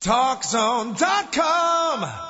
TalkZone.com. 0.00 2.29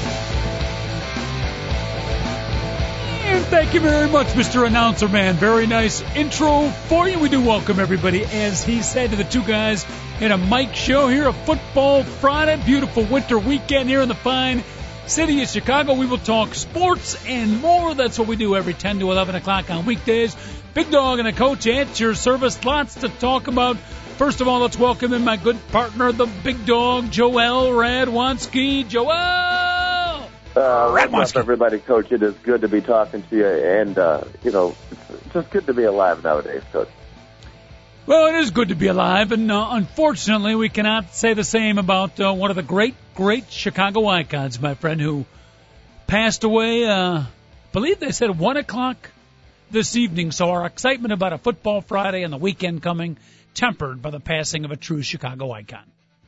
thank 3.51 3.73
you 3.73 3.81
very 3.81 4.07
much, 4.07 4.27
Mr. 4.27 4.65
Announcer 4.65 5.09
Man. 5.09 5.35
Very 5.35 5.67
nice 5.67 6.01
intro 6.15 6.69
for 6.69 7.09
you. 7.09 7.19
We 7.19 7.27
do 7.27 7.41
welcome 7.41 7.81
everybody, 7.81 8.23
as 8.23 8.63
he 8.63 8.81
said, 8.81 9.09
to 9.09 9.17
the 9.17 9.25
two 9.25 9.43
guys 9.43 9.85
in 10.21 10.31
a 10.31 10.37
mic 10.37 10.73
show 10.73 11.09
here, 11.09 11.27
a 11.27 11.33
football 11.33 12.03
Friday, 12.03 12.63
beautiful 12.63 13.03
winter 13.03 13.37
weekend 13.37 13.89
here 13.89 13.99
in 13.99 14.07
the 14.07 14.15
fine 14.15 14.63
city 15.05 15.41
of 15.41 15.49
Chicago. 15.49 15.95
We 15.95 16.05
will 16.05 16.17
talk 16.17 16.55
sports 16.55 17.21
and 17.25 17.59
more. 17.59 17.93
That's 17.93 18.17
what 18.17 18.29
we 18.29 18.37
do 18.37 18.55
every 18.55 18.73
10 18.73 18.99
to 18.99 19.11
11 19.11 19.35
o'clock 19.35 19.69
on 19.69 19.83
weekdays. 19.83 20.33
Big 20.73 20.89
Dog 20.89 21.19
and 21.19 21.27
a 21.27 21.33
coach 21.33 21.67
at 21.67 21.99
your 21.99 22.15
service. 22.15 22.63
Lots 22.63 22.95
to 22.95 23.09
talk 23.09 23.47
about. 23.47 23.75
First 24.15 24.39
of 24.39 24.47
all, 24.47 24.61
let's 24.61 24.79
welcome 24.79 25.11
in 25.11 25.25
my 25.25 25.35
good 25.35 25.57
partner, 25.73 26.13
the 26.13 26.25
Big 26.25 26.65
Dog, 26.65 27.11
Joel 27.11 27.71
Radwanski. 27.71 28.87
Joel! 28.87 29.70
Uh, 30.55 31.07
what's 31.09 31.31
up, 31.31 31.37
everybody, 31.37 31.79
Coach? 31.79 32.11
It 32.11 32.21
is 32.21 32.33
good 32.43 32.61
to 32.61 32.67
be 32.67 32.81
talking 32.81 33.23
to 33.23 33.37
you, 33.37 33.47
and 33.47 33.97
uh, 33.97 34.25
you 34.43 34.51
know, 34.51 34.75
it's 34.91 35.33
just 35.33 35.49
good 35.49 35.65
to 35.67 35.73
be 35.73 35.83
alive 35.83 36.23
nowadays, 36.23 36.61
Coach. 36.73 36.89
Well, 38.05 38.27
it 38.27 38.35
is 38.39 38.51
good 38.51 38.69
to 38.69 38.75
be 38.75 38.87
alive, 38.87 39.31
and 39.31 39.49
uh, 39.49 39.69
unfortunately, 39.71 40.55
we 40.55 40.67
cannot 40.67 41.13
say 41.13 41.33
the 41.33 41.45
same 41.45 41.77
about 41.77 42.19
uh, 42.19 42.33
one 42.33 42.49
of 42.49 42.57
the 42.57 42.63
great, 42.63 42.95
great 43.15 43.49
Chicago 43.49 44.07
icons, 44.07 44.59
my 44.59 44.73
friend, 44.73 44.99
who 44.99 45.25
passed 46.07 46.43
away. 46.43 46.85
Uh, 46.85 47.19
I 47.19 47.27
believe 47.71 48.01
they 48.01 48.11
said 48.11 48.37
one 48.37 48.57
o'clock 48.57 49.09
this 49.69 49.95
evening. 49.95 50.33
So 50.33 50.49
our 50.49 50.65
excitement 50.65 51.13
about 51.13 51.31
a 51.31 51.37
football 51.37 51.79
Friday 51.79 52.23
and 52.23 52.33
the 52.33 52.37
weekend 52.37 52.83
coming 52.83 53.17
tempered 53.53 54.01
by 54.01 54.09
the 54.09 54.19
passing 54.19 54.65
of 54.65 54.71
a 54.71 54.75
true 54.75 55.01
Chicago 55.01 55.51
icon. 55.51 55.85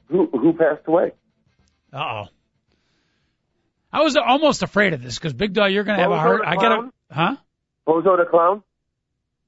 Who 0.07 0.27
who 0.27 0.53
passed 0.53 0.87
away? 0.87 1.11
Uh 1.91 1.97
oh. 1.97 2.27
I 3.93 4.01
was 4.01 4.17
almost 4.17 4.63
afraid 4.63 4.93
of 4.93 5.03
this 5.03 5.19
because 5.19 5.33
Big 5.33 5.53
Dog, 5.53 5.71
you're 5.71 5.83
going 5.83 5.97
to 5.97 6.03
have 6.03 6.11
a 6.11 6.19
hard. 6.19 6.41
I 6.43 6.55
got 6.55 6.71
a 6.71 6.91
huh? 7.11 7.35
Bozo 7.87 8.17
the 8.17 8.25
clown. 8.25 8.63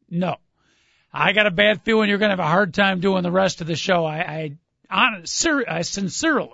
No, 0.09 0.35
I 1.11 1.33
got 1.33 1.47
a 1.47 1.51
bad 1.51 1.81
feeling 1.81 2.09
you're 2.09 2.19
going 2.19 2.29
to 2.29 2.33
have 2.37 2.39
a 2.45 2.47
hard 2.47 2.73
time 2.73 2.99
doing 2.99 3.23
the 3.23 3.31
rest 3.31 3.61
of 3.61 3.67
the 3.67 3.75
show. 3.75 4.05
I, 4.05 4.17
I, 4.19 4.57
on, 4.91 5.25
ser- 5.25 5.65
I 5.67 5.81
sincerely 5.81 6.51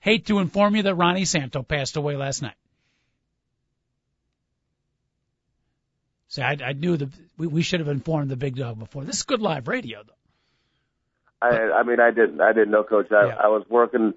hate 0.00 0.26
to 0.26 0.40
inform 0.40 0.76
you 0.76 0.82
that 0.82 0.94
Ronnie 0.94 1.24
Santo 1.24 1.62
passed 1.62 1.96
away 1.96 2.16
last 2.16 2.42
night. 2.42 2.54
See, 6.28 6.42
I, 6.42 6.58
I 6.62 6.72
knew 6.74 6.98
that 6.98 7.08
we, 7.38 7.46
we 7.46 7.62
should 7.62 7.80
have 7.80 7.88
informed 7.88 8.28
the 8.28 8.36
Big 8.36 8.56
Dog 8.56 8.78
before. 8.78 9.04
This 9.04 9.16
is 9.16 9.22
good 9.22 9.40
live 9.40 9.68
radio, 9.68 10.02
though. 10.06 10.12
I, 11.40 11.78
I 11.78 11.82
mean, 11.82 11.98
I 11.98 12.10
didn't, 12.10 12.42
I 12.42 12.52
didn't 12.52 12.72
know, 12.72 12.82
Coach. 12.84 13.10
I, 13.10 13.28
Yeah. 13.28 13.36
I 13.42 13.48
was 13.48 13.64
working. 13.70 14.12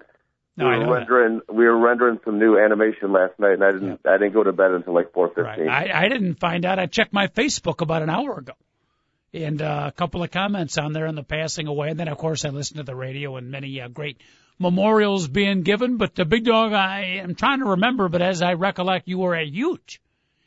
No, 0.56 0.68
we 0.68 0.78
were 0.78 0.84
that. 0.84 0.90
rendering, 0.90 1.40
we 1.48 1.64
were 1.64 1.78
rendering 1.78 2.20
some 2.24 2.38
new 2.38 2.58
animation 2.58 3.12
last 3.12 3.38
night, 3.38 3.54
and 3.54 3.64
I 3.64 3.72
didn't, 3.72 4.00
I 4.04 4.18
didn't 4.18 4.34
go 4.34 4.42
to 4.42 4.52
bed 4.52 4.72
until 4.72 4.94
like 4.94 5.12
4:15. 5.12 5.36
Right. 5.36 5.68
I, 5.68 6.04
I 6.04 6.08
didn't 6.08 6.34
find 6.34 6.64
out. 6.64 6.78
I 6.78 6.86
checked 6.86 7.12
my 7.12 7.28
Facebook 7.28 7.80
about 7.80 8.02
an 8.02 8.10
hour 8.10 8.38
ago, 8.38 8.52
and 9.32 9.62
uh, 9.62 9.84
a 9.88 9.92
couple 9.92 10.22
of 10.22 10.30
comments 10.30 10.76
on 10.76 10.92
there 10.92 11.06
on 11.06 11.14
the 11.14 11.22
passing 11.22 11.66
away. 11.66 11.90
And 11.90 12.00
then, 12.00 12.08
of 12.08 12.18
course, 12.18 12.44
I 12.44 12.48
listened 12.50 12.78
to 12.78 12.82
the 12.82 12.96
radio 12.96 13.36
and 13.36 13.50
many 13.50 13.80
uh, 13.80 13.88
great 13.88 14.20
memorials 14.58 15.28
being 15.28 15.62
given. 15.62 15.96
But 15.96 16.14
the 16.14 16.24
big 16.24 16.44
dog, 16.44 16.72
I 16.72 17.20
am 17.22 17.34
trying 17.34 17.60
to 17.60 17.66
remember, 17.66 18.08
but 18.08 18.22
as 18.22 18.42
I 18.42 18.54
recollect, 18.54 19.08
you 19.08 19.18
were 19.18 19.34
a 19.34 19.46
huge, 19.46 20.00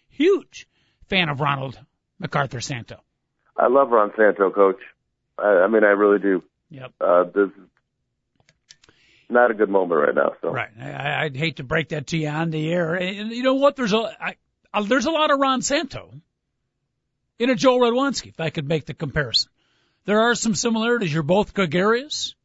huge 0.09 0.68
fan 1.09 1.30
of 1.30 1.42
Ronald 1.42 1.80
MacArthur 2.19 2.62
Santo. 2.62 3.02
I 3.58 3.68
love 3.68 3.90
Ron 3.90 4.12
Santo, 4.16 4.52
Coach. 4.52 4.80
I, 5.38 5.63
I 5.66 5.68
mean, 5.68 5.84
I 5.84 5.90
really 5.90 6.19
do. 6.19 6.44
Yep. 6.69 6.94
Uh, 7.02 7.24
this 7.25 7.50
is 7.50 7.69
not 9.34 9.52
a 9.52 9.54
good 9.54 9.70
moment 9.70 10.00
right 10.00 10.16
now. 10.16 10.34
So 10.42 10.52
Right. 10.52 10.70
I, 10.80 11.26
I'd 11.26 11.36
hate 11.36 11.58
to 11.58 11.64
break 11.64 11.90
that 11.90 12.08
to 12.08 12.18
you 12.18 12.30
on 12.30 12.52
the 12.52 12.72
air. 12.72 12.96
And 12.96 13.32
you 13.32 13.44
know 13.44 13.56
what? 13.56 13.76
There's 13.76 13.94
a 13.94 14.16
I, 14.20 14.36
uh, 14.74 14.84
there's 14.84 15.06
a 15.06 15.12
lot 15.12 15.32
of 15.32 15.40
Ron 15.40 15.62
Santo 15.62 16.14
in 17.40 17.50
a 17.50 17.56
Joel 17.56 17.80
Radwanski, 17.80 18.30
if 18.30 18.40
I 18.40 18.50
could 18.50 18.68
make 18.68 18.86
the 18.86 18.94
comparison. 18.94 19.52
There 20.06 20.22
are 20.22 20.36
some 20.36 20.56
similarities. 20.56 21.14
You're 21.14 21.24
both 21.24 21.54
gregarious. 21.54 22.36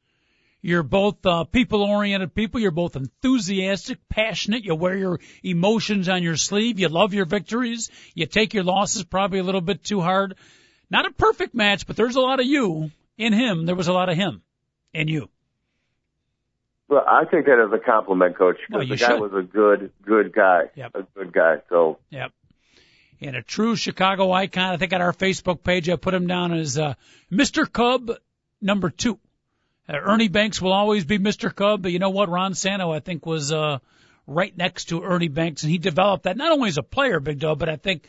You're 0.60 0.82
both 0.82 1.24
uh, 1.24 1.44
people-oriented 1.44 2.34
people. 2.34 2.60
You're 2.60 2.72
both 2.72 2.96
enthusiastic, 2.96 3.98
passionate. 4.08 4.64
You 4.64 4.74
wear 4.74 4.96
your 4.96 5.20
emotions 5.42 6.08
on 6.08 6.22
your 6.22 6.36
sleeve. 6.36 6.80
You 6.80 6.88
love 6.88 7.14
your 7.14 7.26
victories. 7.26 7.90
You 8.14 8.26
take 8.26 8.54
your 8.54 8.64
losses 8.64 9.04
probably 9.04 9.38
a 9.38 9.44
little 9.44 9.60
bit 9.60 9.84
too 9.84 10.00
hard. 10.00 10.34
Not 10.90 11.06
a 11.06 11.12
perfect 11.12 11.54
match, 11.54 11.86
but 11.86 11.96
there's 11.96 12.16
a 12.16 12.20
lot 12.20 12.40
of 12.40 12.46
you 12.46 12.90
in 13.16 13.32
him. 13.32 13.66
There 13.66 13.76
was 13.76 13.88
a 13.88 13.92
lot 13.92 14.08
of 14.08 14.16
him 14.16 14.42
in 14.92 15.06
you. 15.06 15.28
Well, 16.88 17.04
I 17.06 17.24
take 17.24 17.46
that 17.46 17.58
as 17.58 17.72
a 17.72 17.78
compliment, 17.78 18.36
Coach, 18.36 18.56
Well, 18.70 18.80
because 18.80 18.88
you 18.88 18.96
the 18.96 19.00
guy 19.00 19.18
should. 19.18 19.20
was 19.20 19.32
a 19.34 19.46
good, 19.46 19.92
good 20.04 20.32
guy. 20.32 20.70
Yep. 20.74 20.94
A 20.94 21.02
good 21.14 21.32
guy. 21.32 21.56
So 21.68 21.98
Yep. 22.10 22.32
And 23.20 23.36
a 23.36 23.42
true 23.42 23.76
Chicago 23.76 24.30
icon. 24.32 24.72
I 24.72 24.76
think 24.76 24.92
on 24.92 25.02
our 25.02 25.12
Facebook 25.12 25.62
page 25.62 25.88
I 25.90 25.96
put 25.96 26.14
him 26.14 26.26
down 26.26 26.54
as 26.54 26.78
uh, 26.78 26.94
Mr. 27.32 27.70
Cub 27.70 28.10
number 28.62 28.90
two. 28.90 29.18
Uh, 29.88 29.96
Ernie 29.96 30.28
Banks 30.28 30.62
will 30.62 30.72
always 30.72 31.04
be 31.04 31.18
Mr. 31.18 31.54
Cub, 31.54 31.82
but 31.82 31.92
you 31.92 31.98
know 31.98 32.10
what? 32.10 32.28
Ron 32.28 32.54
Santo 32.54 32.92
I 32.92 33.00
think 33.00 33.26
was 33.26 33.52
uh, 33.52 33.78
right 34.26 34.56
next 34.56 34.86
to 34.86 35.02
Ernie 35.02 35.28
Banks, 35.28 35.62
and 35.62 35.72
he 35.72 35.78
developed 35.78 36.24
that 36.24 36.36
not 36.36 36.52
only 36.52 36.68
as 36.68 36.78
a 36.78 36.82
player, 36.82 37.18
Big 37.20 37.40
Dog, 37.40 37.58
but 37.58 37.68
I 37.68 37.76
think 37.76 38.04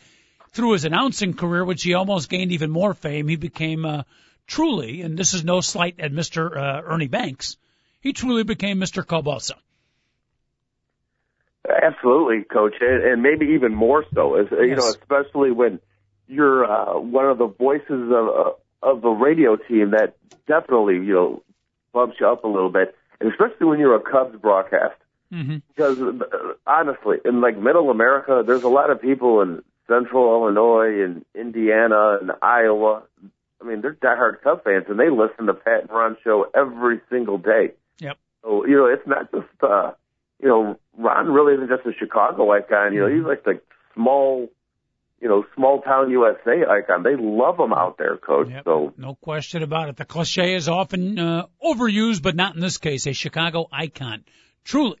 through 0.52 0.72
his 0.72 0.84
announcing 0.84 1.34
career, 1.34 1.64
which 1.64 1.82
he 1.82 1.94
almost 1.94 2.28
gained 2.28 2.52
even 2.52 2.70
more 2.70 2.94
fame, 2.94 3.28
he 3.28 3.36
became 3.36 3.84
uh, 3.84 4.02
truly, 4.46 5.00
and 5.02 5.18
this 5.18 5.34
is 5.34 5.44
no 5.44 5.60
slight 5.60 5.98
at 5.98 6.12
Mr. 6.12 6.56
Uh, 6.56 6.82
Ernie 6.84 7.08
Banks, 7.08 7.56
he 8.00 8.12
truly 8.12 8.42
became 8.42 8.80
Mr. 8.80 9.04
Also. 9.26 9.54
Absolutely, 11.68 12.44
coach, 12.44 12.74
and, 12.80 13.22
maybe 13.22 13.52
even 13.54 13.74
more 13.74 14.04
so. 14.14 14.34
As 14.36 14.46
you 14.50 14.74
know, 14.74 14.88
especially 14.88 15.50
when 15.50 15.78
you're 16.26 16.64
uh, 16.64 16.98
one 16.98 17.26
of 17.26 17.38
the 17.38 17.46
voices 17.46 17.84
of 17.90 18.28
uh, 18.28 18.50
of 18.82 19.04
a 19.04 19.10
radio 19.10 19.56
team 19.56 19.90
that 19.90 20.16
definitely 20.46 20.94
you 20.94 21.12
know 21.12 21.42
bumps 21.92 22.16
you 22.18 22.26
up 22.26 22.44
a 22.44 22.48
little 22.48 22.70
bit, 22.70 22.94
and 23.20 23.30
especially 23.30 23.66
when 23.66 23.78
you're 23.78 23.94
a 23.94 24.00
Cubs 24.00 24.36
broadcast. 24.40 24.96
Mm-hmm. 25.32 25.58
Because 25.68 26.00
uh, 26.00 26.54
honestly, 26.66 27.18
in 27.24 27.40
like 27.40 27.58
Middle 27.58 27.90
America, 27.90 28.42
there's 28.44 28.62
a 28.62 28.68
lot 28.68 28.90
of 28.90 29.02
people 29.02 29.42
in 29.42 29.62
Central 29.86 30.40
Illinois 30.40 31.04
and 31.04 31.24
Indiana 31.34 32.18
and 32.20 32.32
Iowa. 32.42 33.02
I 33.60 33.64
mean, 33.66 33.82
they're 33.82 33.94
diehard 33.94 34.40
Cub 34.42 34.64
fans, 34.64 34.86
and 34.88 34.98
they 34.98 35.10
listen 35.10 35.46
to 35.46 35.54
Pat 35.54 35.82
and 35.82 35.90
Ron 35.90 36.16
show 36.24 36.46
every 36.54 37.00
single 37.10 37.36
day. 37.36 37.72
Yep. 38.00 38.18
So 38.42 38.66
you 38.66 38.76
know, 38.76 38.86
it's 38.86 39.06
not 39.06 39.30
just 39.30 39.62
uh, 39.62 39.92
you 40.40 40.48
know, 40.48 40.78
Ron 40.96 41.28
really 41.28 41.54
isn't 41.54 41.68
just 41.68 41.86
a 41.86 41.92
Chicago 41.98 42.50
icon. 42.50 42.94
You 42.94 43.00
know, 43.00 43.14
he's 43.14 43.24
like 43.24 43.44
the 43.44 43.60
small, 43.94 44.48
you 45.20 45.28
know, 45.28 45.44
small 45.54 45.82
town 45.82 46.10
USA 46.10 46.64
icon. 46.68 47.02
They 47.02 47.16
love 47.16 47.58
him 47.58 47.72
out 47.72 47.98
there, 47.98 48.16
Coach. 48.16 48.48
Yep. 48.50 48.64
So 48.64 48.94
No 48.96 49.14
question 49.14 49.62
about 49.62 49.88
it. 49.88 49.96
The 49.96 50.04
cliche 50.04 50.54
is 50.54 50.68
often 50.68 51.18
uh, 51.18 51.46
overused, 51.62 52.22
but 52.22 52.36
not 52.36 52.54
in 52.54 52.60
this 52.60 52.78
case. 52.78 53.06
A 53.06 53.12
Chicago 53.12 53.66
icon. 53.72 54.24
Truly 54.64 54.96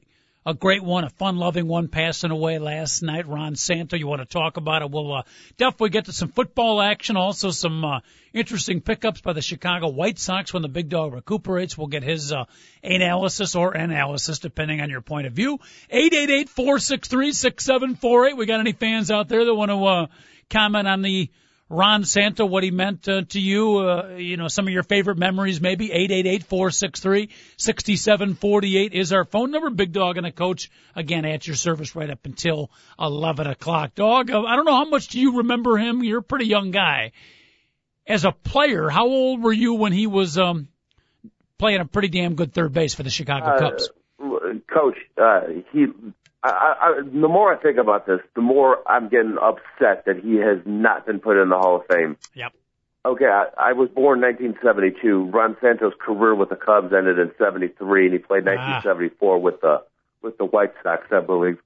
a 0.46 0.54
great 0.54 0.82
one, 0.82 1.04
a 1.04 1.10
fun-loving 1.10 1.66
one 1.66 1.88
passing 1.88 2.30
away 2.30 2.58
last 2.58 3.02
night. 3.02 3.28
Ron 3.28 3.56
Santo, 3.56 3.96
you 3.96 4.06
want 4.06 4.22
to 4.22 4.26
talk 4.26 4.56
about 4.56 4.80
it? 4.80 4.90
We'll 4.90 5.12
uh, 5.12 5.22
definitely 5.58 5.90
get 5.90 6.06
to 6.06 6.12
some 6.12 6.28
football 6.28 6.80
action, 6.80 7.16
also 7.16 7.50
some 7.50 7.84
uh, 7.84 8.00
interesting 8.32 8.80
pickups 8.80 9.20
by 9.20 9.34
the 9.34 9.42
Chicago 9.42 9.88
White 9.88 10.18
Sox 10.18 10.54
when 10.54 10.62
the 10.62 10.68
big 10.68 10.88
dog 10.88 11.12
recuperates. 11.12 11.76
We'll 11.76 11.88
get 11.88 12.02
his 12.02 12.32
uh, 12.32 12.44
analysis 12.82 13.54
or 13.54 13.72
analysis, 13.72 14.38
depending 14.38 14.80
on 14.80 14.88
your 14.88 15.02
point 15.02 15.26
of 15.26 15.34
view. 15.34 15.58
Eight 15.90 16.14
eight 16.14 16.30
eight 16.30 16.48
four 16.48 16.78
six 16.78 17.08
three 17.08 17.32
six 17.32 17.64
seven 17.64 17.94
four 17.94 18.26
eight. 18.26 18.36
We 18.36 18.46
got 18.46 18.60
any 18.60 18.72
fans 18.72 19.10
out 19.10 19.28
there 19.28 19.44
that 19.44 19.54
want 19.54 19.70
to 19.70 19.84
uh, 19.84 20.06
comment 20.48 20.88
on 20.88 21.02
the 21.02 21.28
Ron 21.72 22.02
Santo, 22.02 22.46
what 22.46 22.64
he 22.64 22.72
meant 22.72 23.08
uh, 23.08 23.22
to 23.28 23.40
you, 23.40 23.78
uh, 23.78 24.16
you 24.16 24.36
know, 24.36 24.48
some 24.48 24.66
of 24.66 24.72
your 24.72 24.82
favorite 24.82 25.18
memories, 25.18 25.60
maybe. 25.60 25.90
888-463-6748 26.50 28.92
is 28.92 29.12
our 29.12 29.24
phone 29.24 29.52
number. 29.52 29.70
Big 29.70 29.92
Dog 29.92 30.16
and 30.16 30.26
a 30.26 30.32
coach, 30.32 30.68
again, 30.96 31.24
at 31.24 31.46
your 31.46 31.54
service 31.54 31.94
right 31.94 32.10
up 32.10 32.24
until 32.24 32.72
11 32.98 33.46
o'clock. 33.46 33.94
Dog, 33.94 34.32
uh, 34.32 34.42
I 34.42 34.56
don't 34.56 34.64
know 34.64 34.74
how 34.74 34.86
much 34.86 35.06
do 35.08 35.20
you 35.20 35.36
remember 35.38 35.78
him? 35.78 36.02
You're 36.02 36.18
a 36.18 36.24
pretty 36.24 36.46
young 36.46 36.72
guy. 36.72 37.12
As 38.04 38.24
a 38.24 38.32
player, 38.32 38.88
how 38.88 39.06
old 39.06 39.40
were 39.40 39.52
you 39.52 39.74
when 39.74 39.92
he 39.92 40.08
was 40.08 40.38
um, 40.38 40.66
playing 41.56 41.80
a 41.80 41.84
pretty 41.84 42.08
damn 42.08 42.34
good 42.34 42.52
third 42.52 42.72
base 42.72 42.94
for 42.94 43.04
the 43.04 43.10
Chicago 43.10 43.46
uh, 43.46 43.60
Cubs? 43.60 43.90
Coach, 44.18 44.96
uh, 45.22 45.42
he. 45.72 45.86
I, 46.42 46.48
I, 46.48 47.02
the 47.02 47.28
more 47.28 47.52
I 47.54 47.60
think 47.60 47.76
about 47.78 48.06
this, 48.06 48.20
the 48.34 48.40
more 48.40 48.78
I'm 48.86 49.08
getting 49.08 49.36
upset 49.40 50.06
that 50.06 50.20
he 50.22 50.36
has 50.36 50.58
not 50.64 51.06
been 51.06 51.20
put 51.20 51.36
in 51.40 51.50
the 51.50 51.56
Hall 51.58 51.76
of 51.76 51.82
Fame. 51.86 52.16
Yep. 52.34 52.52
Okay, 53.04 53.26
I, 53.26 53.46
I 53.58 53.72
was 53.72 53.88
born 53.90 54.20
1972. 54.20 55.30
Ron 55.32 55.56
Santo's 55.60 55.92
career 55.98 56.34
with 56.34 56.48
the 56.50 56.56
Cubs 56.56 56.92
ended 56.94 57.18
in 57.18 57.30
'73, 57.38 58.04
and 58.06 58.12
he 58.12 58.18
played 58.18 58.46
Ah. 58.48 58.80
1974 58.82 59.38
with 59.40 59.60
the 59.60 59.82
with 60.22 60.36
the 60.38 60.44
White 60.44 60.72
Sox, 60.82 61.06
I 61.10 61.20
believe. 61.20 61.58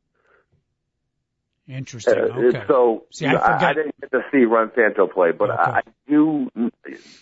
Interesting. 1.69 2.15
Uh, 2.15 2.38
Okay. 2.38 2.62
So 2.69 3.05
See, 3.11 3.26
I 3.26 3.31
you 3.32 3.35
know, 3.37 3.43
I, 3.43 3.71
I 3.71 3.73
didn't 3.75 4.00
get 4.00 4.11
to 4.12 4.25
see 4.31 4.44
Ron 4.44 4.71
Santo 4.75 5.06
play, 5.06 5.32
but 5.32 5.50
Okay. 5.50 5.61
I, 5.61 5.79
I 5.79 5.82
do, 6.09 6.50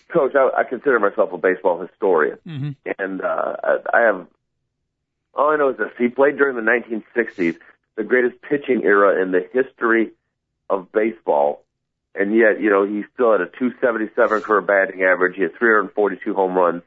Coach. 0.09 0.33
I, 0.35 0.49
I 0.59 0.63
consider 0.63 0.99
myself 0.99 1.31
a 1.33 1.37
baseball 1.37 1.79
historian, 1.81 2.37
hmm 2.45 2.71
and 2.99 3.21
uh, 3.21 3.55
I, 3.63 3.77
I 3.93 4.01
have 4.01 4.27
all 5.33 5.49
I 5.49 5.57
know 5.57 5.69
is 5.69 5.77
this: 5.77 5.91
he 5.97 6.09
played 6.09 6.37
during 6.37 6.55
the 6.55 6.61
1960s, 6.61 7.57
the 7.95 8.03
greatest 8.03 8.41
pitching 8.41 8.83
era 8.83 9.21
in 9.21 9.31
the 9.31 9.47
history 9.51 10.11
of 10.69 10.91
baseball, 10.91 11.63
and 12.15 12.35
yet 12.35 12.61
you 12.61 12.69
know 12.69 12.85
he 12.85 13.03
still 13.13 13.31
had 13.31 13.41
a 13.41 13.47
277 13.47 14.41
career 14.41 14.61
batting 14.61 15.03
average. 15.03 15.35
He 15.35 15.43
had 15.43 15.55
342 15.57 16.33
home 16.33 16.55
runs, 16.55 16.83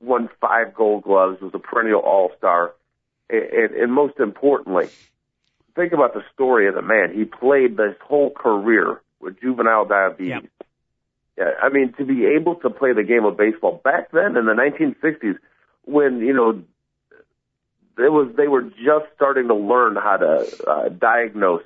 won 0.00 0.28
five 0.40 0.74
Gold 0.74 1.04
Gloves, 1.04 1.40
was 1.40 1.52
a 1.54 1.58
perennial 1.58 2.00
All 2.00 2.32
Star, 2.38 2.74
and, 3.28 3.42
and, 3.42 3.70
and 3.74 3.92
most 3.92 4.18
importantly, 4.18 4.88
think 5.74 5.92
about 5.92 6.14
the 6.14 6.22
story 6.34 6.68
of 6.68 6.74
the 6.74 6.82
man. 6.82 7.12
He 7.14 7.24
played 7.24 7.76
this 7.76 7.96
whole 8.02 8.30
career 8.30 9.00
with 9.20 9.40
juvenile 9.40 9.84
diabetes. 9.84 10.28
Yep. 10.42 10.44
Yeah, 11.38 11.50
I 11.62 11.70
mean, 11.70 11.94
to 11.96 12.04
be 12.04 12.26
able 12.38 12.56
to 12.56 12.68
play 12.68 12.92
the 12.92 13.04
game 13.04 13.24
of 13.24 13.38
baseball 13.38 13.80
back 13.82 14.10
then 14.12 14.36
in 14.36 14.44
the 14.44 14.52
1960s, 14.52 15.38
when 15.84 16.18
you 16.18 16.34
know 16.34 16.62
it 18.04 18.12
was 18.12 18.34
they 18.36 18.48
were 18.48 18.62
just 18.62 19.06
starting 19.14 19.48
to 19.48 19.54
learn 19.54 19.96
how 19.96 20.16
to 20.16 20.64
uh, 20.66 20.88
diagnose 20.88 21.64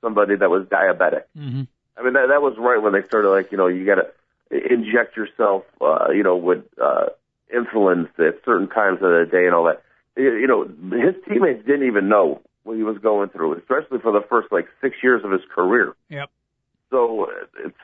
somebody 0.00 0.36
that 0.36 0.50
was 0.50 0.66
diabetic. 0.66 1.24
hmm 1.36 1.62
I 1.96 2.02
mean, 2.02 2.14
that 2.14 2.26
that 2.28 2.42
was 2.42 2.56
right 2.58 2.82
when 2.82 2.92
they 2.92 3.02
started 3.06 3.30
like 3.30 3.52
you 3.52 3.58
know 3.58 3.68
you 3.68 3.86
got 3.86 3.96
to 3.96 4.10
inject 4.50 5.16
yourself, 5.16 5.64
uh, 5.80 6.10
you 6.10 6.22
know, 6.22 6.36
with 6.36 6.64
uh, 6.80 7.06
insulin 7.54 8.08
at 8.18 8.44
certain 8.44 8.68
times 8.68 8.96
of 8.96 9.10
the 9.10 9.28
day 9.30 9.46
and 9.46 9.54
all 9.54 9.64
that. 9.64 9.82
You 10.16 10.34
you 10.34 10.46
know, 10.46 10.64
his 10.64 11.14
teammates 11.28 11.64
didn't 11.64 11.86
even 11.86 12.08
know 12.08 12.40
what 12.64 12.76
he 12.76 12.82
was 12.82 12.98
going 12.98 13.28
through, 13.28 13.54
especially 13.54 13.98
for 13.98 14.12
the 14.12 14.24
first 14.28 14.50
like 14.50 14.66
six 14.80 14.96
years 15.02 15.22
of 15.24 15.30
his 15.30 15.42
career. 15.54 15.94
Yep. 16.08 16.30
So 16.90 17.28
it's, 17.64 17.76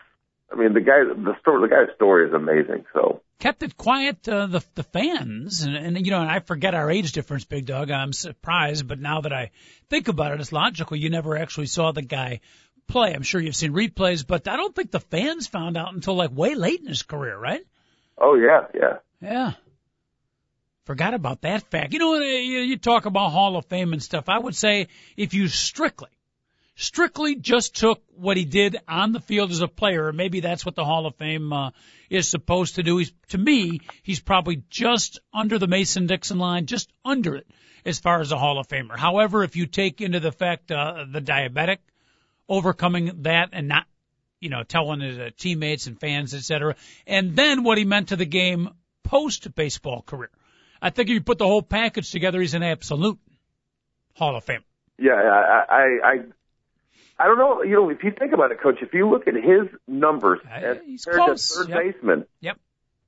I 0.53 0.57
mean, 0.57 0.75
the 0.75 0.81
guy, 0.81 1.05
the 1.05 1.37
story, 1.41 1.69
the 1.69 1.75
guy's 1.75 1.95
story 1.95 2.29
is 2.29 2.35
amazing. 2.35 2.85
So 2.93 3.23
kept 3.39 3.63
it 3.63 3.77
quiet. 3.77 4.29
Uh, 4.29 4.47
the 4.47 4.65
the 4.75 4.83
fans 4.83 5.63
and, 5.63 5.77
and 5.77 6.05
you 6.05 6.11
know, 6.11 6.21
and 6.21 6.31
I 6.31 6.41
forget 6.41 6.75
our 6.75 6.91
age 6.91 7.13
difference, 7.13 7.45
Big 7.45 7.67
Dog. 7.67 7.91
I'm 7.91 8.13
surprised, 8.13 8.87
but 8.89 8.99
now 9.01 9.21
that 9.21 9.33
I 9.33 9.51
think 9.89 10.09
about 10.09 10.33
it, 10.33 10.41
it's 10.41 10.53
logical. 10.53 10.97
You 10.97 11.11
never 11.11 11.37
actually 11.37 11.67
saw 11.67 11.93
the 11.93 12.03
guy 12.03 12.41
play. 12.89 13.15
I'm 13.15 13.23
sure 13.23 13.41
you've 13.41 13.57
seen 13.57 13.73
replays, 13.73 14.27
but 14.27 14.49
I 14.49 14.57
don't 14.57 14.75
think 14.75 14.91
the 14.91 15.01
fans 15.01 15.47
found 15.47 15.77
out 15.77 15.95
until 15.95 16.15
like 16.15 16.31
way 16.37 16.55
late 16.55 16.81
in 16.81 16.87
his 16.87 17.03
career, 17.03 17.39
right? 17.39 17.65
oh 18.21 18.35
yeah, 18.35 18.67
yeah. 18.75 18.97
Yeah. 19.21 19.53
Forgot 20.85 21.15
about 21.15 21.43
that 21.43 21.63
fact. 21.71 21.93
You 21.93 21.99
know, 21.99 22.15
you, 22.17 22.61
you 22.61 22.77
talk 22.77 23.07
about 23.07 23.31
Hall 23.31 23.57
of 23.57 23.67
Fame 23.67 23.93
and 23.93 24.03
stuff. 24.03 24.29
I 24.29 24.39
would 24.39 24.57
say 24.57 24.89
if 25.17 25.35
you 25.35 25.49
strictly, 25.49 26.09
strictly 26.81 27.37
just 27.37 27.77
took 27.77 28.03
what 28.17 28.39
he 28.39 28.45
did 28.47 28.79
on 28.89 29.13
the 29.13 29.21
field 29.21 29.51
as 29.51 29.61
a 29.61 29.69
player, 29.69 30.09
and 30.09 30.17
maybe 30.17 30.41
that's 30.41 30.65
what 30.65 30.75
the 30.75 30.85
Hall 30.85 31.07
of 31.07 31.15
Fame 31.17 31.53
uh, 31.53 31.71
is 32.09 32.29
supposed 32.29 32.77
to 32.77 32.83
do. 32.83 32.97
He's, 32.97 33.13
to 33.29 33.39
me, 33.39 33.81
he's 34.03 34.21
probably 34.21 34.63
just 34.71 35.21
under 35.33 35.59
the 35.59 35.67
Mason 35.67 36.07
Dixon 36.07 36.39
line, 36.39 36.65
just 36.65 36.91
under 37.05 37.37
it 37.37 37.47
as 37.85 37.99
far 37.99 38.21
as 38.21 38.33
a 38.33 38.39
Hall 38.39 38.59
of 38.59 38.67
Famer. 38.67 38.99
However, 38.99 39.45
if 39.45 39.57
you 39.57 39.67
take 39.67 40.01
into 40.01 40.21
the 40.21 40.33
fact 40.33 40.73
uh, 40.73 41.05
the 41.11 41.21
diabetic, 41.21 41.79
overcoming 42.49 43.23
that 43.23 43.51
and 43.53 43.69
not, 43.69 43.85
you 44.41 44.49
know, 44.49 44.63
telling 44.63 45.01
his 45.01 45.19
uh, 45.19 45.31
teammates 45.37 45.87
and 45.87 46.01
fans, 46.01 46.35
et 46.35 46.43
cetera, 46.43 46.77
and 47.07 47.37
then 47.37 47.63
what 47.63 47.77
he 47.77 47.85
meant 47.85 48.09
to 48.09 48.17
the 48.17 48.25
game 48.25 48.71
post 49.05 49.55
baseball 49.55 50.03
career. 50.03 50.31
I 50.81 50.89
think 50.89 51.11
if 51.11 51.15
you 51.15 51.21
put 51.21 51.37
the 51.37 51.47
whole 51.47 51.63
package 51.63 52.11
together, 52.11 52.41
he's 52.41 52.55
an 52.55 52.63
absolute 52.63 53.19
Hall 54.15 54.35
of 54.35 54.47
Famer. 54.47 54.65
Yeah, 54.99 55.13
I, 55.15 55.99
I, 56.05 56.19
I, 57.21 57.27
don't 57.27 57.39
know. 57.39 57.63
You 57.63 57.73
know, 57.75 57.91
if 57.91 58.03
you 58.03 58.11
think 58.19 58.33
about 58.33 58.51
it, 58.53 58.61
Coach, 58.61 58.79
if 58.83 58.93
you 58.95 59.09
look 59.09 59.29
at 59.29 59.35
his 59.35 59.69
numbers 59.87 60.41
Uh, 60.45 60.55
as 60.55 60.79
compared 61.05 61.27
close, 61.27 61.49
to 61.51 61.65
third 61.65 61.69
yep. 61.69 61.79
baseman, 61.95 62.25
Yep. 62.41 62.57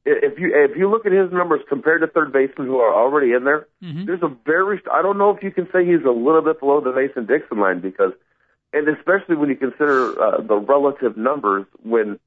if 0.05 0.39
you 0.39 0.53
if 0.55 0.77
you 0.77 0.91
look 0.91 1.07
at 1.07 1.13
his 1.13 1.33
numbers 1.33 1.61
compared 1.69 2.01
to 2.03 2.07
third 2.09 2.33
basemen 2.33 2.67
who 2.67 2.79
are 2.81 2.93
already 2.95 3.33
in 3.33 3.45
there, 3.45 3.67
Mhm. 3.83 4.07
there's 4.07 4.23
a 4.23 4.29
very. 4.45 4.81
I 4.93 5.03
don't 5.03 5.19
know 5.19 5.31
if 5.31 5.43
you 5.43 5.51
can 5.51 5.71
say 5.73 5.85
he's 5.85 6.05
a 6.05 6.11
little 6.11 6.43
bit 6.43 6.61
below 6.61 6.81
the 6.81 6.93
Mason 6.93 7.27
Dixon 7.27 7.59
line 7.59 7.81
because, 7.81 8.13
and 8.73 8.89
especially 8.89 9.37
when 9.37 9.49
you 9.49 9.57
consider 9.57 10.21
uh, 10.21 10.41
the 10.41 10.57
relative 10.57 11.17
numbers 11.17 11.67
when. 11.83 12.19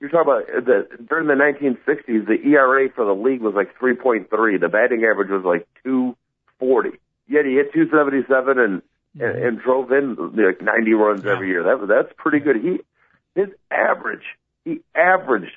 You're 0.00 0.10
talking 0.10 0.32
about 0.32 0.66
the 0.66 0.88
during 1.08 1.28
the 1.28 1.34
1960s, 1.34 2.26
the 2.26 2.38
ERA 2.50 2.90
for 2.90 3.06
the 3.06 3.14
league 3.14 3.40
was 3.40 3.54
like 3.54 3.74
3.3. 3.78 4.58
The 4.58 4.68
batting 4.68 5.02
average 5.04 5.30
was 5.30 5.44
like 5.44 5.66
240. 5.84 6.98
Yet 7.26 7.46
he 7.46 7.54
hit 7.54 7.72
277 7.72 8.58
and 8.58 8.82
and, 9.18 9.36
and 9.44 9.60
drove 9.60 9.92
in 9.92 10.16
like 10.36 10.60
90 10.62 10.92
runs 10.94 11.24
Yeah. 11.24 11.32
every 11.32 11.48
year. 11.48 11.62
That 11.64 11.86
that's 11.88 12.12
pretty 12.16 12.40
good. 12.40 12.56
He 12.56 12.78
his 13.34 13.48
average 13.70 14.24
he 14.64 14.80
averaged 14.94 15.52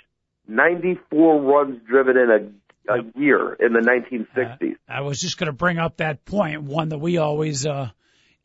94 0.47 1.41
runs 1.41 1.81
driven 1.87 2.17
in 2.17 2.29
a 2.29 2.51
a 2.89 3.19
year 3.19 3.53
in 3.53 3.73
the 3.73 3.79
1960s. 3.79 4.77
I 4.87 5.01
was 5.01 5.19
just 5.19 5.37
going 5.37 5.47
to 5.47 5.51
bring 5.51 5.77
up 5.77 5.97
that 5.97 6.23
point, 6.23 6.63
one 6.63 6.87
that 6.89 6.99
we 6.99 7.17
always 7.17 7.65
uh, 7.65 7.89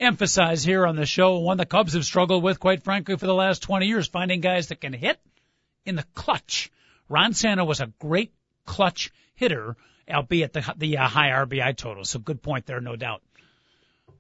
emphasize 0.00 0.64
here 0.64 0.84
on 0.84 0.96
the 0.96 1.06
show, 1.06 1.38
one 1.38 1.58
the 1.58 1.64
Cubs 1.64 1.92
have 1.92 2.04
struggled 2.04 2.42
with, 2.42 2.58
quite 2.58 2.82
frankly, 2.82 3.16
for 3.16 3.26
the 3.26 3.34
last 3.34 3.62
20 3.62 3.86
years, 3.86 4.08
finding 4.08 4.40
guys 4.40 4.66
that 4.68 4.80
can 4.80 4.92
hit 4.92 5.20
in 5.86 5.94
the 5.94 6.02
clutch. 6.14 6.72
Ron 7.08 7.34
Santo 7.34 7.64
was 7.64 7.80
a 7.80 7.86
great 8.00 8.32
clutch 8.66 9.12
hitter, 9.36 9.76
albeit 10.10 10.52
the, 10.54 10.74
the 10.76 10.98
uh, 10.98 11.06
high 11.06 11.28
RBI 11.30 11.76
total. 11.76 12.04
So 12.04 12.18
good 12.18 12.42
point 12.42 12.66
there, 12.66 12.80
no 12.80 12.96
doubt. 12.96 13.22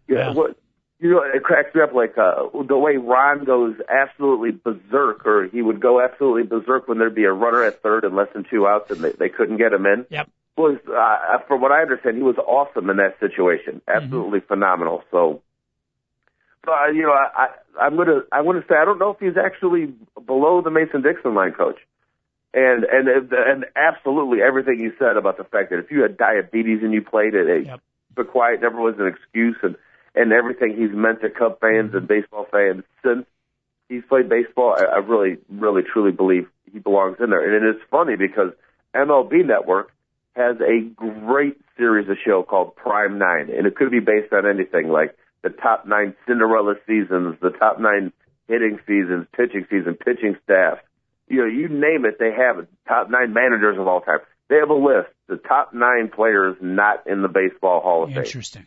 Yeah, 0.08 0.18
Yeah. 0.28 0.34
what 0.34 0.56
you 1.02 1.10
know, 1.10 1.22
it 1.22 1.42
cracks 1.42 1.74
me 1.74 1.80
up 1.82 1.92
like 1.92 2.16
uh, 2.16 2.46
the 2.66 2.78
way 2.78 2.96
Ron 2.96 3.44
goes 3.44 3.74
absolutely 3.90 4.52
berserk, 4.52 5.26
or 5.26 5.48
he 5.48 5.60
would 5.60 5.80
go 5.80 6.00
absolutely 6.00 6.44
berserk 6.44 6.86
when 6.86 6.98
there'd 6.98 7.14
be 7.14 7.24
a 7.24 7.32
runner 7.32 7.64
at 7.64 7.82
third 7.82 8.04
and 8.04 8.14
less 8.14 8.28
than 8.32 8.44
two 8.48 8.66
outs, 8.68 8.90
and 8.92 9.00
they, 9.02 9.10
they 9.10 9.28
couldn't 9.28 9.56
get 9.56 9.72
him 9.72 9.84
in. 9.84 10.06
Yep. 10.10 10.28
Was 10.56 10.78
uh, 10.86 11.38
from 11.48 11.60
what 11.60 11.72
I 11.72 11.80
understand, 11.82 12.16
he 12.18 12.22
was 12.22 12.36
awesome 12.38 12.88
in 12.88 12.98
that 12.98 13.18
situation, 13.18 13.80
Mm-hmm. 13.88 14.04
absolutely 14.04 14.40
phenomenal. 14.40 15.02
So, 15.10 15.42
so 16.64 16.72
uh, 16.72 16.86
you 16.88 17.02
know, 17.02 17.12
I, 17.12 17.46
I 17.46 17.84
I'm 17.84 17.96
gonna 17.96 18.20
I 18.30 18.42
want 18.42 18.60
to 18.62 18.68
say 18.68 18.76
I 18.80 18.84
don't 18.84 18.98
know 18.98 19.10
if 19.10 19.18
he's 19.18 19.36
actually 19.36 19.92
below 20.24 20.62
the 20.62 20.70
Mason 20.70 21.02
Dixon 21.02 21.34
line, 21.34 21.52
coach. 21.52 21.78
And 22.54 22.84
and 22.84 23.08
and 23.32 23.64
absolutely 23.74 24.42
everything 24.42 24.78
you 24.78 24.92
said 24.98 25.16
about 25.16 25.38
the 25.38 25.44
fact 25.44 25.70
that 25.70 25.78
if 25.78 25.90
you 25.90 26.02
had 26.02 26.18
diabetes 26.18 26.80
and 26.82 26.92
you 26.92 27.00
played 27.02 27.34
it, 27.34 27.48
it 27.48 27.66
Yep. 27.66 27.80
the 28.14 28.24
quiet 28.24 28.60
never 28.60 28.78
was 28.78 28.94
an 28.98 29.06
excuse, 29.08 29.56
and 29.62 29.74
and 30.14 30.32
everything 30.32 30.76
he's 30.76 30.94
meant 30.94 31.20
to 31.22 31.30
Cub 31.30 31.60
fans 31.60 31.94
and 31.94 32.06
baseball 32.06 32.46
fans 32.50 32.84
since 33.04 33.26
he's 33.88 34.02
played 34.08 34.28
baseball. 34.28 34.74
I, 34.76 34.84
I 34.84 34.98
really, 34.98 35.38
really, 35.50 35.82
truly 35.82 36.12
believe 36.12 36.48
he 36.72 36.78
belongs 36.78 37.18
in 37.20 37.30
there. 37.30 37.44
And 37.44 37.64
it 37.64 37.76
is 37.76 37.82
funny 37.90 38.16
because 38.16 38.52
MLB 38.94 39.46
Network 39.46 39.92
has 40.34 40.56
a 40.60 40.80
great 40.94 41.58
series 41.76 42.08
of 42.08 42.16
show 42.24 42.42
called 42.42 42.74
Prime 42.76 43.18
Nine, 43.18 43.50
and 43.50 43.66
it 43.66 43.76
could 43.76 43.90
be 43.90 44.00
based 44.00 44.32
on 44.32 44.46
anything 44.46 44.88
like 44.88 45.16
the 45.42 45.50
top 45.50 45.86
nine 45.86 46.14
Cinderella 46.26 46.74
seasons, 46.86 47.36
the 47.40 47.50
top 47.50 47.80
nine 47.80 48.12
hitting 48.48 48.78
seasons, 48.86 49.26
pitching 49.36 49.66
season, 49.70 49.94
pitching 49.94 50.36
staff. 50.44 50.78
You 51.28 51.38
know, 51.38 51.46
you 51.46 51.68
name 51.68 52.04
it, 52.04 52.18
they 52.18 52.32
have 52.32 52.58
it. 52.58 52.68
Top 52.86 53.10
nine 53.10 53.32
managers 53.32 53.78
of 53.78 53.86
all 53.86 54.00
time. 54.00 54.18
They 54.48 54.56
have 54.56 54.70
a 54.70 54.74
list. 54.74 55.08
The 55.28 55.36
top 55.36 55.72
nine 55.72 56.10
players 56.14 56.56
not 56.60 57.06
in 57.06 57.22
the 57.22 57.28
Baseball 57.28 57.80
Hall 57.80 58.04
of 58.04 58.10
Fame. 58.10 58.18
Interesting. 58.18 58.66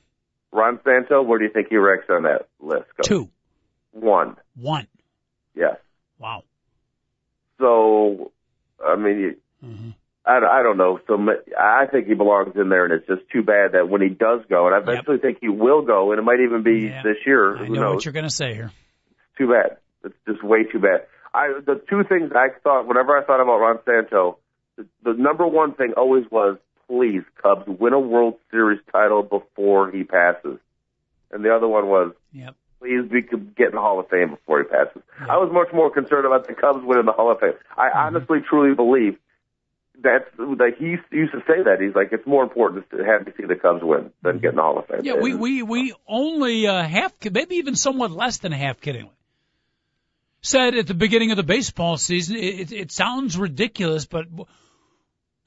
Ron 0.55 0.79
Santo, 0.83 1.21
where 1.21 1.37
do 1.39 1.45
you 1.45 1.51
think 1.51 1.67
he 1.69 1.77
ranks 1.77 2.05
on 2.09 2.23
that 2.23 2.47
list? 2.59 2.85
Go. 2.97 3.03
Two. 3.03 3.29
One. 3.91 4.35
One. 4.55 4.87
Yes. 5.55 5.77
Wow. 6.19 6.43
So, 7.59 8.31
I 8.85 8.95
mean, 8.95 9.19
you, 9.19 9.35
hmm 9.61 9.89
I, 10.27 10.37
I 10.37 10.63
don't 10.63 10.77
know. 10.77 10.99
So 11.05 11.19
I 11.59 11.85
think 11.85 12.07
he 12.07 12.15
belongs 12.15 12.53
in 12.55 12.69
there, 12.69 12.83
and 12.85 12.93
it's 12.93 13.05
just 13.05 13.29
too 13.31 13.43
bad 13.43 13.73
that 13.73 13.87
when 13.89 14.01
he 14.01 14.09
does 14.09 14.41
go, 14.49 14.65
and 14.65 14.73
I 14.75 14.79
eventually 14.79 15.19
think 15.19 15.37
he 15.39 15.49
will 15.49 15.83
go, 15.83 16.11
and 16.11 16.19
it 16.19 16.23
might 16.23 16.39
even 16.39 16.63
be 16.63 16.87
Yeah. 16.87 17.03
this 17.03 17.17
year. 17.27 17.55
I 17.57 17.65
Who 17.65 17.75
know 17.75 17.81
knows? 17.81 17.95
what 17.97 18.05
you're 18.05 18.11
going 18.13 18.25
to 18.25 18.31
say 18.31 18.55
here. 18.55 18.71
too 19.37 19.49
bad. 19.49 19.77
It's 20.03 20.15
just 20.27 20.43
way 20.43 20.63
too 20.63 20.79
bad. 20.79 21.05
I 21.31 21.59
the 21.63 21.79
two 21.89 22.03
things 22.09 22.31
I 22.33 22.47
thought 22.63 22.87
whenever 22.87 23.15
I 23.15 23.23
thought 23.23 23.39
about 23.41 23.57
Ron 23.59 23.79
Santo, 23.85 24.39
the, 24.77 24.87
the 25.03 25.13
number 25.13 25.45
one 25.45 25.73
thing 25.75 25.93
always 25.95 26.23
was, 26.31 26.57
please 26.87 27.23
Cubs 27.41 27.63
win 27.67 27.93
a 27.93 27.99
World 27.99 28.35
Series 28.51 28.79
title 28.91 29.23
before 29.23 29.91
he 29.91 30.03
passes, 30.03 30.59
and 31.31 31.43
the 31.43 31.53
other 31.55 31.67
one 31.67 31.87
was, 31.87 32.13
Yep. 32.33 32.55
please 32.79 33.09
be 33.09 33.21
get 33.21 33.69
in 33.69 33.75
the 33.75 33.81
Hall 33.81 33.99
of 33.99 34.09
Fame 34.09 34.31
before 34.31 34.59
he 34.59 34.65
passes. 34.65 35.01
Yeah. 35.19 35.33
I 35.33 35.37
was 35.37 35.49
much 35.51 35.73
more 35.73 35.89
concerned 35.91 36.25
about 36.25 36.47
the 36.47 36.53
Cubs 36.53 36.83
winning 36.83 37.05
the 37.05 37.11
Hall 37.11 37.31
of 37.31 37.39
Fame. 37.39 37.53
I 37.77 37.87
Mm-hmm. 37.89 37.97
honestly, 38.15 38.39
truly 38.47 38.75
believe 38.75 39.17
that's 40.03 40.25
like 40.37 40.77
he 40.77 40.97
used 41.11 41.31
to 41.31 41.39
say 41.47 41.63
that 41.63 41.77
he's 41.79 41.95
like 41.95 42.09
it's 42.11 42.27
more 42.27 42.43
important 42.43 42.89
to 42.91 42.97
have 43.05 43.25
to 43.25 43.33
see 43.37 43.45
the 43.47 43.55
Cubs 43.55 43.81
win 43.81 44.11
than 44.21 44.39
get 44.39 44.49
in 44.49 44.55
the 44.57 44.61
Hall 44.61 44.77
of 44.77 44.87
Fame. 44.87 44.99
Yeah, 45.03 45.15
we 45.21 45.33
we 45.33 45.63
we 45.63 45.93
only 46.07 46.67
uh, 46.67 46.83
half, 46.83 47.13
maybe 47.31 47.55
even 47.55 47.75
somewhat 47.75 48.11
less 48.11 48.37
than 48.39 48.51
half 48.51 48.81
kiddingly 48.81 49.11
said 50.41 50.75
at 50.75 50.85
the 50.85 50.93
beginning 50.93 51.31
of 51.31 51.37
the 51.37 51.43
baseball 51.43 51.97
season. 51.97 52.35
It, 52.35 52.71
it 52.71 52.91
sounds 52.91 53.37
ridiculous, 53.37 54.05
but 54.05 54.25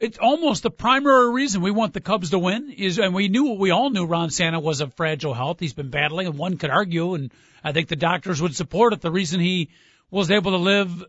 it's 0.00 0.18
almost 0.18 0.62
the 0.62 0.70
primary 0.70 1.32
reason 1.32 1.60
we 1.60 1.70
want 1.70 1.92
the 1.92 2.00
Cubs 2.00 2.30
to 2.30 2.38
win 2.38 2.70
is, 2.70 2.98
and 2.98 3.14
we 3.14 3.28
knew, 3.28 3.54
we 3.54 3.70
all 3.70 3.90
knew 3.90 4.06
Ron 4.06 4.30
Santo 4.30 4.60
was 4.60 4.80
of 4.80 4.94
fragile 4.94 5.34
health. 5.34 5.58
He's 5.58 5.72
been 5.72 5.90
battling, 5.90 6.28
and 6.28 6.38
one 6.38 6.56
could 6.56 6.70
argue, 6.70 7.14
and 7.14 7.32
I 7.64 7.72
think 7.72 7.88
the 7.88 7.96
doctors 7.96 8.40
would 8.40 8.54
support 8.54 8.92
it. 8.92 9.00
The 9.00 9.10
reason 9.10 9.40
he 9.40 9.70
was 10.10 10.30
able 10.30 10.52
to 10.52 10.58
live 10.58 11.04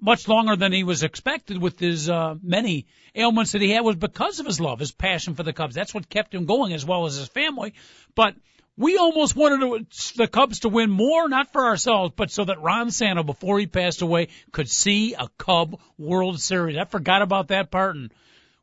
much 0.00 0.28
longer 0.28 0.56
than 0.56 0.72
he 0.72 0.84
was 0.84 1.02
expected 1.02 1.62
with 1.62 1.78
his 1.78 2.10
uh, 2.10 2.34
many 2.42 2.86
ailments 3.14 3.52
that 3.52 3.62
he 3.62 3.70
had 3.70 3.84
was 3.84 3.96
because 3.96 4.40
of 4.40 4.46
his 4.46 4.60
love, 4.60 4.80
his 4.80 4.92
passion 4.92 5.34
for 5.34 5.42
the 5.42 5.52
Cubs. 5.52 5.74
That's 5.74 5.94
what 5.94 6.08
kept 6.08 6.34
him 6.34 6.44
going 6.44 6.74
as 6.74 6.84
well 6.84 7.06
as 7.06 7.16
his 7.16 7.28
family. 7.28 7.72
But 8.14 8.34
we 8.76 8.96
almost 8.96 9.36
wanted 9.36 9.86
the 10.16 10.26
Cubs 10.26 10.60
to 10.60 10.68
win 10.68 10.90
more, 10.90 11.28
not 11.28 11.52
for 11.52 11.66
ourselves, 11.66 12.14
but 12.16 12.30
so 12.30 12.44
that 12.44 12.60
Ron 12.62 12.90
Santo, 12.90 13.22
before 13.22 13.58
he 13.58 13.66
passed 13.66 14.02
away, 14.02 14.28
could 14.50 14.68
see 14.68 15.14
a 15.14 15.28
Cub 15.38 15.78
World 15.98 16.40
Series. 16.40 16.76
I 16.78 16.84
forgot 16.84 17.22
about 17.22 17.48
that 17.48 17.70
part, 17.70 17.96
and 17.96 18.12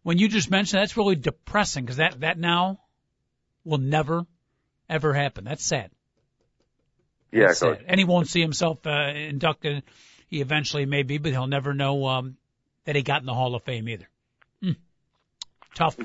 when 0.03 0.17
you 0.17 0.27
just 0.27 0.49
mentioned 0.49 0.81
that's 0.81 0.97
really 0.97 1.15
depressing 1.15 1.85
because 1.85 1.97
that 1.97 2.21
that 2.21 2.39
now 2.39 2.79
will 3.63 3.77
never 3.77 4.25
ever 4.89 5.13
happen. 5.13 5.43
That's 5.43 5.63
sad. 5.63 5.91
Yeah, 7.31 7.47
That's 7.47 7.59
sad. 7.59 7.85
and 7.87 7.99
he 7.99 8.05
won't 8.05 8.27
see 8.27 8.41
himself 8.41 8.85
uh, 8.87 9.11
inducted. 9.15 9.83
He 10.27 10.41
eventually 10.41 10.85
may 10.85 11.03
be, 11.03 11.19
but 11.19 11.31
he'll 11.31 11.47
never 11.47 11.73
know 11.73 12.07
um, 12.07 12.37
that 12.85 12.95
he 12.95 13.03
got 13.03 13.21
in 13.21 13.27
the 13.27 13.33
Hall 13.33 13.53
of 13.53 13.63
Fame 13.63 13.87
either. 13.87 14.09
Mm. 14.63 14.75
Tough. 15.75 15.95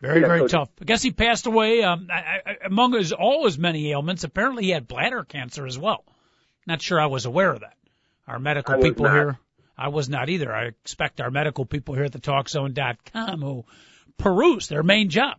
Very, 0.00 0.20
Yeah, 0.20 0.26
very 0.28 0.40
Coach. 0.40 0.50
tough. 0.52 0.70
I 0.80 0.84
guess 0.84 1.02
he 1.02 1.10
passed 1.10 1.46
away. 1.46 1.82
Um, 1.82 2.08
I, 2.10 2.40
I, 2.46 2.56
among 2.64 2.92
his 2.94 3.12
all 3.12 3.44
his 3.46 3.58
many 3.58 3.90
ailments, 3.90 4.24
apparently 4.24 4.64
he 4.64 4.70
had 4.70 4.86
bladder 4.86 5.24
cancer 5.24 5.66
as 5.66 5.78
well. 5.78 6.04
Not 6.66 6.80
sure 6.82 7.00
I 7.00 7.06
was 7.06 7.24
aware 7.26 7.50
of 7.52 7.60
that. 7.60 7.76
Our 8.26 8.38
medical 8.38 8.74
I 8.74 8.80
people 8.80 9.08
here, 9.10 9.38
I 9.76 9.88
was 9.88 10.08
not 10.08 10.28
either. 10.28 10.54
I 10.54 10.66
expect 10.66 11.20
our 11.20 11.30
medical 11.30 11.64
people 11.64 11.94
here 11.94 12.04
at 12.04 12.12
the 12.12 12.20
TalkZone.com 12.20 13.40
who 13.40 13.64
peruse 14.18 14.68
their 14.68 14.82
main 14.82 15.08
job 15.08 15.38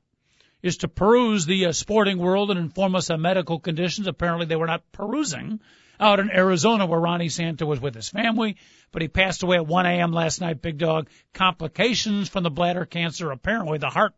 is 0.62 0.78
to 0.78 0.88
peruse 0.88 1.46
the 1.46 1.68
uh, 1.68 1.72
sporting 1.72 2.18
world 2.18 2.50
and 2.52 2.60
inform 2.60 2.96
us 2.96 3.10
on 3.10 3.22
medical 3.22 3.60
conditions. 3.60 4.08
Apparently, 4.08 4.46
they 4.46 4.56
were 4.56 4.68
not 4.68 4.92
perusing 4.92 5.62
out 6.00 6.20
in 6.20 6.30
Arizona 6.32 6.86
where 6.86 7.00
Ronnie 7.00 7.30
Santo 7.30 7.66
was 7.66 7.80
with 7.80 7.94
his 7.96 8.10
family, 8.10 8.58
but 8.92 9.02
he 9.02 9.08
passed 9.08 9.44
away 9.44 9.58
at 9.58 9.68
1 9.68 9.86
a.m. 9.86 10.12
last 10.12 10.42
night. 10.42 10.62
Big 10.62 10.78
dog 10.78 11.10
complications 11.34 12.28
from 12.28 12.44
the 12.44 12.50
bladder 12.50 12.86
cancer. 12.86 13.32
Apparently, 13.32 13.78
the 13.78 13.90
heart 13.90 14.14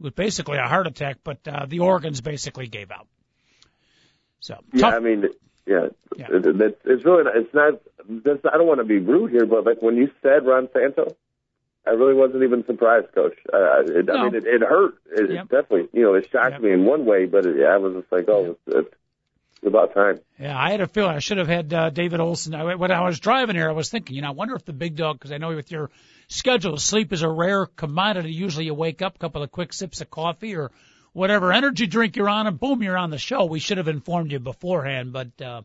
was 0.00 0.12
basically 0.12 0.58
a 0.58 0.66
heart 0.66 0.86
attack, 0.86 1.18
but 1.22 1.38
uh, 1.46 1.66
the 1.66 1.80
organs 1.80 2.20
basically 2.20 2.66
gave 2.66 2.90
out. 2.90 3.06
So 4.40 4.56
Yeah, 4.72 4.80
tough. 4.82 4.94
I 4.94 4.98
mean, 5.00 5.24
yeah, 5.66 5.88
Yeah. 6.16 6.26
It, 6.30 6.46
it, 6.46 6.80
it's 6.84 7.04
really 7.04 7.24
not, 7.24 7.36
it's 7.36 7.54
not. 7.54 7.80
I 8.52 8.56
don't 8.56 8.66
want 8.66 8.80
to 8.80 8.84
be 8.84 8.98
rude 8.98 9.30
here, 9.30 9.46
but 9.46 9.64
like 9.64 9.80
when 9.82 9.96
you 9.96 10.10
said 10.22 10.46
Ron 10.46 10.68
Santo, 10.72 11.14
I 11.86 11.90
really 11.90 12.14
wasn't 12.14 12.42
even 12.42 12.64
surprised, 12.66 13.12
Coach. 13.14 13.36
Uh, 13.52 13.82
it, 13.86 14.06
No. 14.06 14.14
I 14.14 14.24
mean, 14.24 14.34
it, 14.34 14.44
it 14.46 14.62
hurt. 14.62 14.94
It, 15.12 15.30
Yep. 15.30 15.44
it 15.44 15.48
definitely, 15.50 15.88
you 15.92 16.02
know, 16.02 16.14
it 16.14 16.28
shocked 16.32 16.52
Yep. 16.52 16.62
me 16.62 16.72
in 16.72 16.84
one 16.84 17.04
way, 17.04 17.26
but 17.26 17.46
it, 17.46 17.56
yeah, 17.58 17.68
I 17.68 17.76
was 17.76 17.94
just 17.94 18.10
like, 18.12 18.28
oh, 18.28 18.56
it's, 18.66 18.88
it's 19.62 19.66
about 19.66 19.94
time. 19.94 20.18
Yeah, 20.38 20.58
I 20.58 20.70
had 20.70 20.80
a 20.80 20.86
feeling 20.86 21.14
I 21.14 21.18
should 21.18 21.38
have 21.38 21.48
had 21.48 21.72
uh, 21.72 21.90
David 21.90 22.20
Olson. 22.20 22.54
I, 22.54 22.74
when 22.74 22.90
I 22.90 23.04
was 23.04 23.20
driving 23.20 23.56
here, 23.56 23.68
I 23.68 23.72
was 23.72 23.90
thinking, 23.90 24.16
you 24.16 24.22
know, 24.22 24.28
I 24.28 24.32
wonder 24.32 24.54
if 24.54 24.64
the 24.64 24.72
big 24.72 24.96
dog, 24.96 25.18
because 25.18 25.32
I 25.32 25.38
know 25.38 25.54
with 25.54 25.70
your 25.70 25.90
schedule, 26.30 26.78
sleep 26.78 27.12
is 27.12 27.22
a 27.22 27.28
rare 27.28 27.66
commodity. 27.66 28.32
Usually 28.32 28.64
you 28.64 28.74
wake 28.74 29.02
up, 29.02 29.16
a 29.16 29.18
couple 29.18 29.42
of 29.42 29.50
quick 29.50 29.72
sips 29.72 30.00
of 30.00 30.10
coffee 30.10 30.56
or 30.56 30.70
whatever 31.12 31.52
energy 31.52 31.86
drink 31.86 32.16
you're 32.16 32.28
on, 32.28 32.46
and 32.46 32.58
boom, 32.58 32.82
you're 32.82 32.96
on 32.96 33.10
the 33.10 33.18
show. 33.18 33.44
We 33.44 33.60
should 33.60 33.76
have 33.78 33.88
informed 33.88 34.32
you 34.32 34.38
beforehand, 34.38 35.12
but 35.12 35.28
uh, 35.42 35.62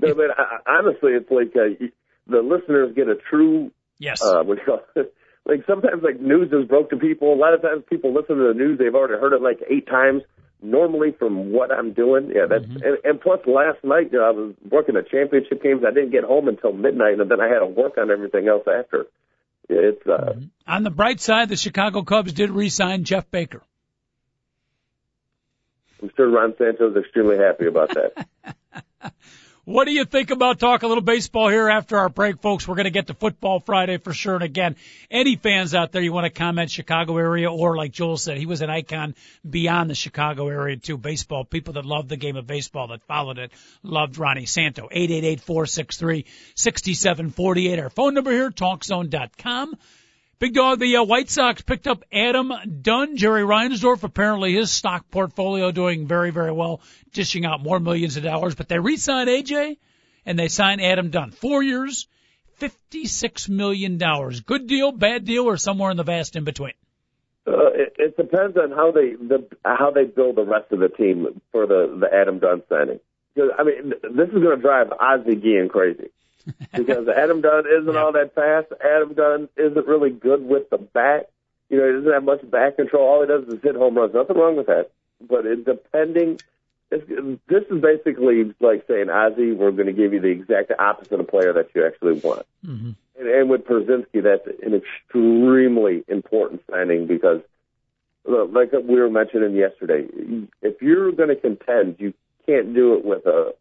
No, 0.00 0.14
but 0.14 0.30
I, 0.36 0.42
I- 0.66 0.78
honestly, 0.78 1.12
it's 1.12 1.30
like 1.30 1.54
uh, 1.54 1.86
the 2.26 2.40
listeners 2.42 2.94
get 2.96 3.08
a 3.08 3.14
true 3.30 3.70
yes, 3.98 4.22
uh, 4.22 4.42
what 4.42 4.56
do 4.56 4.62
you 4.62 4.66
call 4.66 4.80
it? 4.96 5.14
like 5.46 5.60
sometimes 5.66 6.02
like 6.02 6.20
news 6.20 6.50
is 6.52 6.66
broke 6.68 6.90
to 6.90 6.96
people. 6.96 7.32
A 7.32 7.36
lot 7.36 7.54
of 7.54 7.62
times 7.62 7.84
people 7.88 8.12
listen 8.14 8.36
to 8.36 8.48
the 8.48 8.54
news, 8.54 8.78
they've 8.78 8.94
already 8.94 9.20
heard 9.20 9.32
it 9.32 9.42
like 9.42 9.60
eight 9.70 9.86
times. 9.86 10.22
Normally, 10.62 11.12
from 11.18 11.52
what 11.52 11.72
I'm 11.72 11.94
doing, 11.94 12.32
yeah, 12.34 12.44
that's 12.46 12.64
Mm-hmm. 12.66 12.82
and, 12.84 12.98
and 13.04 13.20
plus 13.20 13.40
last 13.46 13.78
night 13.82 14.12
you 14.12 14.18
know, 14.18 14.24
I 14.26 14.30
was 14.30 14.54
working 14.70 14.94
the 14.94 15.02
championship 15.02 15.62
games. 15.62 15.82
I 15.86 15.90
didn't 15.90 16.10
get 16.10 16.22
home 16.24 16.48
until 16.48 16.72
midnight, 16.74 17.18
and 17.18 17.30
then 17.30 17.40
I 17.40 17.48
had 17.48 17.60
to 17.60 17.66
work 17.66 17.96
on 17.96 18.10
everything 18.10 18.46
else 18.46 18.64
after. 18.68 19.06
Yeah, 19.68 19.76
it's 19.80 20.06
uh, 20.06 20.10
Mm-hmm. 20.32 20.44
on 20.66 20.82
the 20.82 20.90
bright 20.90 21.20
side, 21.20 21.48
the 21.48 21.56
Chicago 21.56 22.02
Cubs 22.02 22.32
did 22.32 22.50
re-sign 22.50 23.04
Jeff 23.04 23.30
Baker. 23.30 23.62
I'm 26.02 26.10
sure 26.16 26.30
Ron 26.30 26.54
Santos 26.56 26.92
is 26.96 27.02
extremely 27.04 27.36
happy 27.36 27.66
about 27.66 27.90
that. 27.94 28.26
What 29.70 29.84
do 29.84 29.92
you 29.92 30.04
think 30.04 30.32
about 30.32 30.58
talk 30.58 30.82
a 30.82 30.88
little 30.88 31.00
baseball 31.00 31.48
here 31.48 31.68
after 31.68 31.96
our 31.96 32.08
break, 32.08 32.42
folks? 32.42 32.66
We're 32.66 32.74
going 32.74 32.86
to 32.86 32.90
get 32.90 33.06
to 33.06 33.14
football 33.14 33.60
Friday 33.60 33.98
for 33.98 34.12
sure. 34.12 34.34
And 34.34 34.42
again, 34.42 34.74
any 35.12 35.36
fans 35.36 35.76
out 35.76 35.92
there 35.92 36.02
you 36.02 36.12
want 36.12 36.24
to 36.24 36.30
comment 36.30 36.72
Chicago 36.72 37.16
area 37.16 37.52
or 37.52 37.76
like 37.76 37.92
Joel 37.92 38.16
said, 38.16 38.36
he 38.36 38.46
was 38.46 38.62
an 38.62 38.70
icon 38.70 39.14
beyond 39.48 39.88
the 39.88 39.94
Chicago 39.94 40.48
area 40.48 40.76
too. 40.76 40.98
Baseball, 40.98 41.44
people 41.44 41.74
that 41.74 41.84
loved 41.84 42.08
the 42.08 42.16
game 42.16 42.34
of 42.34 42.48
baseball 42.48 42.88
that 42.88 43.04
followed 43.04 43.38
it, 43.38 43.52
loved 43.84 44.18
Ronnie 44.18 44.46
Santo. 44.46 44.88
888-463-6748. 44.88 47.80
Our 47.80 47.90
phone 47.90 48.14
number 48.14 48.32
here, 48.32 48.50
talkzone.com. 48.50 49.76
Big 50.40 50.54
dog, 50.54 50.78
the 50.78 50.96
uh, 50.96 51.04
White 51.04 51.28
Sox 51.28 51.60
picked 51.60 51.86
up 51.86 52.02
Adam 52.10 52.50
Dunn. 52.80 53.18
Jerry 53.18 53.42
Reinsdorf, 53.42 54.04
apparently 54.04 54.54
his 54.54 54.70
stock 54.70 55.10
portfolio 55.10 55.70
doing 55.70 56.06
very, 56.06 56.30
very 56.30 56.50
well, 56.50 56.80
dishing 57.12 57.44
out 57.44 57.62
more 57.62 57.78
millions 57.78 58.16
of 58.16 58.22
dollars. 58.22 58.54
But 58.54 58.66
they 58.66 58.78
re-signed 58.78 59.28
AJ 59.28 59.76
and 60.24 60.38
they 60.38 60.48
signed 60.48 60.80
Adam 60.80 61.10
Dunn. 61.10 61.30
Four 61.30 61.62
years, 61.62 62.08
$56 62.58 63.50
million. 63.50 63.98
Good 63.98 64.66
deal, 64.66 64.92
bad 64.92 65.26
deal, 65.26 65.44
or 65.44 65.58
somewhere 65.58 65.90
in 65.90 65.98
the 65.98 66.04
vast 66.04 66.36
in 66.36 66.44
between. 66.44 66.72
Uh, 67.46 67.72
it, 67.74 67.96
it 67.98 68.16
depends 68.16 68.56
on 68.56 68.70
how 68.70 68.92
they 68.92 69.14
the 69.16 69.46
how 69.64 69.90
they 69.90 70.04
build 70.04 70.36
the 70.36 70.44
rest 70.44 70.72
of 70.72 70.78
the 70.78 70.88
team 70.88 71.40
for 71.52 71.66
the 71.66 71.98
the 72.00 72.06
Adam 72.14 72.38
Dunn 72.38 72.62
signing. 72.68 73.00
Because 73.34 73.50
I 73.58 73.64
mean, 73.64 73.90
this 73.90 74.28
is 74.28 74.42
going 74.42 74.56
to 74.56 74.62
drive 74.62 74.88
Ozzie 74.92 75.36
Guillen 75.36 75.68
crazy. 75.68 76.10
because 76.76 77.08
Adam 77.08 77.40
Dunn 77.40 77.64
isn't 77.66 77.92
Yeah. 77.92 78.00
all 78.00 78.12
that 78.12 78.34
fast. 78.34 78.68
Adam 78.84 79.14
Dunn 79.14 79.48
isn't 79.56 79.86
really 79.86 80.10
good 80.10 80.46
with 80.46 80.70
the 80.70 80.78
bat. 80.78 81.30
You 81.68 81.78
know, 81.78 81.86
he 81.86 81.92
doesn't 81.92 82.12
have 82.12 82.24
much 82.24 82.50
back 82.50 82.76
control. 82.76 83.06
All 83.06 83.20
he 83.20 83.28
does 83.28 83.46
is 83.48 83.62
hit 83.62 83.76
home 83.76 83.94
runs. 83.96 84.14
Nothing 84.14 84.36
wrong 84.36 84.56
with 84.56 84.66
that. 84.66 84.90
But 85.20 85.46
it, 85.46 85.64
depending, 85.64 86.40
it's, 86.90 87.06
this 87.48 87.64
is 87.70 87.80
basically 87.80 88.54
like 88.60 88.84
saying, 88.88 89.08
Ozzie, 89.10 89.52
we're 89.52 89.70
going 89.70 89.86
to 89.86 89.92
give 89.92 90.12
you 90.12 90.20
the 90.20 90.28
exact 90.28 90.72
opposite 90.78 91.20
of 91.20 91.28
player 91.28 91.52
that 91.52 91.68
you 91.74 91.86
actually 91.86 92.14
want. 92.20 92.46
Mm-hmm. 92.66 92.90
And, 93.18 93.28
and 93.28 93.50
with 93.50 93.64
Pierzynski, 93.66 94.22
that's 94.22 94.46
an 94.62 94.74
extremely 94.74 96.02
important 96.08 96.62
signing 96.70 97.06
because, 97.06 97.40
look, 98.24 98.50
like 98.52 98.72
we 98.72 98.98
were 98.98 99.10
mentioning 99.10 99.54
yesterday, 99.54 100.06
if 100.62 100.80
you're 100.82 101.12
going 101.12 101.28
to 101.28 101.36
contend, 101.36 101.96
you 101.98 102.14
can't 102.46 102.74
do 102.74 102.94
it 102.94 103.04
with 103.04 103.26
a 103.26 103.54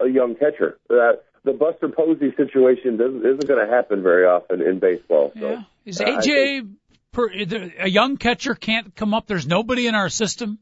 a 0.00 0.08
young 0.08 0.34
catcher. 0.34 0.78
Uh, 0.90 1.12
the 1.44 1.52
Buster 1.52 1.88
Posey 1.88 2.32
situation 2.36 2.96
doesn't, 2.96 3.24
isn't 3.24 3.46
going 3.46 3.66
to 3.66 3.72
happen 3.72 4.02
very 4.02 4.24
often 4.24 4.62
in 4.62 4.78
baseball. 4.78 5.32
So, 5.38 5.50
Yeah. 5.50 5.62
Is 5.84 5.98
AJ 5.98 6.70
per, 7.10 7.28
a 7.28 7.88
young 7.88 8.16
catcher 8.16 8.54
can't 8.54 8.94
come 8.94 9.14
up? 9.14 9.26
There's 9.26 9.46
nobody 9.46 9.88
in 9.88 9.94
our 9.94 10.08
system. 10.08 10.58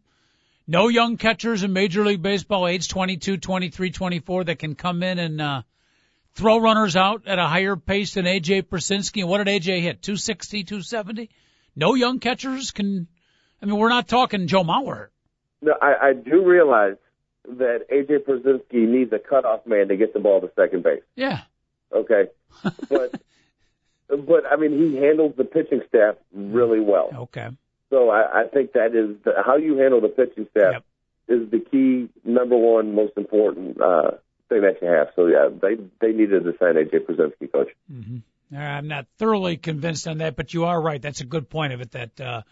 No 0.67 0.89
young 0.89 1.17
catchers 1.17 1.63
in 1.63 1.73
Major 1.73 2.05
League 2.05 2.23
Baseball, 2.23 2.67
age 2.67 2.89
22, 2.89 3.39
23, 3.39 3.91
24, 3.91 4.45
that 4.45 4.59
can 4.59 4.75
come 4.75 5.03
in 5.03 5.19
and 5.19 5.41
uh, 5.41 5.63
throw 6.35 6.59
runners 6.59 6.97
out 6.97 7.27
at 7.27 7.39
a 7.39 7.47
higher 7.47 7.77
pace 7.77 8.15
than 8.15 8.25
AJ 8.25 8.63
Pierzynski. 8.63 9.21
And 9.21 9.29
what 9.29 9.45
did 9.45 9.63
AJ 9.63 9.83
hit? 9.83 10.01
260, 10.01 10.65
270? 10.65 11.29
No 11.77 11.95
young 11.95 12.19
catchers 12.19 12.71
can. 12.71 13.09
I 13.61 13.67
mean, 13.67 13.77
we're 13.77 13.91
not 13.91 14.09
talking 14.09 14.47
Joe 14.47 14.63
Mauer. 14.65 15.09
No, 15.61 15.75
I, 15.83 16.09
I 16.09 16.13
do 16.15 16.47
realize 16.47 16.97
that 17.59 17.87
AJ 17.91 18.25
Pierzynski 18.27 18.89
needs 18.89 19.13
a 19.13 19.19
cutoff 19.19 19.67
man 19.67 19.89
to 19.89 19.97
get 19.97 20.13
the 20.13 20.21
ball 20.21 20.41
to 20.41 20.51
second 20.57 20.83
base. 20.83 21.03
Yeah. 21.17 21.41
Okay, 21.93 22.29
but 22.89 23.21
but 24.09 24.45
I 24.51 24.57
mean 24.57 24.79
he 24.79 24.97
handles 24.97 25.35
the 25.37 25.45
pitching 25.45 25.83
staff 25.89 26.17
really 26.33 26.81
well. 26.81 27.11
Okay. 27.15 27.49
So 27.91 28.09
I, 28.11 28.43
I 28.43 28.45
think 28.47 28.73
that 28.75 28.95
is 28.95 29.17
the, 29.25 29.33
how 29.45 29.57
you 29.57 29.77
handle 29.79 30.01
the 30.01 30.09
pitching 30.09 30.47
staff 30.51 30.75
Yep. 30.75 30.85
is 31.41 31.51
the 31.51 31.59
key, 31.59 32.09
number 32.25 32.57
one, 32.57 32.95
most 32.95 33.15
important 33.17 33.81
uh, 33.81 34.13
thing 34.49 34.63
that 34.63 34.77
you 34.81 34.87
have. 34.89 35.09
So 35.17 35.27
yeah, 35.27 35.49
they 35.51 35.75
they 36.01 36.13
needed 36.13 36.45
to 36.45 36.53
sign 36.59 36.75
AJ 36.75 37.07
Pierzynski, 37.07 37.51
coach. 37.51 37.69
Mm-hmm. 37.93 38.19
I'm 38.57 38.89
not 38.89 39.07
thoroughly 39.19 39.57
convinced 39.57 40.09
on 40.09 40.19
that, 40.19 40.35
but 40.37 40.55
you 40.55 40.65
are 40.65 40.81
right. 40.81 41.01
That's 41.01 41.21
a 41.21 41.25
good 41.25 41.49
point 41.49 41.73
of 41.73 41.81
it. 41.81 41.93
That 41.93 42.21
uh, 42.21 42.43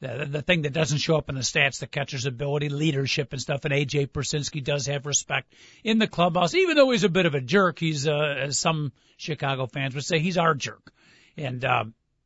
the, 0.00 0.26
the 0.28 0.42
thing 0.42 0.62
that 0.62 0.72
doesn't 0.72 0.98
show 0.98 1.16
up 1.16 1.28
in 1.28 1.34
the 1.34 1.40
stats, 1.40 1.78
the 1.78 1.86
catcher's 1.86 2.26
ability, 2.26 2.68
leadership, 2.68 3.32
and 3.32 3.40
stuff. 3.40 3.64
And 3.64 3.72
AJ 3.72 4.08
Pierzynski 4.08 4.62
does 4.62 4.86
have 4.86 5.06
respect 5.06 5.52
in 5.82 5.98
the 5.98 6.06
clubhouse, 6.06 6.54
even 6.54 6.76
though 6.76 6.90
he's 6.90 7.04
a 7.04 7.08
bit 7.08 7.26
of 7.26 7.34
a 7.34 7.40
jerk. 7.40 7.78
He's, 7.78 8.06
uh, 8.06 8.36
as 8.38 8.58
some 8.58 8.92
Chicago 9.16 9.66
fans 9.66 9.94
would 9.94 10.04
say, 10.04 10.18
he's 10.18 10.38
our 10.38 10.54
jerk. 10.54 10.92
and 11.36 11.64
uh, 11.64 11.84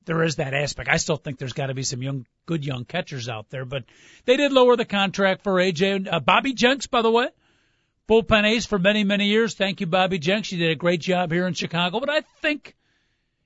there 0.09 0.23
is 0.23 0.37
that 0.37 0.55
aspect. 0.55 0.89
I 0.89 0.97
still 0.97 1.17
think 1.17 1.39
there's 1.39 1.53
got 1.53 1.67
to 1.67 1.75
be 1.75 1.83
some 1.83 2.03
young, 2.03 2.27
good 2.47 2.65
young 2.65 2.87
catchers 2.87 3.29
out 3.29 3.51
there, 3.51 3.67
but 3.67 3.85
they 4.25 4.39
did 4.39 4.53
lower 4.53 4.75
the 4.75 4.87
contract 4.87 5.45
for 5.45 5.53
AJ. 5.55 6.09
Uh, 6.11 6.19
Bobby 6.19 6.55
Jenks, 6.55 6.87
by 6.87 7.03
the 7.03 7.11
way, 7.11 7.29
bullpen 8.09 8.45
ace 8.45 8.65
for 8.65 8.79
many, 8.79 9.05
many 9.05 9.27
years. 9.27 9.55
Thank 9.55 9.81
you, 9.81 9.87
Bobby 9.87 10.19
Jenks. 10.19 10.51
You 10.51 10.59
did 10.59 10.71
a 10.71 10.77
great 10.77 11.03
job 11.03 11.31
here 11.31 11.47
in 11.47 11.53
Chicago, 11.53 12.01
but 12.01 12.09
I 12.09 12.23
think 12.41 12.75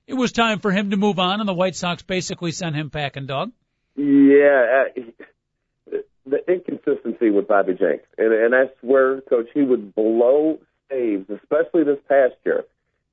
it 0.07 0.13
was 0.13 0.31
time 0.31 0.59
for 0.59 0.71
him 0.71 0.91
to 0.91 0.97
move 0.97 1.19
on, 1.19 1.41
and 1.41 1.49
the 1.49 1.53
White 1.53 1.75
Sox 1.75 2.01
basically 2.01 2.53
sent 2.53 2.77
him 2.77 2.89
packing 2.89 3.25
dog. 3.25 3.51
Yeah, 3.95 4.85
uh, 4.97 5.97
the 6.25 6.51
inconsistency 6.51 7.29
with 7.29 7.47
Bobby 7.47 7.73
Jenks, 7.73 8.05
and 8.17 8.33
and 8.33 8.55
I 8.55 8.65
swear, 8.79 9.21
Coach, 9.21 9.47
he 9.53 9.61
would 9.61 9.93
blow 9.93 10.59
saves, 10.89 11.29
especially 11.29 11.83
this 11.83 11.99
past 12.07 12.33
year. 12.45 12.63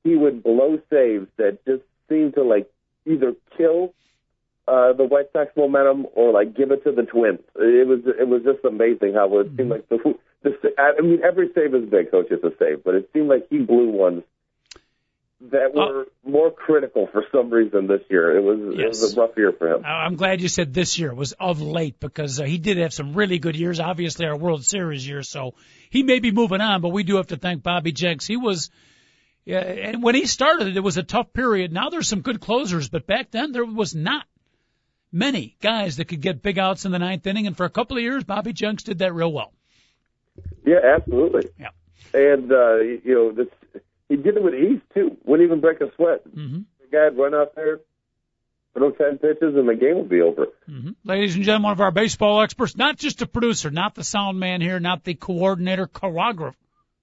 He 0.04 0.16
would 0.16 0.42
blow 0.42 0.78
saves 0.90 1.26
that 1.36 1.58
just 1.66 1.82
seemed 2.08 2.34
to 2.34 2.42
like 2.42 2.70
either 3.04 3.34
kill 3.56 3.92
uh, 4.68 4.92
the 4.92 5.04
White 5.04 5.32
Sox 5.32 5.50
momentum 5.56 6.06
or 6.14 6.32
like 6.32 6.56
give 6.56 6.70
it 6.70 6.84
to 6.84 6.92
the 6.92 7.02
Twins. 7.02 7.40
It 7.56 7.86
was 7.86 8.00
it 8.06 8.28
was 8.28 8.42
just 8.42 8.64
amazing 8.64 9.14
how 9.14 9.38
it 9.38 9.48
seemed 9.56 9.70
like 9.70 9.88
the, 9.88 10.16
the 10.42 10.70
I 10.78 11.00
mean 11.02 11.20
every 11.22 11.50
save 11.54 11.74
is 11.74 11.90
big, 11.90 12.10
coach 12.10 12.30
is 12.30 12.42
a 12.44 12.52
save, 12.58 12.84
but 12.84 12.94
it 12.94 13.10
seemed 13.12 13.28
like 13.28 13.46
he 13.50 13.58
blew 13.58 13.90
ones 13.90 14.22
that 15.40 15.74
were 15.74 16.02
uh, 16.02 16.04
more 16.28 16.50
critical 16.50 17.08
for 17.10 17.24
some 17.32 17.50
reason 17.50 17.86
this 17.86 18.02
year. 18.10 18.36
It 18.36 18.42
was 18.42 18.76
yes. 18.76 18.98
it 18.98 19.02
was 19.02 19.16
a 19.16 19.20
rough 19.20 19.36
year 19.36 19.52
for 19.52 19.72
him. 19.72 19.84
I'm 19.84 20.16
glad 20.16 20.40
you 20.40 20.48
said 20.48 20.74
this 20.74 20.98
year 20.98 21.14
was 21.14 21.32
of 21.32 21.62
late 21.62 21.98
because 21.98 22.40
uh, 22.40 22.44
he 22.44 22.58
did 22.58 22.76
have 22.76 22.92
some 22.92 23.14
really 23.14 23.38
good 23.38 23.56
years. 23.56 23.80
Obviously, 23.80 24.26
our 24.26 24.36
World 24.36 24.64
Series 24.64 25.06
year, 25.06 25.22
so 25.22 25.54
he 25.88 26.02
may 26.02 26.18
be 26.18 26.30
moving 26.30 26.60
on, 26.60 26.82
but 26.82 26.90
we 26.90 27.04
do 27.04 27.16
have 27.16 27.28
to 27.28 27.36
thank 27.36 27.62
Bobby 27.62 27.92
Jenks. 27.92 28.26
He 28.26 28.36
was. 28.36 28.70
Yeah, 29.46 29.60
and 29.60 30.02
when 30.02 30.14
he 30.14 30.26
started, 30.26 30.76
it 30.76 30.80
was 30.80 30.98
a 30.98 31.02
tough 31.02 31.32
period. 31.32 31.72
Now 31.72 31.88
there's 31.88 32.06
some 32.06 32.20
good 32.20 32.40
closers, 32.40 32.90
but 32.90 33.06
back 33.06 33.30
then 33.30 33.52
there 33.52 33.64
was 33.64 33.94
not 33.94 34.26
many 35.10 35.56
guys 35.62 35.96
that 35.96 36.06
could 36.06 36.20
get 36.20 36.42
big 36.42 36.58
outs 36.58 36.84
in 36.84 36.92
the 36.92 36.98
ninth 36.98 37.26
inning. 37.26 37.46
And 37.46 37.56
for 37.56 37.64
a 37.64 37.70
couple 37.70 37.96
of 37.96 38.02
years, 38.02 38.22
Bobby 38.22 38.52
Jenks 38.52 38.82
did 38.82 38.98
that 38.98 39.14
real 39.14 39.32
well. 39.32 39.52
Yeah, 40.64 40.80
absolutely. 40.94 41.48
Yeah. 41.58 41.70
And 42.12 42.52
uh, 42.52 42.76
you 42.76 43.14
know, 43.14 43.32
this 43.32 43.48
he 44.10 44.16
did 44.16 44.36
it 44.36 44.42
with 44.42 44.54
ease 44.54 44.80
too. 44.92 45.16
Wouldn't 45.24 45.46
even 45.46 45.60
break 45.60 45.80
a 45.80 45.90
sweat. 45.94 46.26
Mm-hmm. 46.28 46.62
The 46.80 46.86
guy'd 46.90 47.16
run 47.16 47.32
out 47.32 47.54
there, 47.54 47.78
throw 48.74 48.90
ten 48.90 49.18
pitches, 49.18 49.54
and 49.54 49.68
the 49.68 49.76
game 49.76 49.98
would 49.98 50.08
be 50.08 50.20
over. 50.20 50.48
Mm-hmm. 50.68 50.90
Ladies 51.04 51.36
and 51.36 51.44
gentlemen, 51.44 51.66
one 51.66 51.72
of 51.72 51.80
our 51.80 51.92
baseball 51.92 52.42
experts, 52.42 52.76
not 52.76 52.98
just 52.98 53.22
a 53.22 53.26
producer, 53.26 53.70
not 53.70 53.94
the 53.94 54.02
sound 54.02 54.40
man 54.40 54.60
here, 54.60 54.80
not 54.80 55.04
the 55.04 55.14
coordinator, 55.14 55.86
choreographer, 55.86 56.54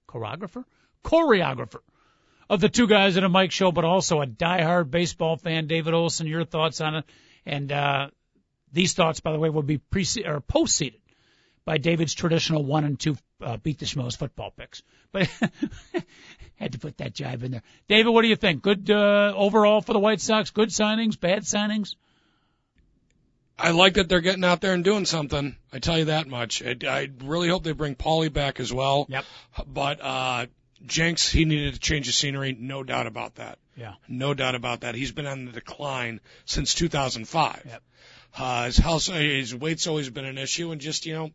choreographer, 0.06 0.64
choreographer 1.02 1.80
of 2.50 2.60
the 2.60 2.68
two 2.68 2.86
guys 2.86 3.16
in 3.16 3.24
a 3.24 3.28
mic 3.30 3.52
show, 3.52 3.72
but 3.72 3.86
also 3.86 4.20
a 4.20 4.26
diehard 4.26 4.90
baseball 4.90 5.38
fan. 5.38 5.66
David 5.66 5.94
Olson, 5.94 6.26
your 6.26 6.44
thoughts 6.44 6.82
on 6.82 6.96
it? 6.96 7.04
And 7.46 7.72
uh, 7.72 8.08
these 8.70 8.92
thoughts, 8.92 9.20
by 9.20 9.32
the 9.32 9.38
way, 9.38 9.48
will 9.48 9.62
be 9.62 9.78
pre 9.78 10.06
or 10.26 10.40
post 10.40 10.76
seeded 10.76 11.00
by 11.68 11.76
David's 11.76 12.14
traditional 12.14 12.64
one 12.64 12.84
and 12.84 12.98
two 12.98 13.14
uh, 13.42 13.58
beat 13.58 13.78
the 13.78 13.84
schmoes 13.84 14.16
football 14.16 14.50
picks. 14.56 14.82
But 15.12 15.28
had 16.56 16.72
to 16.72 16.78
put 16.78 16.96
that 16.96 17.12
jive 17.12 17.42
in 17.42 17.50
there. 17.50 17.62
David, 17.88 18.08
what 18.08 18.22
do 18.22 18.28
you 18.28 18.36
think? 18.36 18.62
Good 18.62 18.90
uh, 18.90 19.34
overall 19.36 19.82
for 19.82 19.92
the 19.92 19.98
White 19.98 20.22
Sox? 20.22 20.48
Good 20.48 20.70
signings? 20.70 21.20
Bad 21.20 21.42
signings? 21.42 21.96
I 23.58 23.72
like 23.72 23.94
that 23.94 24.08
they're 24.08 24.22
getting 24.22 24.44
out 24.44 24.62
there 24.62 24.72
and 24.72 24.82
doing 24.82 25.04
something. 25.04 25.56
I 25.70 25.78
tell 25.78 25.98
you 25.98 26.06
that 26.06 26.26
much. 26.26 26.62
I, 26.62 26.74
I 26.88 27.10
really 27.22 27.50
hope 27.50 27.64
they 27.64 27.72
bring 27.72 27.96
Paulie 27.96 28.32
back 28.32 28.60
as 28.60 28.72
well. 28.72 29.04
Yep. 29.10 29.24
But 29.66 30.00
uh, 30.00 30.46
Jenks, 30.86 31.30
he 31.30 31.44
needed 31.44 31.74
to 31.74 31.80
change 31.80 32.06
the 32.06 32.12
scenery, 32.12 32.56
no 32.58 32.82
doubt 32.82 33.06
about 33.06 33.34
that. 33.34 33.58
Yeah. 33.76 33.92
No 34.08 34.32
doubt 34.32 34.54
about 34.54 34.80
that. 34.80 34.94
He's 34.94 35.12
been 35.12 35.26
on 35.26 35.44
the 35.44 35.52
decline 35.52 36.20
since 36.46 36.72
2005. 36.72 37.62
Yep. 37.66 37.82
Uh, 38.38 38.64
his 38.66 38.76
health, 38.78 39.06
his 39.06 39.54
weight's 39.54 39.86
always 39.86 40.08
been 40.08 40.24
an 40.24 40.38
issue, 40.38 40.70
and 40.70 40.80
just 40.80 41.06
you 41.06 41.14
know, 41.14 41.30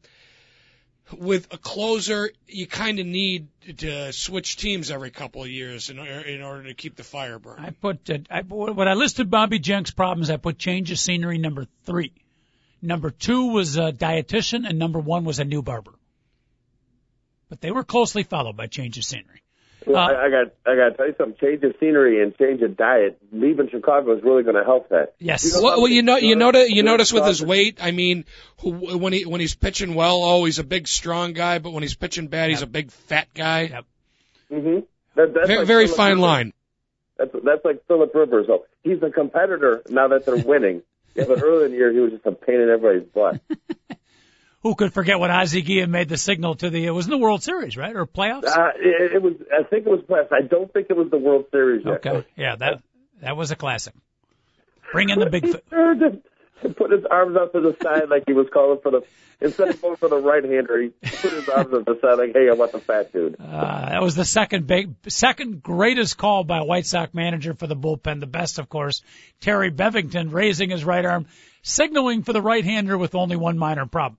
with 1.12 1.53
a 1.53 1.57
closer, 1.57 2.31
you 2.48 2.65
kind 2.67 3.00
of 3.00 3.05
need 3.05 3.48
to 3.77 4.12
switch 4.13 4.57
teams 4.57 4.89
every 4.89 5.11
couple 5.11 5.44
of 5.44 5.50
years 5.50 5.89
in, 5.89 6.00
in 6.00 6.42
order 6.42 6.63
to 6.63 6.74
keep 6.74 6.96
the 6.96 7.03
fire 7.03 7.39
burning. 7.39 7.66
I 7.66 7.70
put 7.72 8.09
uh, 8.09 8.20
I, 8.29 8.42
when 8.42 8.87
I 8.87 8.94
listed 8.94 9.29
Bobby 9.29 9.59
Jenks' 9.59 9.92
problems, 9.92 10.29
I 10.29 10.37
put 10.37 10.57
change 10.57 10.92
of 10.92 11.00
scenery 11.00 11.37
number 11.37 11.68
three. 11.83 12.13
Number 12.81 13.11
two 13.11 13.48
was 13.48 13.77
a 13.77 13.92
dietitian, 13.94 14.68
and 14.68 14.77
number 14.77 15.00
one 15.00 15.24
was 15.24 15.39
a 15.39 15.46
new 15.46 15.61
barber. 15.61 15.94
But 17.50 17.61
they 17.61 17.72
were 17.72 17.83
closely 17.83 18.24
followed 18.24 18.57
by 18.57 18.68
change 18.68 18.98
of 18.98 19.05
scenery. 19.05 19.43
Well, 19.85 19.98
uh, 19.98 20.07
I, 20.13 20.25
I 20.25 20.29
got 20.29 20.53
I 20.65 20.75
got 20.75 20.89
to 20.89 20.93
tell 20.98 21.07
you 21.07 21.15
something. 21.17 21.37
Change 21.39 21.63
of 21.63 21.75
scenery 21.79 22.22
and 22.24 22.35
change 22.37 22.61
of 22.61 22.77
diet. 22.77 23.17
Leaving 23.31 23.69
Chicago 23.69 24.15
is 24.17 24.24
really 24.24 24.43
going 24.43 24.55
to 24.55 24.63
help 24.63 24.89
that. 24.89 25.13
Yes. 25.19 25.43
You 25.43 25.51
know, 25.53 25.63
well, 25.63 25.81
well, 25.81 25.87
you 25.91 26.01
know, 26.01 26.17
you 26.17 26.35
notice 26.35 26.69
you 26.69 26.83
notice 26.83 27.11
with 27.11 27.25
his 27.25 27.43
weight. 27.43 27.79
I 27.81 27.91
mean, 27.91 28.25
when 28.61 29.13
he 29.13 29.25
when 29.25 29.41
he's 29.41 29.55
pitching 29.55 29.96
well, 29.96 30.24
oh, 30.24 30.46
he's 30.46 30.59
a 30.59 30.63
big 30.63 30.87
strong 30.87 31.33
guy, 31.33 31.59
but 31.59 31.72
when 31.72 31.83
he's 31.83 31.96
pitching 31.96 32.27
bad, 32.27 32.50
he's 32.50 32.61
a 32.61 32.67
big 32.67 32.91
fat 32.91 33.27
guy. 33.33 33.61
Yep. 33.63 33.85
Mhm. 34.51 34.85
That, 35.15 35.33
that's 35.33 35.48
very, 35.48 35.59
like 35.59 35.67
very 35.67 35.85
Philip 35.85 35.98
fine 35.98 36.09
Rivers. 36.11 36.22
line. 36.22 36.53
That's 37.17 37.31
that's 37.43 37.65
like 37.65 37.87
Philip 37.87 38.13
Rivers. 38.15 38.48
So 38.48 38.65
he's 38.83 39.01
a 39.03 39.09
competitor 39.09 39.83
now 39.89 40.07
that 40.09 40.25
they're 40.25 40.37
winning. 40.37 40.81
yeah, 41.15 41.25
but 41.27 41.41
earlier 41.43 41.65
in 41.65 41.72
the 41.72 41.77
year 41.77 41.91
he 41.91 42.00
was 42.00 42.11
just 42.11 42.25
a 42.25 42.31
pain 42.31 42.59
in 42.59 42.69
everybody's 42.69 43.07
butt. 43.09 43.41
Who 44.64 44.76
could 44.76 44.94
forget 44.94 45.20
what 45.20 45.30
Ozzie 45.30 45.62
Guillen 45.62 45.92
made 45.92 46.10
the 46.10 46.18
signal 46.18 46.56
to 46.56 46.70
the? 46.70 46.86
It 46.86 46.92
was 46.92 47.06
in 47.06 47.12
the 47.12 47.18
World 47.18 47.44
Series, 47.44 47.76
right, 47.76 47.96
or 47.96 48.06
playoffs? 48.06 48.46
Uh, 48.46 48.72
it, 48.78 49.16
it 49.16 49.22
was. 49.22 49.34
I 49.52 49.64
think 49.64 49.86
it 49.86 49.90
was 49.90 50.00
playoffs. 50.10 50.32
I 50.32 50.42
don't 50.42 50.72
think 50.72 50.88
it 50.90 50.96
was 50.96 51.10
the 51.12 51.18
World 51.18 51.46
Series 51.52 51.86
yet. 51.86 52.06
Okay, 52.06 52.26
yeah, 52.38 52.56
that 52.56 52.82
that 53.22 53.36
was 53.36 53.52
a 53.52 53.58
classic. 53.58 53.94
Bring 54.94 55.10
in 55.10 55.20
the 55.20 55.30
big. 55.30 55.46
He 55.46 55.54
turned 55.70 56.02
and 56.02 56.22
and 56.64 56.76
put 56.76 56.92
his 56.92 57.04
arms 57.10 57.36
up 57.36 57.52
to 57.54 57.60
the 57.60 57.76
side 57.82 58.10
like 58.10 58.24
he 58.26 58.34
was 58.34 58.48
calling 58.52 58.80
for 58.82 58.92
the. 58.92 59.02
Instead 59.42 59.70
of 59.70 59.82
going 59.82 59.98
for 59.98 60.08
the 60.08 60.18
right 60.18 60.44
hander, 60.44 60.82
he 60.82 60.90
put 60.90 61.34
his 61.34 61.50
arms 61.50 61.74
up 61.74 61.86
to 61.86 61.96
the 61.96 62.00
side 62.00 62.18
like, 62.18 62.34
"Hey, 62.34 62.48
I 62.50 62.54
want 62.54 62.72
the 62.72 62.80
fat 62.80 63.12
dude." 63.12 63.36
Uh, 63.38 63.90
that 63.90 64.02
was 64.02 64.16
the 64.16 64.24
second 64.24 64.66
big, 64.66 64.96
second 65.10 65.62
greatest 65.62 66.18
call 66.18 66.46
by 66.46 66.60
a 66.60 66.64
White 66.64 66.86
Sox 66.86 67.14
manager 67.14 67.54
for 67.54 67.68
the 67.68 67.76
bullpen. 67.76 68.22
The 68.22 68.28
best, 68.28 68.60
of 68.60 68.70
course, 68.70 69.02
Terry 69.42 69.72
Bevington 69.72 70.32
raising 70.32 70.70
his 70.70 70.86
right 70.86 71.04
arm, 71.04 71.26
signaling 71.64 72.24
for 72.24 72.32
the 72.32 72.42
right 72.42 72.64
hander 72.64 72.98
with 72.98 73.16
only 73.16 73.36
one 73.36 73.58
minor 73.58 73.86
problem. 73.86 74.18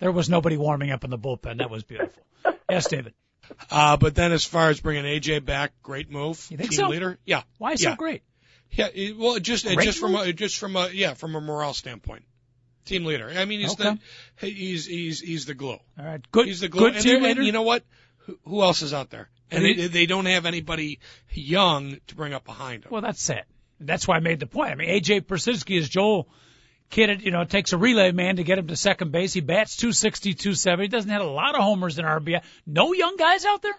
There 0.00 0.10
was 0.12 0.28
nobody 0.28 0.56
warming 0.56 0.90
up 0.90 1.04
in 1.04 1.10
the 1.10 1.18
bullpen. 1.18 1.58
That 1.58 1.70
was 1.70 1.82
beautiful. 1.84 2.22
Yes, 2.70 2.86
David. 2.88 3.14
Uh, 3.68 3.96
but 3.96 4.14
then 4.14 4.30
as 4.30 4.44
far 4.44 4.70
as 4.70 4.80
bringing 4.80 5.04
AJ 5.04 5.44
back, 5.44 5.72
great 5.82 6.08
move. 6.08 6.46
You 6.50 6.56
think 6.56 6.70
Team 6.70 6.76
so? 6.78 6.88
leader. 6.88 7.18
Yeah. 7.24 7.42
Why 7.58 7.70
yeah. 7.72 7.76
so 7.76 7.94
great? 7.96 8.22
Yeah. 8.70 8.86
it- 8.94 9.18
Well, 9.18 9.40
just 9.40 9.66
Great 9.66 9.80
just 9.80 9.98
from 9.98 10.14
a, 10.14 10.32
just 10.32 10.56
from 10.56 10.76
a 10.76 10.88
yeah 10.92 11.14
from 11.14 11.34
a 11.34 11.40
morale 11.40 11.74
standpoint. 11.74 12.22
Team 12.84 13.04
leader. 13.04 13.28
I 13.28 13.44
mean, 13.46 13.58
he's 13.60 13.72
Okay. 13.72 13.98
the 14.40 14.46
he's 14.48 14.86
he's 14.86 15.20
he's 15.20 15.46
the 15.46 15.54
glue. 15.54 15.72
All 15.72 15.80
right, 15.98 16.20
good. 16.30 16.46
He's 16.46 16.60
the 16.60 16.68
glue. 16.68 16.82
Good 16.82 16.94
and, 16.94 17.02
team 17.02 17.10
they're- 17.14 17.16
and 17.16 17.24
leader. 17.38 17.42
you 17.42 17.50
know 17.52 17.62
what? 17.62 17.82
Who, 18.18 18.38
who 18.46 18.62
else 18.62 18.82
is 18.82 18.94
out 18.94 19.10
there? 19.10 19.28
And 19.50 19.64
And 19.64 19.78
they, 19.80 19.86
they 19.88 20.06
don't 20.06 20.26
have 20.26 20.46
anybody 20.46 21.00
young 21.32 21.98
to 22.06 22.14
bring 22.14 22.32
up 22.34 22.44
behind 22.44 22.84
him. 22.84 22.90
Well, 22.92 23.02
that's 23.02 23.28
it. 23.30 23.44
That's 23.80 24.06
why 24.06 24.16
I 24.16 24.20
made 24.20 24.38
the 24.38 24.46
point. 24.46 24.70
I 24.70 24.74
mean, 24.76 24.90
AJ 24.90 25.22
Pierzynski 25.22 25.76
is 25.76 25.88
Joel 25.88 26.28
Kidd, 26.90 27.22
you 27.22 27.30
know, 27.30 27.42
it 27.42 27.50
takes 27.50 27.72
a 27.72 27.78
relay 27.78 28.10
man 28.10 28.36
to 28.36 28.42
get 28.44 28.58
him 28.58 28.66
to 28.66 28.76
second 28.76 29.12
base. 29.12 29.32
He 29.32 29.40
bats 29.40 29.76
260, 29.76 30.34
270. 30.34 30.84
He 30.84 30.88
doesn't 30.88 31.10
have 31.10 31.22
a 31.22 31.24
lot 31.24 31.54
of 31.54 31.62
homers 31.62 31.98
in 31.98 32.04
RBI. 32.04 32.42
No 32.66 32.92
young 32.92 33.16
guys 33.16 33.44
out 33.44 33.62
there 33.62 33.74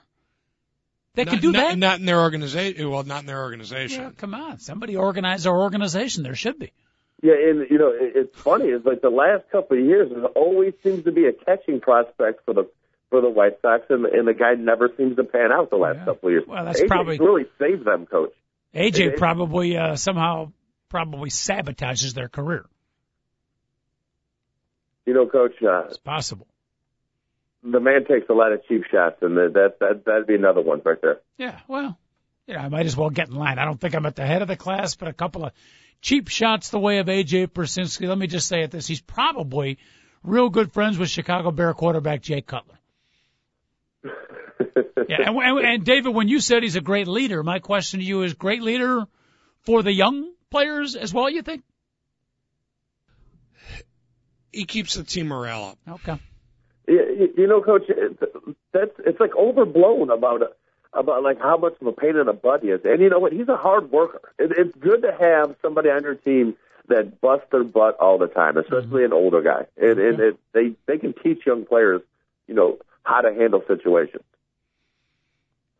that 1.15 1.25
not, 1.25 1.31
can 1.33 1.41
do 1.41 1.51
not, 1.51 1.59
that. 1.71 1.77
Not 1.77 1.99
in 1.99 2.05
their 2.05 2.21
organization. 2.21 2.89
Well, 2.89 3.03
not 3.03 3.19
in 3.21 3.25
their 3.25 3.41
organization. 3.41 4.03
yeah, 4.03 4.09
come 4.17 4.33
on. 4.33 4.59
Somebody 4.59 4.95
organize 4.95 5.45
our 5.45 5.61
organization. 5.61 6.23
There 6.23 6.35
should 6.35 6.57
be. 6.57 6.71
Yeah, 7.21 7.33
and 7.33 7.69
you 7.69 7.77
know 7.77 7.89
it, 7.89 8.13
it's 8.15 8.39
funny. 8.39 8.65
It's 8.69 8.85
like 8.85 9.01
the 9.01 9.09
last 9.09 9.43
couple 9.51 9.77
of 9.77 9.85
years, 9.85 10.09
there 10.09 10.25
always 10.27 10.73
seems 10.81 11.03
to 11.03 11.11
be 11.11 11.25
a 11.25 11.33
catching 11.33 11.79
prospect 11.81 12.45
for 12.45 12.53
the 12.53 12.69
for 13.09 13.19
the 13.19 13.29
White 13.29 13.61
Sox, 13.61 13.83
and, 13.89 14.05
and 14.05 14.25
the 14.25 14.33
guy 14.33 14.53
never 14.53 14.89
seems 14.97 15.17
to 15.17 15.25
pan 15.25 15.51
out 15.51 15.69
the 15.69 15.75
last 15.75 15.97
Yeah. 15.97 16.05
couple 16.05 16.29
of 16.29 16.33
years. 16.33 16.43
Well, 16.47 16.63
that's 16.63 16.81
AJ 16.81 16.87
probably- 16.87 17.19
really 17.19 17.45
saved 17.59 17.83
them, 17.85 18.05
coach. 18.05 18.31
AJ 18.73 18.99
It- 19.07 19.17
probably 19.17 19.77
uh, 19.77 19.97
somehow 19.97 20.53
probably 20.87 21.29
sabotages 21.29 22.13
their 22.13 22.29
career. 22.29 22.65
You 25.11 25.17
know, 25.17 25.27
coach, 25.27 25.61
uh, 25.61 25.87
It's 25.89 25.97
possible. 25.97 26.47
the 27.63 27.81
man 27.81 28.05
takes 28.05 28.29
a 28.29 28.33
lot 28.33 28.53
of 28.53 28.65
cheap 28.65 28.83
shots, 28.89 29.17
and 29.21 29.35
that 29.35 29.75
that 29.81 30.05
that'd 30.05 30.25
be 30.25 30.35
another 30.35 30.61
one 30.61 30.81
right 30.85 30.97
there. 31.01 31.19
Yeah, 31.37 31.59
well, 31.67 31.97
you 32.47 32.53
know, 32.53 32.61
I 32.61 32.69
might 32.69 32.85
as 32.85 32.95
well 32.95 33.09
get 33.09 33.27
in 33.27 33.35
line. 33.35 33.59
I 33.59 33.65
don't 33.65 33.77
think 33.77 33.93
I'm 33.93 34.05
at 34.05 34.15
the 34.15 34.25
head 34.25 34.41
of 34.41 34.47
the 34.47 34.55
class, 34.55 34.95
but 34.95 35.09
a 35.09 35.13
couple 35.13 35.43
of 35.43 35.51
cheap 35.99 36.29
shots 36.29 36.69
the 36.69 36.79
way 36.79 36.99
of 36.99 37.07
AJ 37.07 37.47
Pierzynski. 37.47 38.07
Let 38.07 38.17
me 38.17 38.27
just 38.27 38.47
say 38.47 38.61
it 38.61 38.71
this: 38.71 38.87
he's 38.87 39.01
probably 39.01 39.79
real 40.23 40.47
good 40.47 40.71
friends 40.71 40.97
with 40.97 41.09
Chicago 41.09 41.51
Bear 41.51 41.73
quarterback 41.73 42.21
Jay 42.21 42.39
Cutler. 42.39 42.79
Yeah, 45.09 45.17
and, 45.27 45.35
and, 45.35 45.59
and 45.59 45.83
David, 45.83 46.15
when 46.15 46.29
you 46.29 46.39
said 46.39 46.63
he's 46.63 46.77
a 46.77 46.81
great 46.81 47.07
leader, 47.09 47.43
my 47.43 47.59
question 47.59 47.99
to 47.99 48.05
you 48.05 48.21
is: 48.21 48.33
great 48.33 48.61
leader 48.61 49.05
for 49.63 49.83
the 49.83 49.91
young 49.91 50.31
players 50.49 50.95
as 50.95 51.13
well? 51.13 51.29
You 51.29 51.41
think? 51.41 51.63
He 54.51 54.65
keeps 54.65 54.95
the 54.95 55.03
team 55.03 55.27
morale 55.27 55.63
up. 55.63 55.77
Okay. 55.95 56.19
You, 56.87 57.33
you 57.37 57.47
know, 57.47 57.61
coach, 57.61 57.83
that's 58.73 58.91
it's 59.05 59.19
like 59.19 59.35
overblown 59.35 60.09
about 60.09 60.41
about 60.93 61.23
like 61.23 61.39
how 61.39 61.57
much 61.57 61.75
of 61.79 61.87
a 61.87 61.93
pain 61.93 62.17
in 62.17 62.25
the 62.25 62.33
butt 62.33 62.63
he 62.63 62.69
is. 62.69 62.81
And 62.83 63.01
you 63.01 63.09
know 63.09 63.19
what? 63.19 63.31
He's 63.31 63.47
a 63.47 63.55
hard 63.55 63.91
worker. 63.91 64.33
It, 64.37 64.51
it's 64.57 64.75
good 64.77 65.03
to 65.03 65.15
have 65.17 65.55
somebody 65.61 65.89
on 65.89 66.03
your 66.03 66.15
team 66.15 66.55
that 66.87 67.21
busts 67.21 67.47
their 67.51 67.63
butt 67.63 67.97
all 67.99 68.17
the 68.17 68.27
time, 68.27 68.57
especially 68.57 69.03
mm-hmm. 69.03 69.05
an 69.05 69.13
older 69.13 69.41
guy. 69.41 69.65
And, 69.77 69.99
and 69.99 70.19
it, 70.19 70.39
they 70.53 70.73
they 70.85 70.97
can 70.97 71.13
teach 71.13 71.45
young 71.45 71.65
players, 71.65 72.01
you 72.47 72.55
know, 72.55 72.79
how 73.03 73.21
to 73.21 73.33
handle 73.33 73.63
situations. 73.67 74.23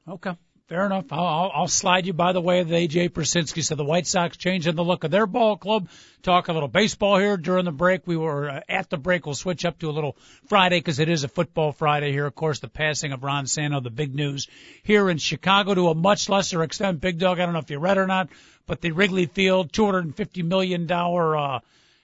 Okay. 0.07 0.35
Fair 0.71 0.85
enough. 0.85 1.11
I'll, 1.11 1.51
I'll 1.53 1.67
slide 1.67 2.05
you 2.05 2.13
by 2.13 2.31
the 2.31 2.39
way 2.39 2.63
that 2.63 2.73
AJ 2.73 3.09
Pierzynski 3.09 3.61
said 3.61 3.75
the 3.75 3.83
White 3.83 4.07
Sox 4.07 4.37
changing 4.37 4.75
the 4.75 4.85
look 4.85 5.03
of 5.03 5.11
their 5.11 5.27
ball 5.27 5.57
club. 5.57 5.89
Talk 6.23 6.47
a 6.47 6.53
little 6.53 6.69
baseball 6.69 7.17
here 7.17 7.35
during 7.35 7.65
the 7.65 7.73
break. 7.73 8.07
We 8.07 8.15
were 8.15 8.49
uh, 8.49 8.61
at 8.69 8.89
the 8.89 8.95
break. 8.95 9.25
We'll 9.25 9.35
switch 9.35 9.65
up 9.65 9.79
to 9.79 9.89
a 9.89 9.91
little 9.91 10.15
Friday 10.47 10.79
because 10.79 10.99
it 10.99 11.09
is 11.09 11.25
a 11.25 11.27
football 11.27 11.73
Friday 11.73 12.13
here. 12.13 12.25
Of 12.25 12.35
course, 12.35 12.59
the 12.59 12.69
passing 12.69 13.11
of 13.11 13.21
Ron 13.21 13.47
Santo, 13.47 13.81
the 13.81 13.89
big 13.89 14.15
news 14.15 14.47
here 14.81 15.09
in 15.09 15.17
Chicago 15.17 15.73
to 15.73 15.89
a 15.89 15.93
much 15.93 16.29
lesser 16.29 16.63
extent. 16.63 17.01
Big 17.01 17.19
Dog, 17.19 17.41
I 17.41 17.43
don't 17.43 17.51
know 17.51 17.59
if 17.59 17.69
you 17.69 17.77
read 17.77 17.97
or 17.97 18.07
not, 18.07 18.29
but 18.65 18.79
the 18.79 18.93
Wrigley 18.93 19.25
Field 19.25 19.73
$250 19.73 20.45
million, 20.45 20.89
uh, 20.89 21.59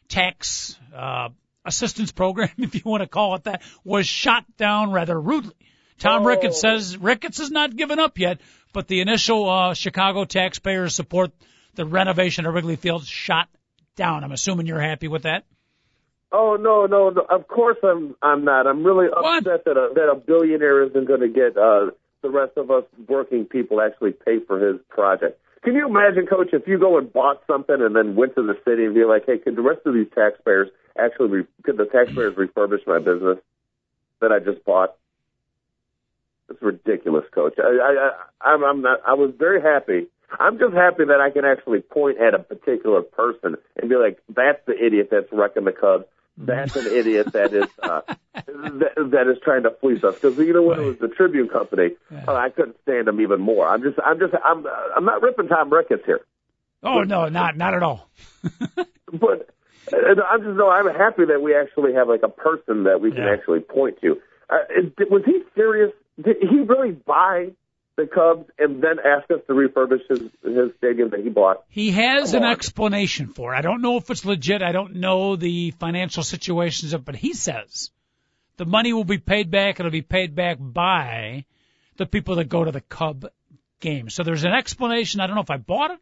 tax, 0.10 0.78
uh, 0.94 1.30
assistance 1.64 2.12
program, 2.12 2.50
if 2.58 2.76
you 2.76 2.82
want 2.84 3.00
to 3.02 3.08
call 3.08 3.36
it 3.36 3.46
that, 3.46 3.62
was 3.86 4.06
shot 4.06 4.44
down 4.58 4.92
rather 4.92 5.18
rudely. 5.18 5.54
Tom 6.00 6.24
oh. 6.24 6.26
Ricketts 6.26 6.62
says 6.62 6.98
Ricketts 6.98 7.40
has 7.40 7.52
not 7.52 7.76
given 7.76 8.00
up 8.00 8.20
yet, 8.20 8.40
but 8.74 8.88
the 8.88 9.02
initial 9.02 9.50
uh, 9.50 9.74
Chicago 9.74 10.26
taxpayers 10.26 10.96
support 10.96 11.32
the 11.76 11.86
renovation 11.86 12.46
of 12.46 12.54
Wrigley 12.54 12.76
Field 12.76 13.06
shot 13.06 13.50
down. 13.96 14.24
I'm 14.24 14.32
assuming 14.32 14.68
you're 14.68 14.82
happy 14.82 15.08
with 15.08 15.24
that. 15.24 15.46
Oh 16.32 16.58
no, 16.60 16.86
no, 16.86 17.10
no! 17.10 17.22
Of 17.22 17.48
course 17.48 17.78
I'm. 17.84 18.16
I'm 18.22 18.44
not. 18.44 18.68
I'm 18.68 18.84
really 18.84 19.08
what? 19.08 19.48
upset 19.48 19.64
that 19.66 19.78
a 19.78 19.94
that 19.96 20.10
a 20.12 20.16
billionaire 20.16 20.84
isn't 20.84 21.08
going 21.08 21.22
to 21.22 21.30
get 21.30 21.58
uh, 21.58 21.92
the 22.22 22.30
rest 22.30 22.58
of 22.58 22.70
us 22.70 22.84
working 23.08 23.46
people 23.46 23.80
actually 23.80 24.12
pay 24.12 24.40
for 24.46 24.60
his 24.60 24.82
project. 24.90 25.40
Can 25.64 25.74
you 25.74 25.88
imagine, 25.88 26.28
Coach, 26.28 26.50
if 26.52 26.68
you 26.68 26.78
go 26.80 26.98
and 26.98 27.12
bought 27.12 27.42
something 27.48 27.78
and 27.80 27.96
then 27.96 28.16
went 28.16 28.36
to 28.36 28.44
the 28.44 28.56
city 28.68 28.86
and 28.86 28.94
be 28.94 29.06
like, 29.06 29.26
"Hey, 29.26 29.38
could 29.38 29.56
the 29.56 29.62
rest 29.62 29.82
of 29.86 29.94
these 29.94 30.08
taxpayers 30.14 30.68
actually 31.00 31.30
re- 31.30 31.48
could 31.64 31.78
the 31.78 31.86
taxpayers 31.86 32.36
refurbish 32.36 32.86
my 32.86 33.00
business 33.00 33.38
that 34.20 34.34
I 34.34 34.40
just 34.40 34.66
bought?" 34.66 34.96
It's 36.50 36.62
ridiculous, 36.62 37.26
Coach. 37.32 37.56
I, 37.60 37.68
I, 37.68 38.10
I, 38.42 38.54
I'm, 38.54 38.64
I'm 38.64 38.82
not. 38.82 39.00
I 39.06 39.14
was 39.14 39.34
very 39.38 39.62
happy. 39.62 40.08
I'm 40.40 40.60
just 40.60 40.74
happy 40.74 41.06
that 41.06 41.22
I 41.22 41.30
can 41.30 41.46
actually 41.46 41.82
point 41.82 42.20
at 42.20 42.34
a 42.34 42.40
particular 42.40 43.02
person 43.02 43.56
and 43.78 43.90
be 43.90 43.96
like, 43.96 44.22
"That's 44.30 44.60
the 44.66 44.74
idiot 44.74 45.10
that's 45.12 45.32
wrecking 45.32 45.66
the 45.66 45.72
Cubs. 45.72 46.06
That's 46.38 46.76
an 46.76 46.86
idiot 46.88 47.34
that 47.34 47.54
is 47.54 47.68
uh, 47.82 48.02
that, 48.34 49.10
that 49.12 49.28
is 49.28 49.38
trying 49.44 49.64
to 49.64 49.72
fleece 49.72 50.04
us." 50.04 50.16
Because 50.16 50.38
you 50.38 50.54
know 50.54 50.62
when 50.62 50.78
right. 50.78 50.86
it 50.86 50.90
was 50.90 51.00
the 51.00 51.08
Tribune 51.10 51.50
Company, 51.50 51.92
yeah. 52.12 52.26
uh, 52.28 52.34
I 52.34 52.50
couldn't 52.50 52.78
stand 52.84 53.08
them 53.08 53.22
even 53.22 53.42
more. 53.42 53.68
I'm 53.68 53.82
just, 53.82 53.98
I'm 54.04 54.20
just, 54.20 54.34
I'm, 54.44 54.66
I'm 54.96 55.06
not 55.06 55.22
ripping 55.22 55.48
Tom 55.48 55.72
Ricketts 55.72 56.04
here. 56.06 56.22
Oh 56.84 57.00
but, 57.00 57.08
no, 57.08 57.30
not 57.30 57.58
not 57.58 57.74
at 57.74 57.84
all. 57.84 58.10
but 59.12 59.50
I'm 59.94 60.44
just 60.44 60.58
no. 60.58 60.70
I'm 60.70 60.88
happy 60.94 61.26
that 61.26 61.42
we 61.42 61.56
actually 61.56 61.94
have 61.94 62.08
like 62.08 62.24
a 62.24 62.30
person 62.30 62.84
that 62.84 63.02
we 63.02 63.12
can 63.12 63.24
yeah. 63.24 63.34
actually 63.34 63.62
point 63.62 64.00
to. 64.02 64.22
Uh, 64.50 64.58
was 65.10 65.24
he 65.26 65.42
serious 65.56 65.92
did 66.22 66.38
he 66.42 66.60
really 66.60 66.92
buy 66.92 67.52
the 67.96 68.06
Cubs 68.08 68.50
and 68.60 68.82
then 68.84 68.98
ask 69.04 69.30
us 69.32 69.40
to 69.48 69.54
refurbish 69.54 70.02
his 70.10 70.20
his 70.44 70.72
stadium 70.78 71.10
that 71.12 71.22
he 71.22 71.30
bought? 71.30 71.64
He 71.70 71.92
has 71.92 72.32
Come 72.32 72.44
an 72.44 72.48
on. 72.48 72.52
explanation 72.54 73.28
for 73.28 73.54
it. 73.54 73.58
I 73.58 73.62
don't 73.62 73.82
know 73.82 73.98
if 73.98 74.10
it's 74.10 74.26
legit. 74.26 74.62
I 74.62 74.72
don't 74.72 74.96
know 74.96 75.36
the 75.36 75.72
financial 75.72 76.24
situations 76.24 76.94
of, 76.94 77.04
but 77.06 77.16
he 77.16 77.34
says 77.34 77.90
the 78.58 78.66
money 78.66 78.94
will 78.94 79.04
be 79.04 79.18
paid 79.18 79.50
back. 79.52 79.80
It'll 79.80 79.92
be 79.92 80.02
paid 80.02 80.36
back 80.36 80.58
by 80.60 81.46
the 81.98 82.06
people 82.06 82.36
that 82.36 82.50
go 82.50 82.64
to 82.64 82.72
the 82.72 82.82
Cub 82.82 83.26
game. 83.80 84.10
So 84.10 84.24
there's 84.24 84.44
an 84.44 84.54
explanation. 84.54 85.22
I 85.22 85.28
don't 85.28 85.36
know 85.36 85.42
if 85.42 85.50
I 85.52 85.58
bought 85.58 85.92
it. 85.92 86.00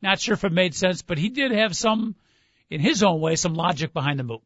Not 0.00 0.20
sure 0.20 0.34
if 0.34 0.44
it 0.44 0.52
made 0.52 0.74
sense, 0.74 1.02
but 1.02 1.18
he 1.18 1.28
did 1.28 1.50
have 1.50 1.74
some, 1.76 2.14
in 2.70 2.80
his 2.80 3.02
own 3.02 3.20
way, 3.20 3.34
some 3.34 3.54
logic 3.54 3.92
behind 3.92 4.18
the 4.18 4.22
move. 4.24 4.40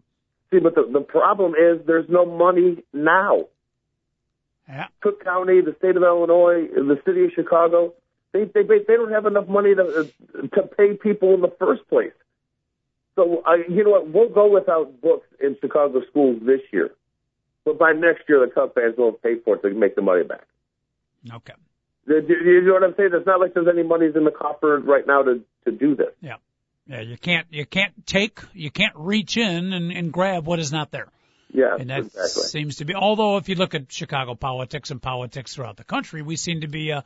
See, 0.50 0.58
but 0.58 0.74
the, 0.74 0.88
the 0.90 1.00
problem 1.00 1.52
is 1.52 1.86
there's 1.86 2.08
no 2.08 2.24
money 2.24 2.82
now. 2.92 3.48
Yeah. 4.68 4.86
Cook 5.00 5.24
County, 5.24 5.60
the 5.60 5.74
state 5.78 5.96
of 5.96 6.02
Illinois, 6.02 6.68
the 6.74 7.00
city 7.04 7.24
of 7.24 7.30
Chicago, 7.34 7.94
they 8.32 8.44
they 8.44 8.62
they 8.62 8.94
don't 8.94 9.12
have 9.12 9.26
enough 9.26 9.48
money 9.48 9.74
to 9.74 10.10
to 10.54 10.62
pay 10.76 10.94
people 10.94 11.34
in 11.34 11.40
the 11.40 11.52
first 11.58 11.86
place. 11.88 12.12
So 13.14 13.42
uh, 13.46 13.56
you 13.68 13.84
know 13.84 13.90
what? 13.90 14.08
We'll 14.08 14.30
go 14.30 14.50
without 14.50 15.00
books 15.00 15.26
in 15.40 15.56
Chicago 15.60 16.00
schools 16.10 16.40
this 16.44 16.60
year, 16.72 16.90
but 17.64 17.78
by 17.78 17.92
next 17.92 18.22
year 18.28 18.44
the 18.44 18.52
Cub 18.52 18.74
fans 18.74 18.94
will 18.96 19.12
pay 19.12 19.38
for 19.44 19.56
it 19.56 19.62
to 19.62 19.74
make 19.74 19.96
the 19.96 20.02
money 20.02 20.24
back. 20.24 20.46
Okay. 21.30 21.54
Do, 22.08 22.20
do 22.20 22.34
you 22.34 22.62
know 22.62 22.74
what 22.74 22.84
I'm 22.84 22.94
saying? 22.96 23.10
It's 23.12 23.26
not 23.26 23.40
like 23.40 23.54
there's 23.54 23.68
any 23.72 23.82
monies 23.82 24.16
in 24.16 24.24
the 24.24 24.30
coffer 24.30 24.80
right 24.80 25.06
now 25.06 25.22
to 25.22 25.40
to 25.64 25.70
do 25.70 25.94
this. 25.94 26.12
Yeah. 26.20 26.36
Yeah. 26.86 27.00
You 27.00 27.18
can't 27.18 27.46
you 27.50 27.66
can't 27.66 28.06
take 28.06 28.40
you 28.54 28.70
can't 28.70 28.96
reach 28.96 29.36
in 29.36 29.72
and, 29.72 29.92
and 29.92 30.12
grab 30.12 30.46
what 30.46 30.58
is 30.58 30.72
not 30.72 30.90
there. 30.90 31.08
Yeah, 31.52 31.76
and 31.78 31.90
that 31.90 32.06
exactly. 32.06 32.42
seems 32.44 32.76
to 32.76 32.86
be. 32.86 32.94
Although, 32.94 33.36
if 33.36 33.48
you 33.48 33.56
look 33.56 33.74
at 33.74 33.92
Chicago 33.92 34.34
politics 34.34 34.90
and 34.90 35.02
politics 35.02 35.54
throughout 35.54 35.76
the 35.76 35.84
country, 35.84 36.22
we 36.22 36.36
seem 36.36 36.62
to 36.62 36.68
be 36.68 36.92
uh, 36.92 37.02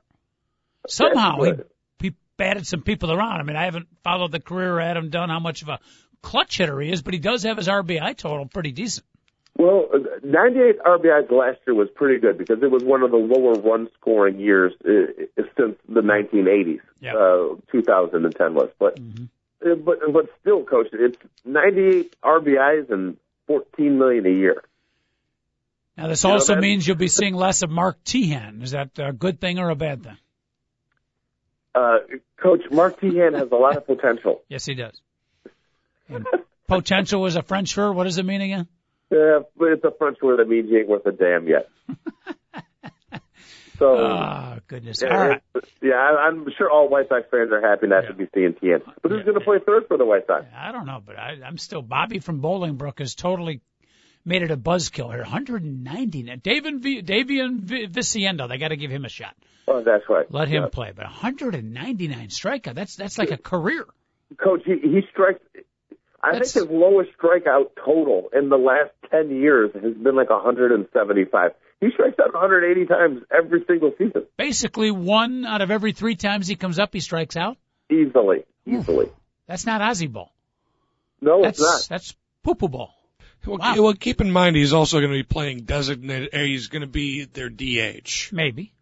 somehow 0.87 1.41
he 1.41 1.53
he 1.99 2.15
batted 2.37 2.65
some 2.65 2.81
people 2.81 3.11
around. 3.11 3.41
I 3.41 3.43
mean, 3.43 3.57
I 3.57 3.65
haven't 3.65 3.87
followed 4.03 4.31
the 4.31 4.39
career 4.39 4.79
of 4.79 4.85
Adam 4.85 5.09
Dunn, 5.09 5.29
how 5.29 5.39
much 5.39 5.61
of 5.61 5.69
a 5.69 5.79
clutch 6.21 6.57
hitter 6.57 6.79
he 6.79 6.91
is, 6.91 7.01
but 7.01 7.13
he 7.13 7.19
does 7.19 7.43
have 7.43 7.57
his 7.57 7.67
RBI 7.67 8.15
total 8.17 8.47
pretty 8.47 8.71
decent. 8.71 9.05
Well, 9.55 9.87
98 10.23 10.79
RBIs 10.79 11.31
last 11.31 11.59
year 11.67 11.75
was 11.75 11.87
pretty 11.93 12.19
good 12.19 12.37
because 12.37 12.63
it 12.63 12.71
was 12.71 12.83
one 12.83 13.03
of 13.03 13.11
the 13.11 13.17
lower 13.17 13.53
run 13.53 13.87
scoring 13.99 14.39
years 14.39 14.73
uh, 14.83 15.43
since 15.55 15.77
the 15.87 16.01
1980s. 16.01 16.79
Yep. 17.01 17.15
Uh, 17.15 17.71
2010 17.71 18.53
was, 18.55 18.69
but 18.79 18.99
mm-hmm. 18.99 19.25
uh, 19.65 19.75
but 19.75 19.99
but 20.11 20.29
still, 20.41 20.63
coach, 20.63 20.87
it's 20.91 21.17
98 21.45 22.15
RBIs 22.23 22.89
and 22.89 23.17
14 23.47 23.97
million 23.99 24.25
a 24.25 24.29
year. 24.29 24.63
Now, 25.97 26.07
this 26.07 26.23
you 26.23 26.31
also 26.31 26.55
know, 26.55 26.61
means 26.61 26.87
you'll 26.87 26.97
be 26.97 27.07
seeing 27.07 27.35
less 27.35 27.61
of 27.61 27.69
Mark 27.69 28.03
Teahen. 28.03 28.63
Is 28.63 28.71
that 28.71 28.97
a 28.97 29.13
good 29.13 29.39
thing 29.39 29.59
or 29.59 29.69
a 29.69 29.75
bad 29.75 30.03
thing? 30.03 30.17
Uh, 31.75 31.97
Coach, 32.37 32.61
Mark 32.71 32.99
Teahen 32.99 33.37
has 33.37 33.51
a 33.51 33.55
lot 33.55 33.77
of 33.77 33.85
potential. 33.85 34.41
yes, 34.49 34.65
he 34.65 34.73
does. 34.73 34.99
Potential 36.67 37.25
is 37.27 37.35
a 37.35 37.43
French 37.43 37.75
word. 37.77 37.93
What 37.93 38.05
does 38.05 38.17
it 38.17 38.25
mean 38.25 38.41
again? 38.41 38.67
Yeah, 39.13 39.39
but 39.55 39.65
it's 39.73 39.83
a 39.83 39.91
French 39.97 40.17
word 40.23 40.39
that 40.39 40.47
means 40.49 40.69
you 40.71 40.79
ain't 40.79 40.87
worth 40.89 41.05
a 41.05 41.11
damn 41.11 41.47
yet. 41.47 41.69
so, 43.79 43.85
Oh, 43.97 44.57
goodness. 44.67 45.01
yeah, 45.03 45.09
All 45.13 45.27
right. 45.27 45.41
yeah, 45.81 45.95
I'm 45.95 46.47
sure 46.57 46.69
all 46.69 46.89
White 46.89 47.09
Sox 47.09 47.23
fans 47.29 47.51
are 47.51 47.61
happy 47.61 47.87
not 47.87 48.07
to 48.07 48.13
be 48.13 48.27
seeing 48.33 48.53
Teahen. 48.53 48.81
But 49.01 49.11
who's 49.11 49.23
going 49.23 49.35
to 49.37 49.43
play 49.45 49.57
third 49.65 49.83
for 49.87 49.97
the 49.97 50.05
White 50.05 50.25
Sox? 50.27 50.45
I 50.55 50.71
don't 50.71 50.85
know, 50.87 51.01
but 51.05 51.17
I, 51.17 51.37
I'm 51.45 51.57
still 51.57 51.81
Bobby 51.81 52.19
from 52.19 52.41
Bolingbrook 52.41 52.99
has 52.99 53.13
totally 53.15 53.61
made 54.25 54.41
it 54.41 54.51
a 54.51 54.57
buzzkill 54.57 55.09
here. 55.11 55.21
190 55.21 56.23
now. 56.23 56.35
David 56.41 56.81
v, 56.81 57.01
Dayan 57.03 57.59
v, 57.59 57.85
Viciedo, 57.87 58.47
they 58.47 58.57
got 58.57 58.69
to 58.69 58.77
give 58.77 58.89
him 58.91 59.05
a 59.05 59.09
shot. 59.09 59.35
Oh, 59.67 59.83
that's 59.83 60.03
right. 60.09 60.25
Let 60.31 60.47
him 60.47 60.63
Yeah. 60.63 60.69
play. 60.69 60.91
But 60.95 61.05
199 61.05 62.27
strikeout. 62.29 62.73
That's 62.75 62.95
that's 62.95 63.17
like 63.17 63.31
a 63.31 63.37
career. 63.37 63.85
Coach, 64.37 64.61
he, 64.65 64.73
he 64.81 65.01
strikes. 65.11 65.39
I 66.25 66.31
That's- 66.31 66.53
think 66.53 66.69
his 66.69 66.77
lowest 66.77 67.09
strikeout 67.17 67.71
total 67.83 68.29
in 68.33 68.47
the 68.49 68.57
last 68.57 68.91
10 69.11 69.29
years 69.29 69.71
has 69.73 69.93
been 69.93 70.15
like 70.15 70.29
175. 70.29 71.51
He 71.81 71.91
strikes 71.91 72.17
out 72.19 72.33
180 72.33 72.85
times 72.85 73.23
every 73.29 73.65
single 73.67 73.91
season. 73.97 74.25
Basically, 74.37 74.89
one 74.89 75.43
out 75.45 75.61
of 75.61 75.69
every 75.69 75.91
three 75.91 76.15
times 76.15 76.47
he 76.47 76.55
comes 76.55 76.79
up, 76.79 76.93
he 76.93 77.01
strikes 77.01 77.35
out. 77.35 77.57
Easily. 77.91 78.45
Easily. 78.65 79.09
That's 79.47 79.65
not 79.65 79.81
Ozzie 79.81 80.07
ball. 80.07 80.31
No, 81.19 81.41
That's 81.41 81.59
it's 81.59 81.89
not. 81.89 81.95
that's 81.95 82.15
poo 82.43 82.55
poo 82.55 82.69
ball. 82.69 82.93
Well, 83.45 83.57
Wow. 83.57 83.75
well, 83.81 83.93
keep 83.93 84.21
in 84.21 84.31
mind 84.31 84.55
he's 84.55 84.71
also 84.71 84.99
going 85.01 85.11
to 85.11 85.17
be 85.19 85.23
playing 85.23 85.63
designated. 85.65 86.29
uh, 86.33 86.37
He's 86.39 86.67
going 86.67 86.81
to 86.83 86.87
be 86.87 87.25
their 87.25 87.49
DH. 87.49 88.29
Maybe 88.31 88.73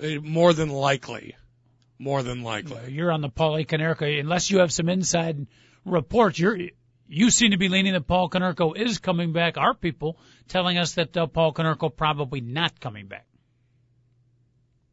Uh, 0.00 0.20
More 0.22 0.52
than 0.52 0.68
likely. 0.68 1.34
More 1.98 2.22
than 2.22 2.42
likely. 2.44 2.92
you're 2.92 3.10
on 3.10 3.20
the 3.20 3.28
Paulie 3.28 3.66
Konerko. 3.66 4.20
Unless 4.20 4.50
you 4.52 4.58
have 4.58 4.72
some 4.72 4.88
inside 4.88 5.46
reports, 5.84 6.38
you're 6.38 6.58
you 7.08 7.30
seem 7.30 7.50
to 7.50 7.58
be 7.58 7.68
leaning 7.68 7.92
that 7.92 8.06
Paul 8.06 8.30
Konerko 8.30 8.74
is 8.76 8.98
coming 8.98 9.32
back. 9.32 9.58
Our 9.58 9.74
people 9.74 10.18
telling 10.48 10.78
us 10.78 10.94
that 10.94 11.14
uh, 11.16 11.26
Paul 11.26 11.52
Konerko 11.52 11.94
probably 11.94 12.40
not 12.40 12.80
coming 12.80 13.06
back. 13.06 13.26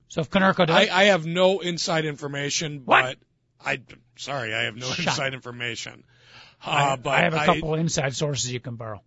So 0.09 0.21
if 0.21 0.29
Konerko 0.29 0.67
does, 0.67 0.75
I, 0.89 0.89
I 0.91 1.03
have 1.05 1.25
no 1.25 1.59
inside 1.59 2.05
information, 2.05 2.81
What? 2.83 3.17
but 3.59 3.67
I 3.67 3.81
sorry, 4.17 4.53
I 4.53 4.63
have 4.63 4.75
no 4.75 4.87
Shut 4.87 5.05
inside 5.05 5.33
information. 5.33 6.03
Uh, 6.65 6.69
I, 6.69 6.95
but 6.97 7.09
I 7.13 7.21
have 7.21 7.33
a 7.33 7.45
couple 7.45 7.73
of 7.73 7.79
inside 7.79 8.15
sources 8.15 8.51
you 8.51 8.59
can 8.59 8.75
borrow. 8.75 9.01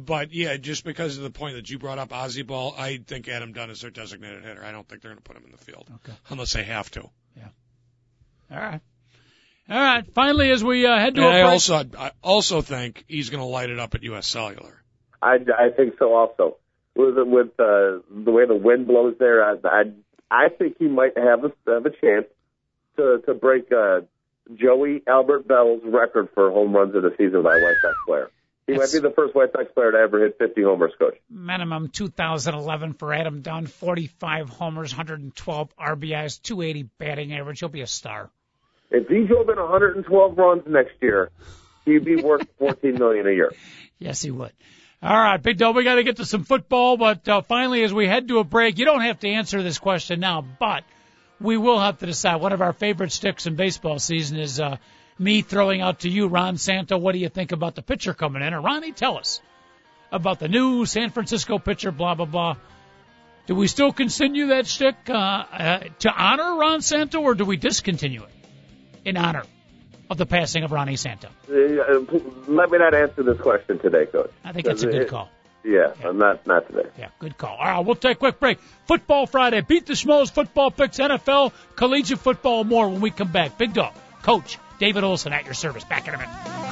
but 0.00 0.32
yeah, 0.32 0.56
just 0.56 0.84
because 0.84 1.16
of 1.16 1.22
the 1.22 1.30
point 1.30 1.54
that 1.56 1.70
you 1.70 1.78
brought 1.78 1.98
up, 1.98 2.12
Ozzie 2.12 2.42
Ball, 2.42 2.74
I 2.76 2.98
think 2.98 3.28
Adam 3.28 3.52
Dunn 3.52 3.70
is 3.70 3.80
their 3.80 3.90
designated 3.90 4.44
hitter. 4.44 4.64
I 4.64 4.72
don't 4.72 4.86
think 4.88 5.00
they're 5.00 5.10
going 5.12 5.22
to 5.22 5.22
put 5.22 5.36
him 5.36 5.44
in 5.46 5.52
the 5.52 5.58
field 5.58 5.88
Okay. 5.94 6.12
unless 6.28 6.52
they 6.52 6.64
have 6.64 6.90
to. 6.92 7.08
Yeah. 7.36 7.48
All 8.50 8.58
right. 8.58 8.80
All 9.68 9.80
right. 9.80 10.04
Finally, 10.12 10.50
as 10.50 10.62
we 10.62 10.86
uh, 10.86 10.98
head 10.98 11.14
to 11.14 11.22
And 11.22 11.28
a 11.28 11.38
I 11.38 11.42
break, 11.42 11.52
also 11.52 11.84
I 11.98 12.10
also 12.22 12.60
think 12.60 13.04
he's 13.08 13.30
going 13.30 13.40
to 13.40 13.46
light 13.46 13.70
it 13.70 13.78
up 13.78 13.94
at 13.94 14.02
U.S. 14.04 14.26
Cellular. 14.26 14.82
I, 15.22 15.36
I 15.36 15.70
think 15.74 15.94
so 15.98 16.14
also. 16.14 16.58
With 16.94 17.16
with 17.16 17.48
uh, 17.58 18.04
the 18.10 18.30
way 18.30 18.46
the 18.46 18.54
wind 18.54 18.86
blows 18.86 19.16
there, 19.18 19.42
I 19.42 19.56
I, 19.64 19.82
I 20.30 20.48
think 20.50 20.76
he 20.78 20.86
might 20.86 21.16
have 21.16 21.44
a, 21.44 21.52
have 21.66 21.86
a 21.86 21.90
chance 21.90 22.26
to 22.96 23.22
to 23.26 23.34
break 23.34 23.72
uh, 23.72 24.02
Joey 24.54 25.02
Albert 25.08 25.48
Belle's 25.48 25.80
record 25.84 26.28
for 26.34 26.50
home 26.50 26.74
runs 26.76 26.94
of 26.94 27.02
the 27.02 27.14
season 27.16 27.42
by 27.42 27.56
a 27.56 27.62
White 27.62 27.76
Sox 27.82 27.94
player. 28.06 28.30
He 28.66 28.72
That's- 28.74 28.92
might 28.94 29.02
be 29.02 29.08
the 29.08 29.14
first 29.14 29.34
White 29.34 29.52
Sox 29.52 29.64
player 29.74 29.92
to 29.92 29.98
ever 29.98 30.22
hit 30.22 30.36
50 30.38 30.62
homers, 30.62 30.92
coach. 30.98 31.16
minimum 31.28 31.88
2011 31.88 32.92
for 32.94 33.12
Adam 33.12 33.42
Dunn, 33.42 33.66
45 33.66 34.48
homers, 34.50 34.92
112 34.92 35.76
RBIs, 35.76 36.40
280 36.42 36.88
batting 36.98 37.34
average. 37.34 37.58
He'll 37.60 37.68
be 37.68 37.80
a 37.82 37.86
star. 37.86 38.30
If 38.90 39.08
he 39.08 39.24
drove 39.24 39.48
in 39.48 39.56
112 39.56 40.38
runs 40.38 40.62
next 40.66 40.94
year, 41.00 41.30
he'd 41.84 42.04
be 42.04 42.16
worth 42.16 42.46
14 42.58 42.94
million 42.94 43.26
a 43.26 43.32
year. 43.32 43.52
Yes, 43.98 44.22
he 44.22 44.30
would. 44.30 44.52
All 45.02 45.16
right, 45.16 45.42
Big 45.42 45.58
Dog, 45.58 45.76
we 45.76 45.84
got 45.84 45.96
to 45.96 46.02
get 46.02 46.16
to 46.16 46.24
some 46.24 46.44
football, 46.44 46.96
but 46.96 47.28
uh, 47.28 47.42
finally, 47.42 47.82
as 47.82 47.92
we 47.92 48.06
head 48.06 48.28
to 48.28 48.38
a 48.38 48.44
break, 48.44 48.78
you 48.78 48.86
don't 48.86 49.02
have 49.02 49.18
to 49.20 49.28
answer 49.28 49.62
this 49.62 49.78
question 49.78 50.18
now, 50.18 50.40
but 50.40 50.84
we 51.40 51.58
will 51.58 51.78
have 51.78 51.98
to 51.98 52.06
decide. 52.06 52.36
One 52.36 52.52
of 52.52 52.62
our 52.62 52.72
favorite 52.72 53.12
sticks 53.12 53.46
in 53.46 53.54
baseball 53.54 53.98
season 53.98 54.38
is 54.38 54.60
uh, 54.60 54.78
me 55.18 55.42
throwing 55.42 55.82
out 55.82 56.00
to 56.00 56.08
you, 56.08 56.28
Ron 56.28 56.56
Santo. 56.56 56.96
What 56.96 57.12
do 57.12 57.18
you 57.18 57.28
think 57.28 57.52
about 57.52 57.74
the 57.74 57.82
pitcher 57.82 58.14
coming 58.14 58.42
in? 58.42 58.54
Or 58.54 58.62
Ronnie, 58.62 58.92
tell 58.92 59.18
us 59.18 59.42
about 60.10 60.38
the 60.38 60.48
new 60.48 60.86
San 60.86 61.10
Francisco 61.10 61.58
pitcher, 61.58 61.90
blah, 61.90 62.14
blah, 62.14 62.24
blah. 62.24 62.56
Do 63.46 63.54
we 63.54 63.66
still 63.66 63.92
continue 63.92 64.46
that 64.46 64.66
stick 64.66 64.96
uh, 65.08 65.12
uh, 65.12 65.80
to 65.98 66.10
honor 66.10 66.56
Ron 66.56 66.80
Santo, 66.80 67.20
or 67.20 67.34
do 67.34 67.44
we 67.44 67.58
discontinue 67.58 68.22
it 68.22 68.33
in 69.04 69.16
honor 69.16 69.42
of 70.10 70.18
the 70.18 70.26
passing 70.26 70.64
of 70.64 70.72
Ronnie 70.72 70.96
Santo? 70.96 71.28
Let 71.48 72.70
me 72.70 72.78
not 72.78 72.94
answer 72.94 73.22
this 73.22 73.40
question 73.40 73.78
today, 73.78 74.06
coach. 74.06 74.30
I 74.44 74.52
think 74.52 74.66
that's 74.66 74.82
a 74.82 74.86
good 74.86 75.08
call. 75.08 75.30
Yeah, 75.64 75.94
I'm 76.04 76.18
not 76.18 76.46
not 76.46 76.66
today. 76.66 76.90
Yeah, 76.98 77.08
good 77.18 77.38
call. 77.38 77.56
All 77.56 77.64
right, 77.64 77.80
we'll 77.80 77.94
take 77.94 78.16
a 78.16 78.20
quick 78.20 78.38
break. 78.38 78.58
Football 78.86 79.26
Friday. 79.26 79.62
Beat 79.62 79.86
the 79.86 79.94
Schmoes 79.94 80.30
football 80.30 80.70
picks, 80.70 80.98
NFL, 80.98 81.52
collegiate 81.74 82.18
football, 82.18 82.64
more 82.64 82.88
when 82.88 83.00
we 83.00 83.10
come 83.10 83.32
back. 83.32 83.56
Big 83.56 83.72
Dog, 83.72 83.94
Coach 84.22 84.58
David 84.78 85.04
Olson 85.04 85.32
at 85.32 85.46
your 85.46 85.54
service. 85.54 85.84
Back 85.84 86.06
in 86.06 86.14
a 86.14 86.18
minute. 86.18 86.63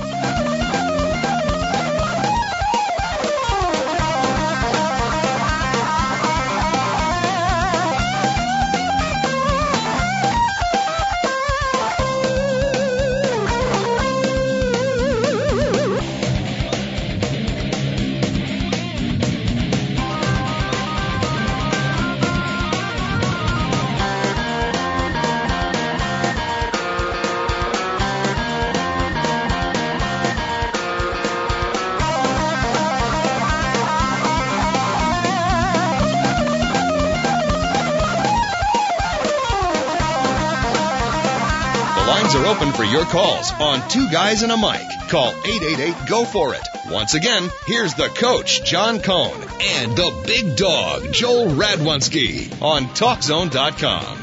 Open 42.53 42.73
for 42.73 42.85
your 42.85 43.07
calls 43.07 43.51
on 43.53 43.89
Two 43.89 44.11
Guys 44.11 44.43
and 44.43 44.53
a 44.53 44.59
Mic. 44.59 44.87
Call 45.09 45.29
888 45.29 46.07
Go 46.07 46.27
For 46.27 46.55
It. 46.55 46.61
Once 46.91 47.15
again, 47.15 47.49
here's 47.67 47.95
the 47.95 48.09
coach, 48.09 48.63
John 48.63 49.01
Cohn, 49.01 49.41
and 49.59 49.97
the 49.97 50.23
big 50.27 50.55
dog, 50.55 51.15
Joel 51.15 51.47
Radwanski 51.47 52.61
on 52.61 52.83
TalkZone.com. 52.89 54.19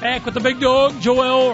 Back 0.00 0.24
with 0.24 0.34
the 0.34 0.40
big 0.40 0.58
dog, 0.58 1.00
Joel 1.00 1.52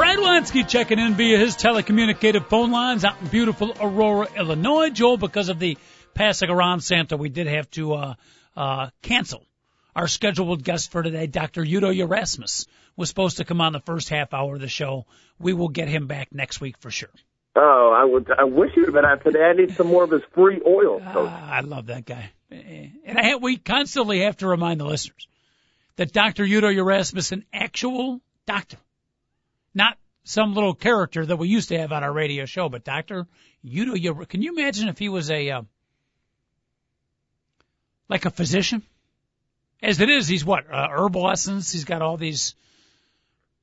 Radwanski, 0.00 0.66
checking 0.66 0.98
in 0.98 1.14
via 1.14 1.38
his 1.38 1.54
telecommunicative 1.54 2.48
phone 2.48 2.72
lines 2.72 3.04
out 3.04 3.20
in 3.20 3.28
beautiful 3.28 3.76
Aurora, 3.80 4.26
Illinois. 4.36 4.90
Joel, 4.90 5.18
because 5.18 5.50
of 5.50 5.60
the 5.60 5.78
passing 6.14 6.50
Ron 6.50 6.80
Santo, 6.80 7.16
we 7.16 7.28
did 7.28 7.46
have 7.46 7.70
to 7.70 7.92
uh, 7.92 8.14
uh, 8.56 8.90
cancel 9.02 9.46
our 9.94 10.08
scheduled 10.08 10.64
guest 10.64 10.90
for 10.90 11.02
today, 11.02 11.28
Dr. 11.28 11.62
Udo 11.62 11.90
Erasmus, 11.90 12.66
was 12.96 13.08
supposed 13.08 13.38
to 13.38 13.44
come 13.44 13.60
on 13.60 13.72
the 13.72 13.80
first 13.80 14.08
half 14.08 14.32
hour 14.32 14.54
of 14.54 14.60
the 14.60 14.68
show. 14.68 15.06
We 15.38 15.52
will 15.52 15.68
get 15.68 15.88
him 15.88 16.06
back 16.06 16.28
next 16.32 16.60
week 16.60 16.78
for 16.78 16.90
sure. 16.90 17.10
Oh, 17.56 17.92
I 17.96 18.04
would. 18.04 18.30
I 18.36 18.44
wish 18.44 18.72
have 18.74 18.92
been 18.92 19.04
on 19.04 19.20
today. 19.20 19.42
I 19.42 19.52
need 19.52 19.76
some 19.76 19.86
more 19.86 20.04
of 20.04 20.10
his 20.10 20.22
free 20.34 20.60
oil. 20.66 21.00
Ah, 21.04 21.52
I 21.52 21.60
love 21.60 21.86
that 21.86 22.04
guy. 22.04 22.32
And 22.50 23.18
I 23.18 23.26
have, 23.26 23.42
we 23.42 23.56
constantly 23.56 24.20
have 24.20 24.36
to 24.38 24.48
remind 24.48 24.80
the 24.80 24.84
listeners 24.84 25.28
that 25.96 26.12
Dr. 26.12 26.44
Udo 26.44 26.68
Erasmus, 26.68 27.32
an 27.32 27.44
actual 27.52 28.20
doctor, 28.46 28.78
not 29.74 29.96
some 30.24 30.54
little 30.54 30.74
character 30.74 31.24
that 31.24 31.36
we 31.36 31.48
used 31.48 31.68
to 31.68 31.78
have 31.78 31.92
on 31.92 32.02
our 32.02 32.12
radio 32.12 32.44
show, 32.46 32.68
but 32.68 32.84
Dr. 32.84 33.26
Udo, 33.64 34.24
can 34.24 34.42
you 34.42 34.56
imagine 34.56 34.88
if 34.88 34.98
he 34.98 35.08
was 35.08 35.30
a, 35.30 35.50
uh, 35.50 35.62
like 38.08 38.24
a 38.24 38.30
physician? 38.30 38.82
As 39.82 40.00
it 40.00 40.08
is, 40.08 40.26
he's 40.26 40.44
what, 40.44 40.72
uh, 40.72 40.88
herbal 40.90 41.30
essence? 41.30 41.72
He's 41.72 41.84
got 41.84 42.02
all 42.02 42.16
these, 42.16 42.54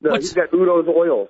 No, 0.02 0.10
What's- 0.10 0.26
he's 0.26 0.32
got 0.34 0.52
Udo's 0.52 0.88
oils. 0.88 1.28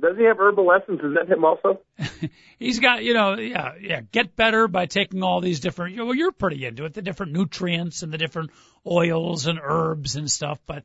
Does 0.00 0.16
he 0.16 0.24
have 0.24 0.38
herbal 0.38 0.70
essence? 0.72 1.00
Is 1.02 1.14
that 1.14 1.28
him 1.28 1.44
also? 1.44 1.80
he's 2.60 2.78
got, 2.78 3.02
you 3.02 3.14
know, 3.14 3.34
yeah, 3.34 3.72
yeah, 3.80 4.00
get 4.12 4.36
better 4.36 4.68
by 4.68 4.86
taking 4.86 5.24
all 5.24 5.40
these 5.40 5.58
different, 5.58 5.90
you 5.92 5.98
know, 5.98 6.04
well, 6.06 6.14
you're 6.14 6.30
pretty 6.30 6.64
into 6.64 6.84
it, 6.84 6.94
the 6.94 7.02
different 7.02 7.32
nutrients 7.32 8.04
and 8.04 8.12
the 8.12 8.18
different 8.18 8.50
oils 8.86 9.48
and 9.48 9.58
herbs 9.60 10.14
and 10.14 10.30
stuff. 10.30 10.60
But 10.66 10.84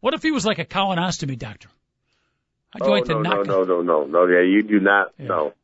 what 0.00 0.12
if 0.12 0.22
he 0.22 0.30
was 0.30 0.44
like 0.44 0.58
a 0.58 0.66
colonostomy 0.66 1.38
doctor? 1.38 1.70
You 2.74 2.86
oh 2.86 2.90
like 2.90 3.06
to 3.06 3.12
no, 3.14 3.22
no, 3.22 3.30
knock 3.30 3.46
no, 3.46 3.62
no, 3.64 3.80
no, 3.80 4.04
no. 4.04 4.26
Yeah, 4.26 4.42
you 4.42 4.62
do 4.62 4.78
not. 4.78 5.12
Yeah. 5.18 5.26
No, 5.26 5.54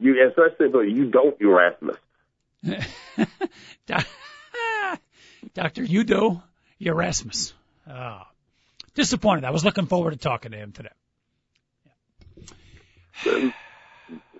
you 0.00 0.16
especially 0.26 0.68
but 0.70 0.80
you 0.80 1.10
don't 1.10 1.38
Erasmus. 1.40 1.96
Doc- 3.86 4.06
Dr. 5.54 5.82
Udo 5.82 6.42
Erasmus. 6.80 7.52
Oh, 7.88 8.22
disappointed. 8.98 9.44
I 9.44 9.50
was 9.50 9.64
looking 9.64 9.86
forward 9.86 10.10
to 10.10 10.16
talking 10.16 10.50
to 10.50 10.58
him 10.58 10.72
today. 10.72 10.90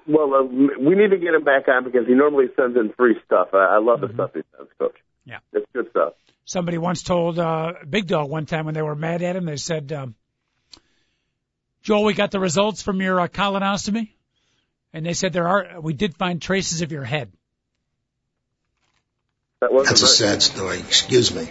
well, 0.07 0.35
uh, 0.35 0.42
we 0.42 0.94
need 0.94 1.11
to 1.11 1.16
get 1.16 1.33
him 1.33 1.44
back 1.44 1.68
on 1.68 1.85
because 1.85 2.07
he 2.07 2.14
normally 2.14 2.47
sends 2.57 2.77
in 2.77 2.92
free 2.97 3.16
stuff. 3.25 3.49
I, 3.55 3.77
I 3.77 3.79
love 3.79 4.01
mm-hmm. 4.01 4.09
the 4.09 4.14
stuff 4.14 4.31
he 4.35 4.42
sends, 4.57 4.71
Coach. 4.79 4.97
Yeah, 5.25 5.38
it's 5.53 5.66
good 5.73 5.88
stuff. 5.90 6.14
Somebody 6.44 6.79
once 6.79 7.03
told 7.03 7.38
uh, 7.38 7.75
Big 7.88 8.07
Dog 8.07 8.29
one 8.31 8.47
time 8.47 8.64
when 8.64 8.75
they 8.75 8.83
were 8.83 8.97
mad 8.97 9.23
at 9.23 9.37
him, 9.37 9.44
they 9.44 9.57
said, 9.57 9.92
um, 9.92 10.14
"Joel, 11.83 12.05
we 12.05 12.14
got 12.14 12.31
the 12.31 12.40
results 12.40 12.83
from 12.83 13.01
your 13.01 13.21
uh, 13.21 13.29
colonostomy." 13.29 14.11
And 14.92 15.05
they 15.05 15.12
said 15.12 15.35
there 15.35 15.47
are, 15.47 15.81
we 15.81 15.92
did 15.92 16.16
find 16.16 16.40
traces 16.40 16.81
of 16.81 16.90
your 16.90 17.05
head. 17.05 17.31
That 19.61 19.71
That's 19.85 20.03
a 20.03 20.07
sad 20.07 20.42
story. 20.42 20.79
Excuse 20.79 21.35
me. 21.35 21.51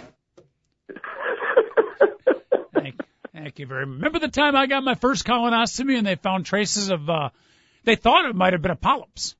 Thank, 3.38 3.58
you 3.58 3.66
very 3.66 3.86
much. 3.86 3.96
Remember 3.96 4.18
the 4.18 4.28
time 4.28 4.56
I 4.56 4.66
got 4.66 4.82
my 4.82 4.94
first 4.94 5.24
colonoscopy 5.24 5.96
and 5.96 6.06
they 6.06 6.16
found 6.16 6.46
traces 6.46 6.90
of, 6.90 7.08
uh, 7.08 7.30
they 7.84 7.96
thought 7.96 8.28
it 8.28 8.36
might 8.36 8.52
have 8.52 8.62
been 8.62 8.70
a 8.70 8.76
polyps, 8.76 9.36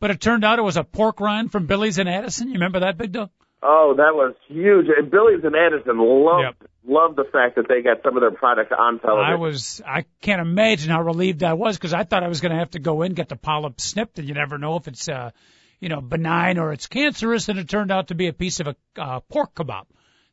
but 0.00 0.10
it 0.10 0.20
turned 0.20 0.44
out 0.44 0.58
it 0.58 0.62
was 0.62 0.76
a 0.76 0.84
pork 0.84 1.20
rind 1.20 1.52
from 1.52 1.66
Billy's 1.66 1.98
and 1.98 2.08
Addison. 2.08 2.48
You 2.48 2.54
remember 2.54 2.80
that, 2.80 2.96
Big 2.96 3.12
Dog? 3.12 3.30
Oh, 3.62 3.94
that 3.96 4.14
was 4.14 4.34
huge. 4.46 4.86
And 4.96 5.10
Billy's 5.10 5.42
and 5.42 5.56
Addison 5.56 5.98
loved 5.98 6.44
yep. 6.60 6.70
loved 6.86 7.16
the 7.16 7.24
fact 7.24 7.56
that 7.56 7.66
they 7.68 7.82
got 7.82 8.02
some 8.04 8.16
of 8.16 8.20
their 8.20 8.30
products 8.30 8.72
on 8.76 9.00
television. 9.00 9.32
I 9.32 9.34
was 9.34 9.82
I 9.84 10.04
can't 10.20 10.40
imagine 10.40 10.90
how 10.90 11.02
relieved 11.02 11.42
I 11.42 11.54
was 11.54 11.76
because 11.76 11.92
I 11.92 12.04
thought 12.04 12.22
I 12.22 12.28
was 12.28 12.40
going 12.40 12.52
to 12.52 12.58
have 12.58 12.70
to 12.70 12.78
go 12.78 13.02
in 13.02 13.14
get 13.14 13.28
the 13.28 13.36
polyp 13.36 13.80
snipped, 13.80 14.20
and 14.20 14.28
you 14.28 14.34
never 14.34 14.58
know 14.58 14.76
if 14.76 14.86
it's 14.86 15.08
uh 15.08 15.32
you 15.80 15.88
know 15.88 16.00
benign 16.00 16.58
or 16.58 16.72
it's 16.72 16.86
cancerous, 16.86 17.48
and 17.48 17.58
it 17.58 17.68
turned 17.68 17.90
out 17.90 18.08
to 18.08 18.14
be 18.14 18.28
a 18.28 18.32
piece 18.32 18.60
of 18.60 18.68
a 18.68 18.76
uh, 18.96 19.18
pork 19.20 19.56
kebab 19.56 19.86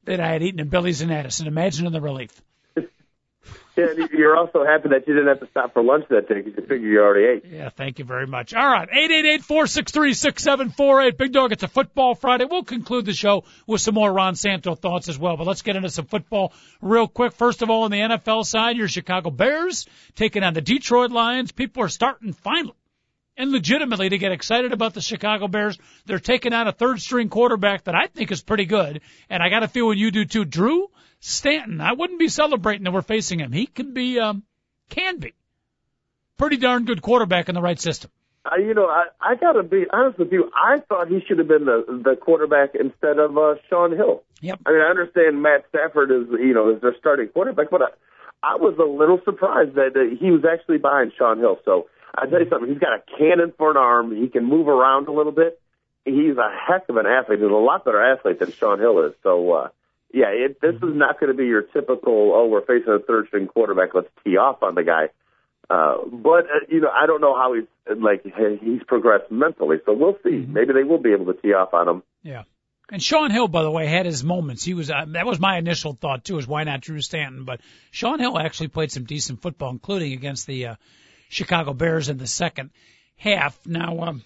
that 0.04 0.19
I 0.19 0.32
had 0.34 0.43
eaten 0.43 0.60
in 0.60 0.69
Billy's 0.69 1.02
and 1.02 1.12
Addison. 1.12 1.48
Imagine 1.48 1.91
the 1.91 2.02
relief. 2.02 2.41
Yeah, 3.78 4.08
you're 4.12 4.38
also 4.38 4.64
happy 4.66 4.90
that 4.90 5.08
you 5.08 5.14
didn't 5.14 5.28
have 5.28 5.40
to 5.42 5.48
stop 5.48 5.74
for 5.74 5.84
lunch 5.84 6.06
that 6.10 6.30
day 6.30 6.42
because 6.42 6.54
you 6.56 6.62
figured 6.62 6.82
you 6.82 7.02
already 7.02 7.26
ate. 7.26 7.52
Yeah, 7.52 7.70
thank 7.70 8.00
you 8.00 8.06
very 8.06 8.28
much. 8.28 8.54
All 8.54 8.66
right, 8.66 8.88
eight 8.92 9.12
eight 9.12 9.26
eight 9.26 9.44
four 9.44 9.68
six 9.68 9.92
three 9.92 10.14
six 10.14 10.44
seven 10.44 10.70
four 10.70 11.02
eight. 11.02 11.18
Big 11.18 11.34
Dog, 11.34 11.52
it's 11.52 11.64
a 11.64 11.68
football 11.68 12.16
Friday. 12.16 12.46
We'll 12.50 12.64
conclude 12.64 13.06
the 13.06 13.14
show 13.14 13.44
with 13.68 13.82
some 13.82 13.96
more 13.96 14.12
Ron 14.12 14.36
Santo 14.36 14.76
thoughts 14.76 15.10
as 15.10 15.20
well. 15.20 15.36
But 15.38 15.48
let's 15.48 15.62
get 15.62 15.76
into 15.76 15.90
some 15.90 16.06
football 16.06 16.54
real 16.82 17.08
quick. 17.08 17.34
First 17.34 17.62
of 17.62 17.70
all, 17.70 17.84
on 17.84 17.92
the 17.92 18.00
NFL 18.00 18.46
side, 18.46 18.78
your 18.78 18.88
Chicago 18.88 19.30
Bears 19.30 19.88
taking 20.16 20.44
on 20.44 20.54
the 20.54 20.62
Detroit 20.62 21.12
Lions. 21.12 21.52
People 21.52 21.84
are 21.84 21.90
starting 21.90 22.34
finally 22.34 22.74
and 23.38 23.52
legitimately 23.52 24.10
to 24.10 24.18
get 24.18 24.32
excited 24.32 24.72
about 24.72 24.94
the 24.94 25.02
Chicago 25.02 25.48
Bears. 25.48 25.78
They're 26.06 26.20
taking 26.20 26.54
on 26.54 26.68
a 26.68 26.72
third 26.72 27.02
string 27.02 27.30
quarterback 27.30 27.84
that 27.84 27.96
I 27.96 28.08
think 28.08 28.32
is 28.32 28.42
pretty 28.42 28.66
good. 28.66 29.02
And 29.30 29.44
I 29.44 29.50
got 29.50 29.64
a 29.64 29.68
feeling 29.68 29.98
you 29.98 30.12
do 30.12 30.26
too. 30.26 30.46
Drew 30.46 30.88
Stanton, 31.28 31.82
I 31.82 31.94
wouldn't 31.94 32.20
be 32.20 32.28
celebrating 32.28 32.84
that 32.84 32.94
we're 32.94 33.02
facing 33.02 33.40
him. 33.40 33.52
He 33.52 33.66
can 33.66 33.94
be, 33.94 34.20
um, 34.20 34.44
can 34.90 35.18
be 35.18 35.34
pretty 36.38 36.58
darn 36.58 36.86
good 36.86 37.02
quarterback 37.02 37.50
in 37.50 37.56
the 37.56 37.62
right 37.62 37.80
system. 37.80 38.12
Uh, 38.46 38.58
you 38.58 38.76
know, 38.76 38.86
I, 38.86 39.06
I 39.20 39.34
got 39.34 39.54
to 39.54 39.64
be 39.64 39.86
honest 39.92 40.20
with 40.20 40.32
you. 40.32 40.52
I 40.54 40.82
thought 40.88 41.08
he 41.08 41.20
should 41.28 41.40
have 41.40 41.48
been 41.48 41.66
the 41.66 41.84
the 42.04 42.16
quarterback 42.16 42.76
instead 42.76 43.18
of 43.18 43.36
uh, 43.38 43.56
Shaun 43.70 43.92
Hill. 43.92 44.22
Yep. 44.42 44.60
I 44.68 44.72
mean, 44.72 44.82
I 44.82 44.86
understand 44.86 45.42
Matt 45.42 45.66
Stafford 45.70 46.12
is 46.12 46.28
you 46.30 46.54
know 46.54 46.70
is 46.70 46.82
their 46.82 46.96
starting 47.00 47.30
quarterback, 47.30 47.72
but 47.72 47.82
I, 47.82 47.88
I 48.44 48.56
was 48.58 48.78
a 48.78 48.86
little 48.86 49.20
surprised 49.26 49.74
that 49.76 49.98
uh, 49.98 50.16
he 50.20 50.30
was 50.30 50.46
actually 50.46 50.78
behind 50.78 51.14
Shaun 51.18 51.40
Hill. 51.40 51.58
So 51.66 51.88
I 52.16 52.28
tell 52.28 52.40
you 52.40 52.50
something, 52.50 52.70
he's 52.70 52.78
got 52.78 52.94
a 52.94 53.18
cannon 53.18 53.52
for 53.58 53.72
an 53.72 53.78
arm. 53.78 54.16
He 54.16 54.28
can 54.28 54.46
move 54.46 54.68
around 54.68 55.08
a 55.08 55.12
little 55.12 55.32
bit. 55.32 55.60
He's 56.06 56.38
a 56.38 56.52
heck 56.54 56.88
of 56.88 56.98
an 56.98 57.08
athlete. 57.08 57.40
He's 57.40 57.50
a 57.50 57.52
lot 57.52 57.84
better 57.84 58.14
athlete 58.14 58.38
than 58.38 58.52
Shaun 58.52 58.78
Hill 58.78 59.08
is. 59.08 59.14
So 59.24 59.52
uh, 59.54 59.70
yeah, 60.15 60.30
it, 60.30 60.62
this 60.62 60.75
is 60.75 60.95
not 60.95 61.19
going 61.19 61.30
to 61.30 61.38
be 61.38 61.45
your 61.45 61.62
typical, 61.62 62.32
oh, 62.34 62.47
we're 62.47 62.65
facing 62.65 62.93
a 62.93 62.99
third 62.99 63.28
string 63.28 63.47
quarterback, 63.47 63.89
let's 63.93 64.08
tee 64.23 64.38
off 64.38 64.63
on 64.63 64.73
the 64.73 64.84
guy. 64.84 65.10
Uh, 65.69 66.06
but, 66.10 66.45
uh, 66.45 66.65
you 66.69 66.80
know, 66.80 66.89
I 66.89 67.06
don't 67.06 67.19
know 67.19 67.36
how 67.36 67.54
he's, 67.54 67.65
like, 68.01 68.23
he's 68.23 68.82
progressed 68.88 69.30
mentally, 69.30 69.78
so 69.86 69.93
we'll 69.93 70.17
see. 70.23 70.30
Mm-hmm. 70.30 70.54
Maybe 70.54 70.73
they 70.73 70.84
will 70.84 70.99
be 71.01 71.12
able 71.12 71.25
to 71.34 71.41
tee 71.41 71.54
off 71.54 71.73
on 71.73 71.89
him. 71.89 72.04
Yeah. 72.23 72.43
And 72.89 73.04
Shaun 73.04 73.30
Hill, 73.30 73.49
by 73.49 73.63
the 73.63 73.71
way, 73.71 73.88
had 73.88 74.06
his 74.06 74.23
moments. 74.23 74.63
He 74.63 74.73
was, 74.73 74.89
uh, 74.89 75.06
that 75.08 75.25
was 75.25 75.39
my 75.39 75.58
initial 75.58 75.97
thought 75.99 76.23
too, 76.23 76.38
is 76.38 76.47
why 76.47 76.63
not 76.63 76.80
Drew 76.80 77.01
Stanton? 77.01 77.43
But 77.43 77.60
Shaun 77.91 78.19
Hill 78.19 78.39
actually 78.39 78.69
played 78.69 78.91
some 78.91 79.04
decent 79.04 79.41
football, 79.41 79.71
including 79.71 80.13
against 80.13 80.47
the, 80.47 80.67
uh, 80.67 80.75
Chicago 81.28 81.73
Bears 81.73 82.08
in 82.08 82.17
the 82.19 82.28
second 82.28 82.69
half. 83.17 83.60
Now, 83.65 83.99
um, 83.99 84.23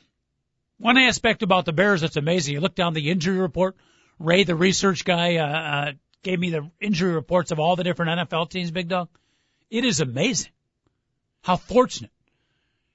one 0.77 0.97
aspect 0.97 1.41
about 1.41 1.65
the 1.65 1.73
Bears 1.73 2.01
that's 2.01 2.17
amazing, 2.17 2.53
you 2.53 2.59
look 2.59 2.75
down 2.75 2.93
the 2.93 3.09
injury 3.09 3.39
report, 3.39 3.75
Ray, 4.19 4.43
the 4.43 4.55
research 4.55 5.05
guy, 5.05 5.37
uh, 5.37 5.47
uh, 5.47 5.91
gave 6.23 6.39
me 6.39 6.49
the 6.49 6.69
injury 6.79 7.13
reports 7.13 7.51
of 7.51 7.59
all 7.59 7.75
the 7.75 7.83
different 7.83 8.29
NFL 8.29 8.49
teams, 8.49 8.71
Big 8.71 8.89
Dog. 8.89 9.09
It 9.69 9.85
is 9.85 10.01
amazing 10.01 10.51
how 11.41 11.55
fortunate 11.55 12.11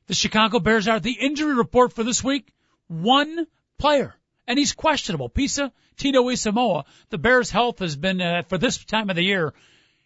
the 0.07 0.15
Chicago 0.15 0.59
Bears 0.59 0.87
are. 0.87 1.01
The 1.01 1.17
injury 1.19 1.55
report 1.55 1.93
for 1.93 2.05
this 2.05 2.23
week, 2.23 2.53
one 2.89 3.47
player, 3.79 4.15
and 4.47 4.59
he's 4.59 4.73
questionable. 4.73 5.29
Pisa 5.29 5.73
Tinoisamoa. 5.97 6.85
The 7.11 7.19
Bears' 7.19 7.51
health 7.51 7.79
has 7.79 7.97
been, 7.97 8.21
uh, 8.21 8.43
for 8.49 8.59
this 8.59 8.85
time 8.85 9.09
of 9.09 9.17
the 9.17 9.25
year, 9.25 9.55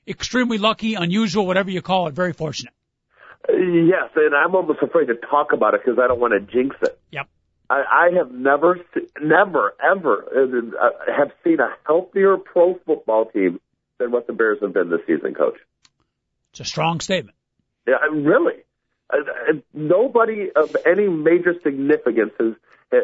extremely 0.06 0.58
lucky, 0.58 0.94
unusual, 0.94 1.46
whatever 1.46 1.70
you 1.70 1.82
call 1.82 2.08
it, 2.08 2.14
very 2.14 2.32
fortunate. 2.32 2.74
Yes, 3.48 4.10
and 4.14 4.34
I'm 4.34 4.54
almost 4.54 4.82
afraid 4.82 5.06
to 5.06 5.14
talk 5.14 5.52
about 5.52 5.74
it 5.74 5.80
because 5.84 5.98
I 5.98 6.06
don't 6.06 6.20
want 6.20 6.34
to 6.34 6.40
jinx 6.40 6.76
it. 6.82 7.00
Yep. 7.10 7.28
I, 7.70 7.82
I 8.10 8.16
have 8.16 8.32
never, 8.32 8.80
never, 9.20 9.74
ever 9.82 10.24
uh, 10.80 11.12
have 11.14 11.32
seen 11.44 11.60
a 11.60 11.74
healthier 11.86 12.36
pro 12.36 12.78
football 12.86 13.26
team 13.26 13.60
than 13.98 14.10
what 14.10 14.26
the 14.26 14.32
Bears 14.32 14.58
have 14.62 14.72
been 14.72 14.90
this 14.90 15.00
season, 15.06 15.34
Coach. 15.34 15.58
It's 16.52 16.60
a 16.60 16.64
strong 16.64 17.00
statement. 17.00 17.36
Yeah, 17.86 17.96
really. 18.10 18.64
Nobody 19.74 20.50
of 20.54 20.76
any 20.86 21.08
major 21.08 21.54
significance 21.62 22.32
has 22.38 22.54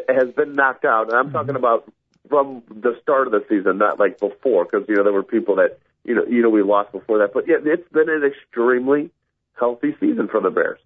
has 0.09 0.31
been 0.33 0.53
knocked 0.53 0.85
out, 0.85 1.09
and 1.09 1.13
I'm 1.17 1.25
mm-hmm. 1.25 1.35
talking 1.35 1.55
about 1.55 1.91
from 2.29 2.63
the 2.69 2.97
start 3.01 3.27
of 3.27 3.33
the 3.33 3.43
season, 3.49 3.77
not 3.77 3.99
like 3.99 4.19
before, 4.19 4.65
because 4.65 4.87
you 4.87 4.95
know 4.95 5.03
there 5.03 5.13
were 5.13 5.23
people 5.23 5.55
that 5.55 5.79
you 6.03 6.15
know 6.15 6.25
you 6.25 6.41
know 6.41 6.49
we 6.49 6.63
lost 6.63 6.91
before 6.91 7.19
that. 7.19 7.33
But 7.33 7.47
yeah, 7.47 7.57
it's 7.63 7.87
been 7.91 8.09
an 8.09 8.23
extremely 8.23 9.11
healthy 9.59 9.95
season 9.99 10.27
for 10.27 10.41
the 10.41 10.49
Bears. 10.49 10.79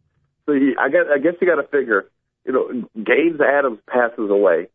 So 0.45 0.53
you, 0.53 0.75
I 0.79 0.89
guess 0.89 1.05
I 1.13 1.17
guess 1.17 1.33
you 1.41 1.47
got 1.47 1.61
to 1.61 1.67
figure 1.67 2.09
you 2.49 2.55
know, 2.55 3.03
Gaines 3.03 3.39
Adams 3.39 3.77
passes 3.87 4.29
away. 4.29 4.69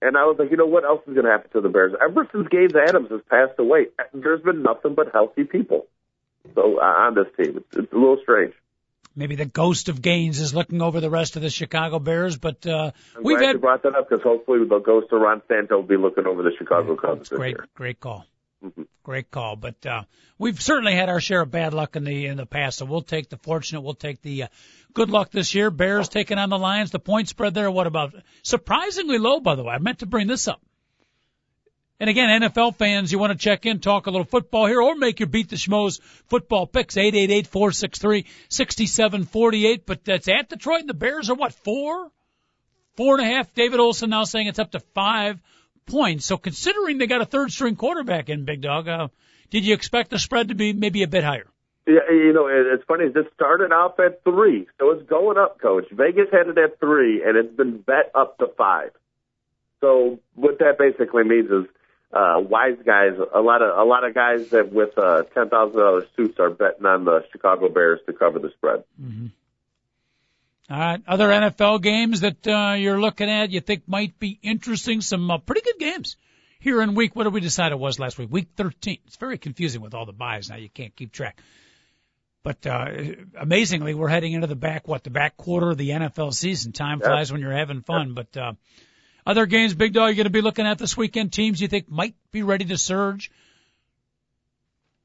And 0.00 0.16
I 0.16 0.24
was 0.24 0.36
like, 0.38 0.50
you 0.50 0.56
know, 0.56 0.66
what 0.66 0.84
else 0.84 1.02
is 1.06 1.12
going 1.12 1.26
to 1.26 1.30
happen 1.30 1.50
to 1.52 1.60
the 1.60 1.68
Bears? 1.68 1.92
Ever 2.02 2.26
since 2.32 2.48
Gaines 2.48 2.72
Adams 2.74 3.10
has 3.10 3.20
passed 3.30 3.58
away, 3.58 3.88
there's 4.14 4.40
been 4.40 4.62
nothing 4.62 4.94
but 4.94 5.12
healthy 5.12 5.44
people. 5.44 5.86
So 6.54 6.78
uh, 6.80 6.82
on 6.82 7.14
this 7.14 7.26
team, 7.36 7.58
it's, 7.58 7.76
it's 7.76 7.92
a 7.92 7.94
little 7.94 8.18
strange. 8.22 8.54
Maybe 9.14 9.36
the 9.36 9.44
ghost 9.44 9.90
of 9.90 10.00
Gaines 10.00 10.40
is 10.40 10.54
looking 10.54 10.80
over 10.80 11.00
the 11.00 11.10
rest 11.10 11.36
of 11.36 11.42
the 11.42 11.50
Chicago 11.50 11.98
Bears, 11.98 12.38
but 12.38 12.66
uh, 12.66 12.92
I'm 13.14 13.22
we've 13.22 13.36
glad 13.36 13.46
had 13.46 13.52
you 13.56 13.60
brought 13.60 13.82
that 13.82 13.94
up 13.94 14.08
because 14.08 14.24
hopefully 14.24 14.66
the 14.66 14.78
ghost 14.78 15.12
of 15.12 15.20
Ron 15.20 15.42
Santo 15.46 15.76
will 15.76 15.82
be 15.82 15.98
looking 15.98 16.26
over 16.26 16.42
the 16.42 16.52
Chicago 16.56 16.94
yeah, 16.94 17.10
Cubs. 17.10 17.28
Great, 17.28 17.56
year. 17.56 17.66
great 17.74 18.00
call. 18.00 18.24
Mm-hmm. 18.64 18.82
Great 19.02 19.30
call, 19.30 19.56
but 19.56 19.84
uh, 19.84 20.04
we've 20.38 20.60
certainly 20.62 20.94
had 20.94 21.08
our 21.08 21.20
share 21.20 21.42
of 21.42 21.50
bad 21.50 21.74
luck 21.74 21.96
in 21.96 22.04
the 22.04 22.26
in 22.26 22.36
the 22.36 22.46
past. 22.46 22.78
So 22.78 22.84
we'll 22.84 23.02
take 23.02 23.28
the 23.28 23.36
fortunate. 23.36 23.80
We'll 23.80 23.94
take 23.94 24.22
the 24.22 24.44
uh, 24.44 24.48
good 24.94 25.10
luck 25.10 25.32
this 25.32 25.54
year. 25.54 25.70
Bears 25.70 26.08
taking 26.08 26.38
on 26.38 26.48
the 26.48 26.58
Lions. 26.58 26.92
The 26.92 27.00
point 27.00 27.28
spread 27.28 27.54
there. 27.54 27.70
What 27.70 27.88
about 27.88 28.14
surprisingly 28.42 29.18
low? 29.18 29.40
By 29.40 29.56
the 29.56 29.64
way, 29.64 29.74
I 29.74 29.78
meant 29.78 29.98
to 30.00 30.06
bring 30.06 30.28
this 30.28 30.46
up. 30.46 30.62
And 31.98 32.08
again, 32.08 32.42
NFL 32.42 32.76
fans, 32.76 33.10
you 33.10 33.18
want 33.18 33.32
to 33.32 33.38
check 33.38 33.66
in, 33.66 33.80
talk 33.80 34.06
a 34.06 34.10
little 34.10 34.24
football 34.24 34.66
here, 34.66 34.80
or 34.80 34.94
make 34.94 35.20
your 35.20 35.28
beat 35.28 35.48
the 35.48 35.56
schmoes 35.56 36.00
football 36.28 36.66
picks 36.66 36.96
eight 36.96 37.14
eight 37.16 37.30
eight 37.30 37.48
four 37.48 37.72
six 37.72 37.98
three 37.98 38.26
sixty 38.48 38.86
seven 38.86 39.24
forty 39.24 39.66
eight. 39.66 39.86
But 39.86 40.04
that's 40.04 40.28
at 40.28 40.48
Detroit, 40.48 40.80
and 40.80 40.88
the 40.88 40.94
Bears 40.94 41.30
are 41.30 41.34
what 41.34 41.52
four, 41.52 42.12
four 42.96 43.18
and 43.18 43.28
a 43.28 43.34
half. 43.34 43.52
David 43.54 43.80
Olson 43.80 44.10
now 44.10 44.22
saying 44.22 44.46
it's 44.46 44.60
up 44.60 44.70
to 44.72 44.80
five 44.94 45.40
points. 45.86 46.26
So 46.26 46.36
considering 46.36 46.98
they 46.98 47.06
got 47.06 47.22
a 47.22 47.26
third 47.26 47.50
string 47.50 47.76
quarterback 47.76 48.28
in 48.28 48.44
Big 48.44 48.62
Dog, 48.62 48.88
uh, 48.88 49.08
did 49.50 49.64
you 49.64 49.74
expect 49.74 50.10
the 50.10 50.18
spread 50.18 50.48
to 50.48 50.54
be 50.54 50.72
maybe 50.72 51.02
a 51.02 51.08
bit 51.08 51.24
higher? 51.24 51.46
Yeah, 51.86 52.10
you 52.10 52.32
know, 52.32 52.46
it's 52.48 52.84
funny. 52.84 53.08
This 53.08 53.26
started 53.34 53.72
off 53.72 53.98
at 53.98 54.22
three, 54.22 54.68
so 54.78 54.92
it's 54.92 55.08
going 55.08 55.36
up, 55.36 55.60
Coach. 55.60 55.86
Vegas 55.90 56.28
had 56.30 56.46
it 56.46 56.56
at 56.56 56.78
three, 56.78 57.24
and 57.24 57.36
it's 57.36 57.56
been 57.56 57.78
bet 57.78 58.12
up 58.14 58.38
to 58.38 58.46
five. 58.56 58.92
So 59.80 60.20
what 60.36 60.60
that 60.60 60.78
basically 60.78 61.24
means 61.24 61.50
is, 61.50 61.64
uh, 62.12 62.36
wise 62.38 62.78
guys, 62.86 63.14
a 63.34 63.40
lot 63.40 63.62
of 63.62 63.76
a 63.76 63.82
lot 63.82 64.04
of 64.04 64.14
guys 64.14 64.50
that 64.50 64.72
with 64.72 64.96
uh, 64.96 65.24
ten 65.34 65.48
thousand 65.48 65.80
dollars 65.80 66.04
suits 66.16 66.38
are 66.38 66.50
betting 66.50 66.86
on 66.86 67.04
the 67.04 67.24
Chicago 67.32 67.68
Bears 67.68 67.98
to 68.06 68.12
cover 68.12 68.38
the 68.38 68.50
spread. 68.50 68.84
Mm-hmm. 69.02 69.26
All 70.72 70.78
right. 70.78 71.02
Other 71.06 71.28
NFL 71.28 71.82
games 71.82 72.20
that 72.20 72.46
uh, 72.48 72.72
you're 72.78 72.98
looking 72.98 73.28
at, 73.28 73.50
you 73.50 73.60
think 73.60 73.82
might 73.86 74.18
be 74.18 74.38
interesting? 74.42 75.02
Some 75.02 75.30
uh, 75.30 75.36
pretty 75.36 75.60
good 75.60 75.78
games 75.78 76.16
here 76.60 76.80
in 76.80 76.94
week. 76.94 77.14
What 77.14 77.24
did 77.24 77.34
we 77.34 77.40
decide 77.40 77.72
it 77.72 77.78
was 77.78 77.98
last 77.98 78.16
week? 78.16 78.32
Week 78.32 78.48
13. 78.56 78.96
It's 79.06 79.16
very 79.16 79.36
confusing 79.36 79.82
with 79.82 79.92
all 79.92 80.06
the 80.06 80.14
buys 80.14 80.48
now. 80.48 80.56
You 80.56 80.70
can't 80.70 80.96
keep 80.96 81.12
track. 81.12 81.38
But 82.42 82.66
uh, 82.66 82.86
amazingly, 83.38 83.92
we're 83.92 84.08
heading 84.08 84.32
into 84.32 84.46
the 84.46 84.56
back 84.56 84.88
what 84.88 85.04
the 85.04 85.10
back 85.10 85.36
quarter 85.36 85.72
of 85.72 85.76
the 85.76 85.90
NFL 85.90 86.32
season. 86.32 86.72
Time 86.72 87.00
yep. 87.00 87.06
flies 87.06 87.30
when 87.30 87.42
you're 87.42 87.52
having 87.52 87.82
fun. 87.82 88.14
Yep. 88.16 88.26
But 88.32 88.40
uh, 88.40 88.52
other 89.26 89.44
games, 89.44 89.74
Big 89.74 89.92
Dog, 89.92 90.06
you're 90.06 90.14
going 90.14 90.24
to 90.24 90.30
be 90.30 90.40
looking 90.40 90.66
at 90.66 90.78
this 90.78 90.96
weekend. 90.96 91.34
Teams 91.34 91.60
you 91.60 91.68
think 91.68 91.90
might 91.90 92.14
be 92.30 92.42
ready 92.42 92.64
to 92.64 92.78
surge. 92.78 93.30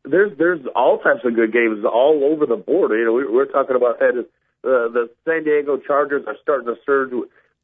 There's 0.05 0.31
there's 0.37 0.61
all 0.73 0.99
types 0.99 1.25
of 1.25 1.35
good 1.35 1.51
games 1.51 1.83
all 1.83 2.21
over 2.23 2.45
the 2.45 2.55
board. 2.55 2.91
You 2.91 3.03
know, 3.03 3.11
we, 3.11 3.27
we're 3.27 3.51
talking 3.51 3.75
about 3.75 3.99
that 3.99 4.25
Uh, 4.63 4.89
the 4.89 5.09
San 5.25 5.43
Diego 5.43 5.77
Chargers 5.77 6.23
are 6.27 6.35
starting 6.41 6.67
to 6.67 6.75
surge. 6.85 7.11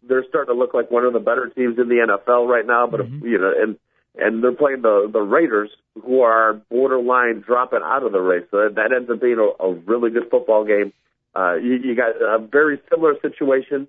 They're 0.08 0.26
starting 0.28 0.54
to 0.54 0.60
look 0.60 0.74
like 0.74 0.92
one 0.92 1.06
of 1.06 1.14
the 1.14 1.20
better 1.20 1.50
teams 1.50 1.78
in 1.78 1.90
the 1.90 2.06
NFL 2.08 2.48
right 2.48 2.66
now. 2.66 2.88
But 2.88 3.02
mm-hmm. 3.02 3.26
you 3.26 3.40
know, 3.40 3.54
and 3.58 3.78
and 4.16 4.44
they're 4.44 4.54
playing 4.54 4.82
the 4.82 5.10
the 5.12 5.22
Raiders, 5.22 5.70
who 6.04 6.22
are 6.22 6.54
borderline 6.70 7.42
dropping 7.46 7.82
out 7.84 8.04
of 8.04 8.12
the 8.12 8.20
race. 8.20 8.46
So 8.52 8.70
that 8.70 8.92
ends 8.96 9.10
up 9.10 9.22
being 9.22 9.40
a, 9.40 9.64
a 9.64 9.74
really 9.74 10.12
good 10.12 10.30
football 10.30 10.66
game. 10.66 10.94
Uh, 11.36 11.56
you, 11.56 11.80
you 11.84 11.96
got 11.96 12.16
a 12.22 12.38
very 12.40 12.80
similar 12.92 13.16
situation 13.22 13.88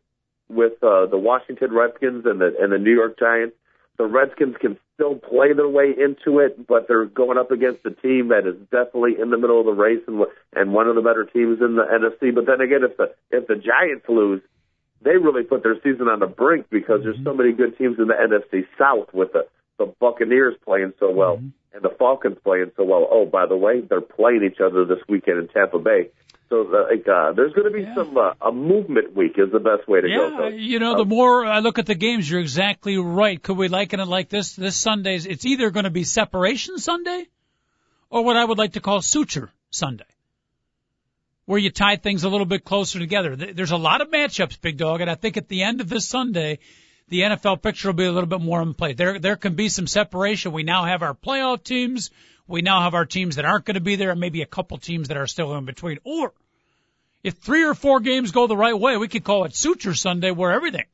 with 0.48 0.82
uh, 0.82 1.06
the 1.06 1.18
Washington 1.18 1.72
Redskins 1.72 2.24
and 2.26 2.40
the 2.40 2.54
and 2.58 2.72
the 2.72 2.78
New 2.78 2.94
York 2.94 3.18
Giants. 3.18 3.56
The 3.96 4.06
Redskins 4.06 4.56
can 4.60 4.78
still 4.94 5.16
play 5.16 5.52
their 5.52 5.68
way 5.68 5.90
into 5.90 6.38
it, 6.38 6.66
but 6.66 6.86
they're 6.88 7.06
going 7.06 7.38
up 7.38 7.50
against 7.50 7.84
a 7.84 7.90
team 7.90 8.28
that 8.28 8.46
is 8.46 8.56
definitely 8.70 9.20
in 9.20 9.30
the 9.30 9.38
middle 9.38 9.60
of 9.60 9.66
the 9.66 9.72
race 9.72 10.02
and 10.06 10.24
and 10.54 10.72
one 10.72 10.88
of 10.88 10.94
the 10.94 11.02
better 11.02 11.24
teams 11.24 11.60
in 11.60 11.76
the 11.76 11.84
NFC. 11.84 12.34
But 12.34 12.46
then 12.46 12.60
again, 12.60 12.82
if 12.82 12.96
the 12.96 13.14
if 13.30 13.46
the 13.46 13.56
Giants 13.56 14.06
lose, 14.08 14.40
they 15.02 15.16
really 15.16 15.42
put 15.42 15.62
their 15.62 15.76
season 15.82 16.08
on 16.08 16.20
the 16.20 16.26
brink 16.26 16.66
because 16.70 17.00
there's 17.02 17.22
so 17.24 17.34
many 17.34 17.52
good 17.52 17.76
teams 17.76 17.98
in 17.98 18.08
the 18.08 18.14
NFC 18.14 18.66
South 18.78 19.12
with 19.12 19.32
the 19.32 19.46
the 19.78 19.92
Buccaneers 20.00 20.54
playing 20.64 20.92
so 21.00 21.10
well 21.10 21.36
mm-hmm. 21.36 21.48
and 21.74 21.82
the 21.82 21.94
Falcons 21.98 22.38
playing 22.44 22.70
so 22.76 22.84
well. 22.84 23.08
Oh, 23.10 23.26
by 23.26 23.46
the 23.46 23.56
way, 23.56 23.80
they're 23.80 24.00
playing 24.00 24.44
each 24.44 24.60
other 24.60 24.84
this 24.84 25.02
weekend 25.08 25.38
in 25.38 25.48
Tampa 25.48 25.78
Bay. 25.78 26.10
So 26.48 26.56
like, 26.56 27.06
uh, 27.08 27.32
there's 27.32 27.52
going 27.52 27.66
to 27.66 27.76
be 27.76 27.82
yeah. 27.82 27.94
some 27.94 28.16
uh, 28.16 28.34
a 28.40 28.52
movement 28.52 29.16
week 29.16 29.32
is 29.36 29.50
the 29.50 29.58
best 29.58 29.88
way 29.88 30.00
to 30.00 30.08
yeah, 30.08 30.16
go. 30.16 30.48
Yeah, 30.48 30.54
you 30.54 30.78
know, 30.78 30.96
the 30.96 31.04
more 31.04 31.44
I 31.44 31.60
look 31.60 31.78
at 31.78 31.86
the 31.86 31.94
games, 31.94 32.30
you're 32.30 32.40
exactly 32.40 32.98
right. 32.98 33.42
Could 33.42 33.56
we 33.56 33.68
liken 33.68 34.00
it 34.00 34.06
like 34.06 34.28
this? 34.28 34.54
This 34.54 34.76
Sunday's 34.76 35.26
it's 35.26 35.46
either 35.46 35.70
going 35.70 35.84
to 35.84 35.90
be 35.90 36.04
separation 36.04 36.78
Sunday, 36.78 37.26
or 38.10 38.24
what 38.24 38.36
I 38.36 38.44
would 38.44 38.58
like 38.58 38.74
to 38.74 38.80
call 38.80 39.00
suture 39.00 39.50
Sunday, 39.70 40.04
where 41.46 41.58
you 41.58 41.70
tie 41.70 41.96
things 41.96 42.24
a 42.24 42.28
little 42.28 42.46
bit 42.46 42.64
closer 42.64 42.98
together. 42.98 43.36
There's 43.36 43.72
a 43.72 43.76
lot 43.76 44.00
of 44.02 44.10
matchups, 44.10 44.60
big 44.60 44.76
dog, 44.76 45.00
and 45.00 45.10
I 45.10 45.14
think 45.14 45.36
at 45.36 45.48
the 45.48 45.62
end 45.62 45.80
of 45.80 45.88
this 45.88 46.06
Sunday, 46.06 46.58
the 47.08 47.20
NFL 47.20 47.62
picture 47.62 47.88
will 47.88 47.94
be 47.94 48.04
a 48.04 48.12
little 48.12 48.28
bit 48.28 48.40
more 48.40 48.62
in 48.62 48.74
play. 48.74 48.94
There, 48.94 49.18
there 49.18 49.36
can 49.36 49.54
be 49.54 49.68
some 49.68 49.86
separation. 49.86 50.52
We 50.52 50.62
now 50.62 50.84
have 50.84 51.02
our 51.02 51.14
playoff 51.14 51.62
teams. 51.62 52.10
We 52.46 52.62
now 52.62 52.82
have 52.82 52.94
our 52.94 53.06
teams 53.06 53.36
that 53.36 53.44
aren't 53.44 53.64
going 53.64 53.76
to 53.76 53.80
be 53.80 53.96
there 53.96 54.10
and 54.10 54.20
maybe 54.20 54.42
a 54.42 54.46
couple 54.46 54.76
teams 54.78 55.08
that 55.08 55.16
are 55.16 55.26
still 55.26 55.54
in 55.56 55.64
between. 55.64 55.98
Or 56.04 56.32
if 57.22 57.34
three 57.34 57.64
or 57.64 57.74
four 57.74 58.00
games 58.00 58.32
go 58.32 58.46
the 58.46 58.56
right 58.56 58.78
way, 58.78 58.96
we 58.96 59.08
could 59.08 59.24
call 59.24 59.44
it 59.44 59.54
Suture 59.54 59.94
Sunday 59.94 60.30
where 60.30 60.52
everything 60.52 60.86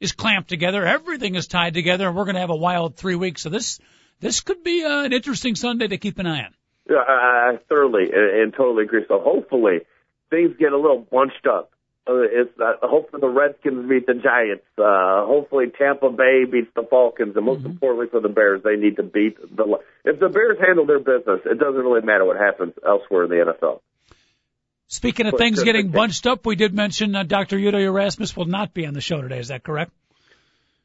is 0.00 0.12
clamped 0.12 0.48
together. 0.48 0.84
Everything 0.84 1.34
is 1.34 1.46
tied 1.46 1.74
together 1.74 2.06
and 2.06 2.16
we're 2.16 2.24
going 2.24 2.34
to 2.34 2.40
have 2.40 2.50
a 2.50 2.56
wild 2.56 2.96
three 2.96 3.14
weeks. 3.14 3.42
So 3.42 3.48
this, 3.48 3.78
this 4.20 4.40
could 4.40 4.62
be 4.62 4.84
uh, 4.84 5.04
an 5.04 5.12
interesting 5.12 5.54
Sunday 5.54 5.88
to 5.88 5.96
keep 5.96 6.18
an 6.18 6.26
eye 6.26 6.44
on. 6.44 6.54
Yeah, 6.88 6.98
I 6.98 7.58
thoroughly 7.68 8.12
and, 8.12 8.42
and 8.42 8.54
totally 8.54 8.84
agree. 8.84 9.04
So 9.08 9.18
hopefully 9.18 9.80
things 10.30 10.56
get 10.58 10.72
a 10.72 10.78
little 10.78 11.06
bunched 11.10 11.46
up 11.46 11.70
it's 12.08 12.58
uh, 12.60 12.74
hopefully 12.82 13.20
the 13.20 13.28
Redskins 13.28 13.88
beat 13.88 14.06
the 14.06 14.14
Giants. 14.14 14.64
Uh, 14.78 15.26
hopefully 15.26 15.66
Tampa 15.76 16.10
Bay 16.10 16.44
beats 16.50 16.70
the 16.74 16.86
Falcons, 16.88 17.36
and 17.36 17.44
most 17.44 17.60
mm-hmm. 17.60 17.70
importantly 17.70 18.06
for 18.10 18.20
the 18.20 18.28
Bears, 18.28 18.62
they 18.62 18.76
need 18.76 18.96
to 18.96 19.02
beat 19.02 19.36
the. 19.40 19.78
If 20.04 20.20
the 20.20 20.28
Bears 20.28 20.58
handle 20.64 20.86
their 20.86 21.00
business, 21.00 21.40
it 21.44 21.58
doesn't 21.58 21.80
really 21.80 22.02
matter 22.02 22.24
what 22.24 22.36
happens 22.36 22.74
elsewhere 22.86 23.24
in 23.24 23.30
the 23.30 23.52
NFL. 23.52 23.80
Speaking 24.88 25.26
of 25.26 25.32
but 25.32 25.38
things 25.38 25.62
getting 25.64 25.88
bunched 25.88 26.26
up, 26.26 26.46
we 26.46 26.54
did 26.54 26.72
mention 26.72 27.14
uh, 27.16 27.24
Dr. 27.24 27.56
Udo 27.56 27.78
Erasmus 27.78 28.36
will 28.36 28.44
not 28.44 28.72
be 28.72 28.86
on 28.86 28.94
the 28.94 29.00
show 29.00 29.20
today. 29.20 29.40
Is 29.40 29.48
that 29.48 29.64
correct? 29.64 29.90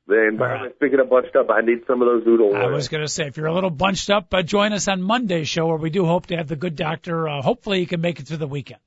And 0.08 0.40
right. 0.40 0.74
speaking 0.76 1.00
of 1.00 1.10
bunched 1.10 1.36
up, 1.36 1.50
I 1.52 1.62
need 1.62 1.86
some 1.86 2.02
of 2.02 2.08
those 2.08 2.28
Udo. 2.28 2.54
I 2.54 2.66
was 2.66 2.90
going 2.90 3.04
to 3.04 3.08
say, 3.08 3.28
if 3.28 3.38
you're 3.38 3.46
a 3.46 3.54
little 3.54 3.70
bunched 3.70 4.10
up, 4.10 4.34
uh, 4.34 4.42
join 4.42 4.74
us 4.74 4.88
on 4.88 5.02
Monday's 5.02 5.48
show 5.48 5.68
where 5.68 5.78
we 5.78 5.92
do 5.92 6.06
hope 6.06 6.26
to 6.28 6.38
have 6.38 6.48
the 6.48 6.56
good 6.56 6.76
doctor. 6.76 7.30
Uh, 7.30 7.42
hopefully, 7.42 7.80
he 7.80 7.86
can 7.86 8.02
make 8.02 8.20
it 8.20 8.28
through 8.28 8.38
the 8.38 8.48
weekend. 8.48 8.80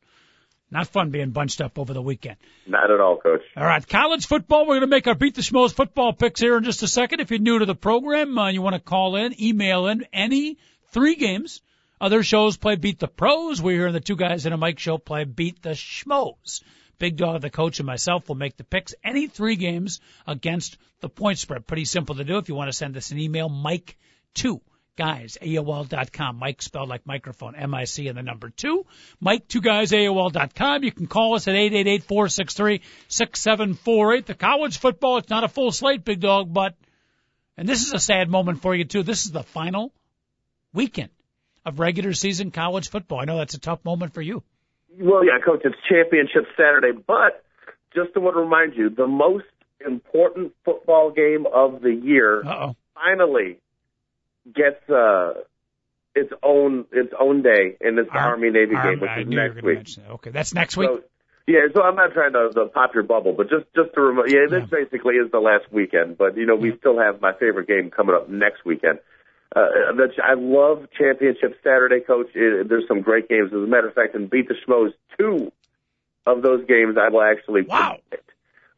Not 0.75 0.89
fun 0.89 1.11
being 1.11 1.31
bunched 1.31 1.61
up 1.61 1.79
over 1.79 1.95
the 1.95 2.03
weekend. 2.03 2.37
Not 2.67 2.91
at 2.91 2.99
all, 2.99 3.17
Coach. 3.17 3.43
All 3.57 3.65
right, 3.65 3.87
college 3.87 4.27
football. 4.27 4.63
We're 4.63 4.81
going 4.81 4.81
to 4.81 4.87
make 4.89 5.07
our 5.07 5.15
Beat 5.15 5.37
the 5.37 5.41
Schmoes 5.41 5.73
football 5.73 6.13
picks 6.13 6.41
here 6.41 6.57
in 6.57 6.65
just 6.65 6.83
a 6.83 6.89
second. 6.89 7.21
If 7.21 7.31
you're 7.31 7.39
new 7.39 7.61
to 7.61 7.65
the 7.65 7.77
program, 7.77 8.37
uh, 8.37 8.51
you 8.51 8.61
want 8.61 8.75
to 8.75 8.81
call 8.81 9.15
in, 9.15 9.41
email 9.41 9.87
in 9.87 10.05
any 10.13 10.59
three 10.91 11.15
games. 11.15 11.63
Other 12.01 12.25
shows 12.25 12.57
play 12.57 12.75
Beat 12.75 12.99
the 12.99 13.07
Pros. 13.07 13.63
We're 13.63 13.77
here 13.77 13.87
in 13.87 13.93
the 13.93 14.01
Two 14.01 14.17
Guys 14.17 14.47
in 14.47 14.53
a 14.53 14.59
Mic 14.59 14.81
show 14.81 14.99
play 14.99 15.23
Beat 15.23 15.63
the 15.63 15.77
Schmoes. 15.77 16.65
Big 16.99 17.17
Dog, 17.17 17.41
the 17.41 17.51
coach, 17.51 17.79
and 17.79 17.87
myself 17.87 18.29
will 18.29 18.35
make 18.35 18.57
the 18.57 18.65
picks. 18.65 18.97
Any 19.05 19.29
three 19.29 19.55
games 19.55 20.01
against 20.27 20.77
the 21.01 21.09
point 21.09 21.39
spread. 21.39 21.69
Pretty 21.69 21.85
simple 21.85 22.17
to 22.17 22.25
do. 22.25 22.39
If 22.39 22.49
you 22.49 22.57
want 22.57 22.67
to 22.69 22.77
send 22.77 22.97
us 22.97 23.13
an 23.13 23.21
email, 23.21 23.49
Mike 23.49 23.97
two 24.35 24.61
guys, 24.97 25.37
AOL.com. 25.43 26.39
Mike 26.39 26.63
spelled 26.63 26.89
like 26.89 27.07
microphone, 27.07 27.55
M-I-C 27.57 28.07
and 28.09 28.17
the 28.17 28.23
number 28.23 28.51
two. 28.51 28.87
Mike, 29.21 29.47
two 29.49 29.61
guys, 29.61 29.93
AOL.com. 29.93 30.85
You 30.85 30.93
can 30.93 31.07
call 31.07 31.35
us 31.35 31.49
at 31.49 31.55
888-463-6748. 31.55 34.27
The 34.27 34.35
college 34.35 34.79
football, 34.79 35.19
it's 35.19 35.31
not 35.31 35.45
a 35.45 35.49
full 35.49 35.73
slate, 35.73 36.05
big 36.05 36.21
dog, 36.21 36.53
but, 36.53 36.75
and 37.57 37.69
this 37.69 37.87
is 37.87 37.93
a 37.93 37.99
sad 37.99 38.29
moment 38.29 38.63
for 38.63 38.75
you 38.75 38.85
too. 38.85 39.03
This 39.03 39.25
is 39.25 39.33
the 39.33 39.43
final 39.43 39.93
weekend 40.73 41.11
of 41.65 41.81
regular 41.81 42.13
season 42.13 42.51
college 42.51 42.91
football. 42.91 43.21
I 43.21 43.25
know 43.25 43.39
that's 43.39 43.55
a 43.55 43.61
tough 43.61 43.85
moment 43.85 44.15
for 44.15 44.23
you. 44.23 44.43
Well, 45.01 45.25
yeah, 45.25 45.39
coach, 45.45 45.63
it's 45.65 45.75
championship 45.89 46.45
Saturday, 46.57 46.93
but 46.93 47.45
just 47.95 48.15
to 48.15 48.21
want 48.21 48.37
to 48.37 48.41
remind 48.41 48.75
you, 48.75 48.91
the 48.91 49.07
most 49.07 49.45
important 49.85 50.53
football 50.65 51.11
game 51.11 51.47
of 51.53 51.83
the 51.83 51.93
year 51.93 52.43
Uh-oh. 52.47 52.77
finally 52.95 53.59
gets 54.53 54.89
uh, 54.91 55.35
its 56.15 56.33
own 56.43 56.87
its 56.93 57.13
own 57.19 57.43
day, 57.43 57.77
and 57.81 57.99
it's 57.99 58.11
the 58.11 58.19
Army 58.19 58.51
Navy 58.51 58.75
game, 58.75 59.01
which 59.01 59.11
is 59.19 59.27
next 59.27 59.63
week. 59.63 59.85
That. 59.97 60.11
Okay, 60.15 60.31
that's 60.31 60.55
next 60.55 60.77
week. 60.77 60.89
So, 60.89 61.03
yeah, 61.47 61.61
so 61.75 61.83
I'm 61.83 61.97
not 61.97 62.13
trying 62.13 62.33
to, 62.33 62.51
to 62.55 62.67
pop 62.67 62.95
your 62.95 63.03
bubble, 63.03 63.35
but 63.37 63.51
just 63.51 63.67
just 63.75 63.95
to 63.95 64.01
remind, 64.01 64.31
yeah, 64.31 64.47
this 64.49 64.69
yeah. 64.71 64.79
basically 64.85 65.17
is 65.17 65.31
the 65.31 65.41
last 65.41 65.71
weekend. 65.71 66.17
But 66.17 66.37
you 66.37 66.47
know, 66.47 66.57
we 66.57 66.77
still 66.79 66.99
have 66.99 67.21
my 67.21 67.33
favorite 67.33 67.69
game 67.69 67.91
coming 67.91 68.15
up 68.15 68.29
next 68.29 68.65
weekend. 68.65 68.99
Uh, 69.55 69.69
I 70.23 70.35
love 70.37 70.87
Championship 70.99 71.57
Saturday, 71.63 72.01
Coach. 72.01 72.29
It, 72.35 72.69
there's 72.69 72.89
some 72.89 73.03
great 73.03 73.29
games. 73.29 73.49
As 73.49 73.63
a 73.63 73.67
matter 73.67 73.89
of 73.89 73.95
fact, 73.95 74.15
in 74.15 74.27
Beat 74.27 74.49
the 74.49 74.55
Schmoes, 74.67 74.93
two 75.19 75.53
of 76.27 76.43
those 76.43 76.67
games 76.67 76.97
I 76.99 77.11
will 77.11 77.23
actually 77.23 77.63
wow. 77.63 77.99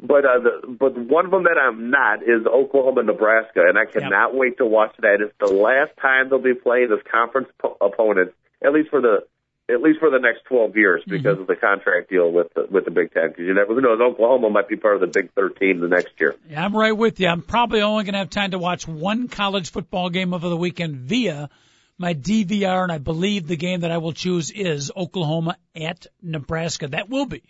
But 0.01 0.25
uh, 0.27 0.41
the, 0.41 0.77
but 0.79 0.97
one 0.97 1.25
of 1.25 1.31
them 1.31 1.45
that 1.45 1.57
I'm 1.57 1.91
not 1.91 2.23
is 2.23 2.47
Oklahoma, 2.47 3.03
Nebraska, 3.03 3.63
and 3.67 3.79
I 3.79 3.87
cannot 3.87 4.33
yep. 4.33 4.39
wait 4.39 4.59
to 4.59 4.67
watch 4.67 4.95
that. 5.01 5.19
It's 5.21 5.33
the 5.41 5.55
last 5.55 5.97
time 6.01 6.29
they'll 6.29 6.39
be 6.39 6.55
playing 6.55 6.89
as 6.93 7.01
conference 7.11 7.49
po- 7.59 7.79
opponents, 7.81 8.35
at 8.63 8.75
least 8.75 8.91
for 8.91 9.01
the 9.01 9.25
at 9.69 9.83
least 9.83 9.99
for 9.99 10.11
the 10.11 10.19
next 10.19 10.45
12 10.45 10.77
years, 10.77 11.01
mm-hmm. 11.01 11.11
because 11.11 11.33
mm-hmm. 11.35 11.43
of 11.43 11.47
the 11.49 11.57
contract 11.57 12.11
deal 12.11 12.31
with 12.31 12.53
the, 12.55 12.67
with 12.71 12.85
the 12.85 12.91
Big 12.91 13.13
Ten. 13.13 13.31
Because 13.31 13.47
you 13.47 13.55
never 13.55 13.81
know, 13.81 13.93
Oklahoma 14.01 14.51
might 14.51 14.69
be 14.69 14.77
part 14.77 14.95
of 14.95 15.01
the 15.01 15.07
Big 15.09 15.33
13 15.33 15.81
the 15.81 15.89
next 15.89 16.13
year. 16.21 16.37
Yeah, 16.49 16.65
I'm 16.65 16.77
right 16.77 16.97
with 16.97 17.19
you. 17.19 17.29
I'm 17.29 17.43
probably 17.43 17.81
only 17.81 18.05
going 18.05 18.13
to 18.13 18.21
have 18.21 18.31
time 18.31 18.53
to 18.53 18.59
watch 18.59 18.87
one 18.87 19.29
college 19.29 19.71
football 19.71 20.11
game 20.11 20.35
over 20.35 20.49
the 20.49 20.57
weekend 20.57 20.97
via 20.97 21.51
my 21.99 22.15
DVR, 22.15 22.85
and 22.85 22.93
I 22.93 22.99
believe 22.99 23.47
the 23.47 23.57
game 23.57 23.81
that 23.81 23.91
I 23.91 23.99
will 23.99 24.13
choose 24.13 24.51
is 24.51 24.93
Oklahoma 24.95 25.57
at 25.75 26.07
Nebraska. 26.23 26.89
That 26.89 27.09
will 27.09 27.27
be 27.27 27.43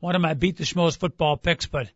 one 0.00 0.16
of 0.16 0.22
my 0.22 0.34
beat 0.34 0.56
the 0.56 0.64
schmoes 0.64 0.96
football 0.96 1.36
picks, 1.36 1.66
but 1.66 1.88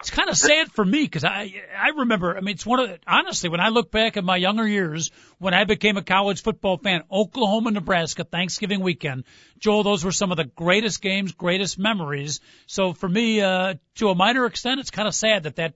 it's 0.00 0.10
kind 0.10 0.30
of 0.30 0.36
sad 0.36 0.72
for 0.72 0.84
me 0.84 1.02
because 1.02 1.24
I 1.24 1.52
I 1.76 1.90
remember. 1.98 2.36
I 2.36 2.40
mean, 2.40 2.54
it's 2.54 2.64
one 2.64 2.80
of 2.80 2.88
the, 2.88 2.98
honestly 3.06 3.50
when 3.50 3.60
I 3.60 3.68
look 3.68 3.90
back 3.90 4.16
at 4.16 4.24
my 4.24 4.36
younger 4.36 4.66
years 4.66 5.10
when 5.38 5.52
I 5.52 5.64
became 5.64 5.98
a 5.98 6.02
college 6.02 6.42
football 6.42 6.78
fan, 6.78 7.02
Oklahoma, 7.12 7.70
Nebraska, 7.70 8.24
Thanksgiving 8.24 8.80
weekend. 8.80 9.24
Joel, 9.58 9.82
those 9.82 10.02
were 10.02 10.12
some 10.12 10.30
of 10.30 10.38
the 10.38 10.44
greatest 10.44 11.02
games, 11.02 11.32
greatest 11.32 11.78
memories. 11.78 12.40
So 12.66 12.94
for 12.94 13.08
me, 13.08 13.42
uh, 13.42 13.74
to 13.96 14.08
a 14.08 14.14
minor 14.14 14.46
extent, 14.46 14.80
it's 14.80 14.90
kind 14.90 15.06
of 15.06 15.14
sad 15.14 15.42
that 15.42 15.56
that 15.56 15.74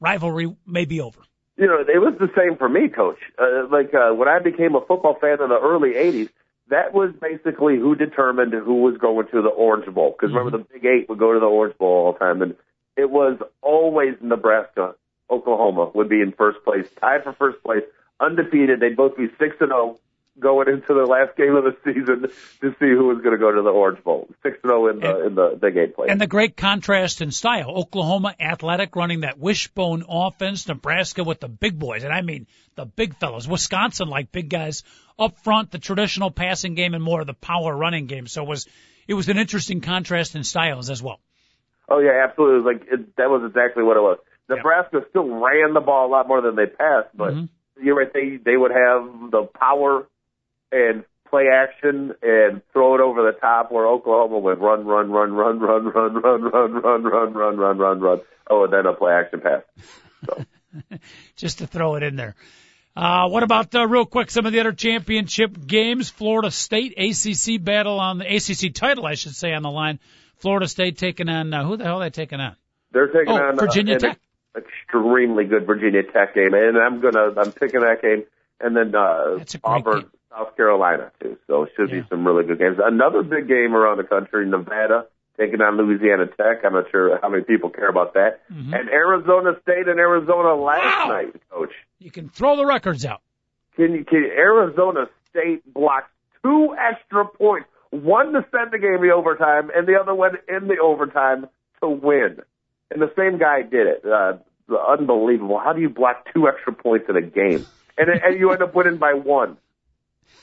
rivalry 0.00 0.54
may 0.66 0.84
be 0.84 1.00
over. 1.00 1.20
You 1.56 1.66
know, 1.66 1.80
it 1.80 1.98
was 1.98 2.14
the 2.18 2.30
same 2.36 2.56
for 2.58 2.68
me, 2.68 2.88
Coach. 2.88 3.18
Uh, 3.38 3.68
like 3.70 3.94
uh, 3.94 4.12
when 4.12 4.28
I 4.28 4.38
became 4.38 4.74
a 4.74 4.80
football 4.80 5.16
fan 5.18 5.40
in 5.42 5.48
the 5.48 5.58
early 5.58 5.92
'80s, 5.92 6.28
that 6.68 6.94
was 6.94 7.12
basically 7.20 7.76
who 7.76 7.94
determined 7.94 8.52
who 8.52 8.82
was 8.82 8.96
going 8.98 9.26
to 9.28 9.42
the 9.42 9.48
Orange 9.48 9.92
Bowl. 9.92 10.12
Because 10.12 10.34
mm-hmm. 10.34 10.46
remember, 10.46 10.58
the 10.58 10.64
Big 10.72 10.84
Eight 10.84 11.08
would 11.08 11.18
go 11.18 11.32
to 11.32 11.40
the 11.40 11.46
Orange 11.46 11.76
Bowl 11.78 12.06
all 12.06 12.12
the 12.12 12.18
time, 12.18 12.42
and 12.42 12.54
it 12.96 13.10
was 13.10 13.38
always 13.60 14.14
Nebraska. 14.20 14.94
Oklahoma 15.30 15.90
would 15.94 16.08
be 16.08 16.20
in 16.20 16.32
first 16.32 16.58
place, 16.62 16.86
tied 17.00 17.24
for 17.24 17.32
first 17.32 17.62
place, 17.62 17.82
undefeated. 18.20 18.80
They'd 18.80 18.96
both 18.96 19.16
be 19.16 19.28
six 19.38 19.56
and 19.60 19.70
zero 19.70 19.96
oh 19.96 20.00
going 20.38 20.68
into 20.68 20.94
the 20.94 21.04
last 21.04 21.36
game 21.36 21.54
of 21.54 21.64
the 21.64 21.76
season 21.84 22.22
to 22.60 22.70
see 22.78 22.90
who 22.90 23.08
was 23.08 23.18
going 23.18 23.32
to 23.32 23.38
go 23.38 23.52
to 23.52 23.62
the 23.62 23.70
Orange 23.70 24.02
Bowl. 24.02 24.28
Six 24.42 24.58
and 24.62 24.70
zero 24.70 24.86
oh 24.86 24.88
in 24.88 25.00
the 25.00 25.26
in 25.26 25.34
the 25.34 25.58
Big 25.60 25.76
Eight 25.76 25.94
play. 25.94 26.08
And 26.08 26.20
the 26.20 26.26
great 26.26 26.56
contrast 26.56 27.20
in 27.20 27.30
style: 27.30 27.70
Oklahoma 27.70 28.34
athletic, 28.40 28.96
running 28.96 29.20
that 29.20 29.38
wishbone 29.38 30.04
offense. 30.08 30.66
Nebraska 30.66 31.24
with 31.24 31.40
the 31.40 31.48
big 31.48 31.78
boys, 31.78 32.04
and 32.04 32.12
I 32.12 32.22
mean 32.22 32.46
the 32.74 32.86
big 32.86 33.16
fellows. 33.16 33.46
Wisconsin 33.46 34.08
like 34.08 34.32
big 34.32 34.48
guys 34.48 34.82
up 35.18 35.38
front, 35.38 35.70
the 35.70 35.78
traditional 35.78 36.30
passing 36.30 36.74
game, 36.74 36.94
and 36.94 37.02
more 37.02 37.20
of 37.20 37.26
the 37.26 37.34
power 37.34 37.76
running 37.76 38.06
game. 38.06 38.26
So 38.26 38.42
it 38.42 38.48
was 38.48 38.66
it 39.06 39.14
was 39.14 39.28
an 39.28 39.38
interesting 39.38 39.80
contrast 39.80 40.34
in 40.34 40.44
styles 40.44 40.90
as 40.90 41.02
well. 41.02 41.20
Oh 41.88 41.98
yeah, 41.98 42.24
absolutely. 42.26 42.72
Like 42.72 42.82
it, 42.90 43.16
that 43.16 43.28
was 43.28 43.42
exactly 43.46 43.82
what 43.82 43.96
it 43.96 44.00
was. 44.00 44.18
Nebraska 44.48 44.98
yeah. 44.98 45.08
still 45.10 45.28
ran 45.28 45.74
the 45.74 45.80
ball 45.80 46.06
a 46.06 46.10
lot 46.10 46.26
more 46.28 46.40
than 46.40 46.56
they 46.56 46.66
passed, 46.66 47.08
but 47.14 47.34
mm-hmm. 47.34 47.84
you're 47.84 47.96
right. 47.96 48.12
They 48.12 48.38
they 48.42 48.56
would 48.56 48.70
have 48.70 49.30
the 49.30 49.48
power 49.58 50.06
and 50.72 51.04
play 51.30 51.46
action 51.48 52.12
and 52.22 52.60
throw 52.72 52.94
it 52.94 53.00
over 53.00 53.22
the 53.22 53.38
top 53.38 53.70
where 53.72 53.86
Oklahoma 53.86 54.38
went 54.38 54.58
run, 54.58 54.84
run, 54.86 55.10
run, 55.10 55.32
run, 55.32 55.58
run, 55.60 55.84
run, 55.84 56.14
run, 56.14 56.42
run, 56.42 56.72
run, 56.72 57.02
run, 57.02 57.32
run, 57.32 57.56
run, 57.56 57.78
run, 57.78 58.00
run. 58.00 58.20
Oh, 58.50 58.64
and 58.64 58.72
then 58.72 58.86
a 58.86 58.92
play 58.92 59.12
action 59.12 59.40
pass. 59.40 59.62
So. 60.26 60.44
Just 61.36 61.58
to 61.58 61.66
throw 61.66 61.94
it 61.96 62.02
in 62.02 62.16
there. 62.16 62.34
Uh, 62.94 63.28
what 63.28 63.42
about 63.42 63.74
uh, 63.74 63.86
real 63.86 64.04
quick 64.04 64.30
some 64.30 64.44
of 64.44 64.52
the 64.52 64.60
other 64.60 64.72
championship 64.72 65.66
games? 65.66 66.10
Florida 66.10 66.50
State 66.50 66.94
ACC 66.98 67.62
battle 67.62 67.98
on 67.98 68.18
the 68.18 68.26
ACC 68.26 68.74
title, 68.74 69.06
I 69.06 69.14
should 69.14 69.34
say, 69.34 69.52
on 69.54 69.62
the 69.62 69.70
line. 69.70 69.98
Florida 70.36 70.68
State 70.68 70.98
taking 70.98 71.28
on 71.28 71.54
uh, 71.54 71.64
who 71.64 71.76
the 71.76 71.84
hell 71.84 72.02
are 72.02 72.04
they 72.04 72.10
taking 72.10 72.40
on? 72.40 72.56
They're 72.90 73.06
taking 73.06 73.28
Oh, 73.28 73.36
on 73.36 73.56
Virginia 73.56 73.96
uh, 73.96 73.98
Tech. 73.98 74.20
Extremely 74.54 75.44
good 75.44 75.66
Virginia 75.66 76.02
Tech 76.02 76.34
game, 76.34 76.52
and 76.52 76.76
I'm 76.76 77.00
gonna 77.00 77.32
I'm 77.40 77.52
picking 77.52 77.80
that 77.80 78.02
game, 78.02 78.24
and 78.62 78.76
then 78.76 78.94
uh, 78.94 79.36
That's 79.38 79.54
a 79.54 79.58
great 79.58 79.70
Auburn, 79.78 80.00
game. 80.00 80.10
South 80.30 80.56
Carolina 80.56 81.10
too. 81.20 81.36
So 81.46 81.64
it 81.64 81.70
should 81.76 81.90
Yeah. 81.90 82.00
be 82.02 82.08
some 82.08 82.26
really 82.26 82.44
good 82.44 82.58
games. 82.58 82.78
Another 82.82 83.22
big 83.22 83.48
game 83.48 83.74
around 83.74 83.98
the 83.98 84.04
country, 84.04 84.46
Nevada 84.48 85.06
taking 85.38 85.60
on 85.60 85.76
Louisiana 85.76 86.26
Tech. 86.26 86.64
I'm 86.64 86.74
not 86.74 86.90
sure 86.90 87.18
how 87.20 87.28
many 87.28 87.42
people 87.44 87.70
care 87.70 87.88
about 87.88 88.14
that. 88.14 88.40
Mhm. 88.52 88.78
And 88.78 88.88
Arizona 88.90 89.58
State 89.62 89.88
and 89.88 89.98
Arizona 89.98 90.54
last 90.54 91.08
Wow. 91.08 91.14
night, 91.14 91.34
coach. 91.50 91.72
You 91.98 92.10
can 92.10 92.28
throw 92.28 92.56
the 92.56 92.66
records 92.66 93.04
out. 93.04 93.20
Can 93.76 93.92
you, 93.94 94.04
can 94.04 94.24
Arizona 94.24 95.08
State 95.30 95.62
blocked 95.72 96.10
two 96.42 96.74
extra 96.78 97.24
points, 97.26 97.68
one 97.90 98.32
to 98.34 98.44
send 98.50 98.70
the 98.72 98.78
game 98.78 99.00
to 99.00 99.10
overtime, 99.10 99.70
and 99.74 99.86
the 99.86 99.98
other 99.98 100.14
one 100.14 100.36
in 100.48 100.68
the 100.68 100.76
overtime 100.78 101.46
to 101.80 101.88
win. 101.88 102.42
And 102.90 103.00
the 103.00 103.10
same 103.16 103.38
guy 103.38 103.62
did 103.62 103.86
it. 103.86 104.04
Uh, 104.04 104.34
unbelievable. 104.88 105.58
How 105.58 105.72
do 105.72 105.80
you 105.80 105.88
block 105.88 106.26
two 106.34 106.48
extra 106.48 106.72
points 106.74 107.06
in 107.08 107.16
a 107.16 107.22
game, 107.22 107.64
and 107.98 108.08
and 108.08 108.38
you 108.38 108.50
end 108.52 108.62
up 108.62 108.74
winning 108.74 108.98
by 108.98 109.14
one? 109.14 109.56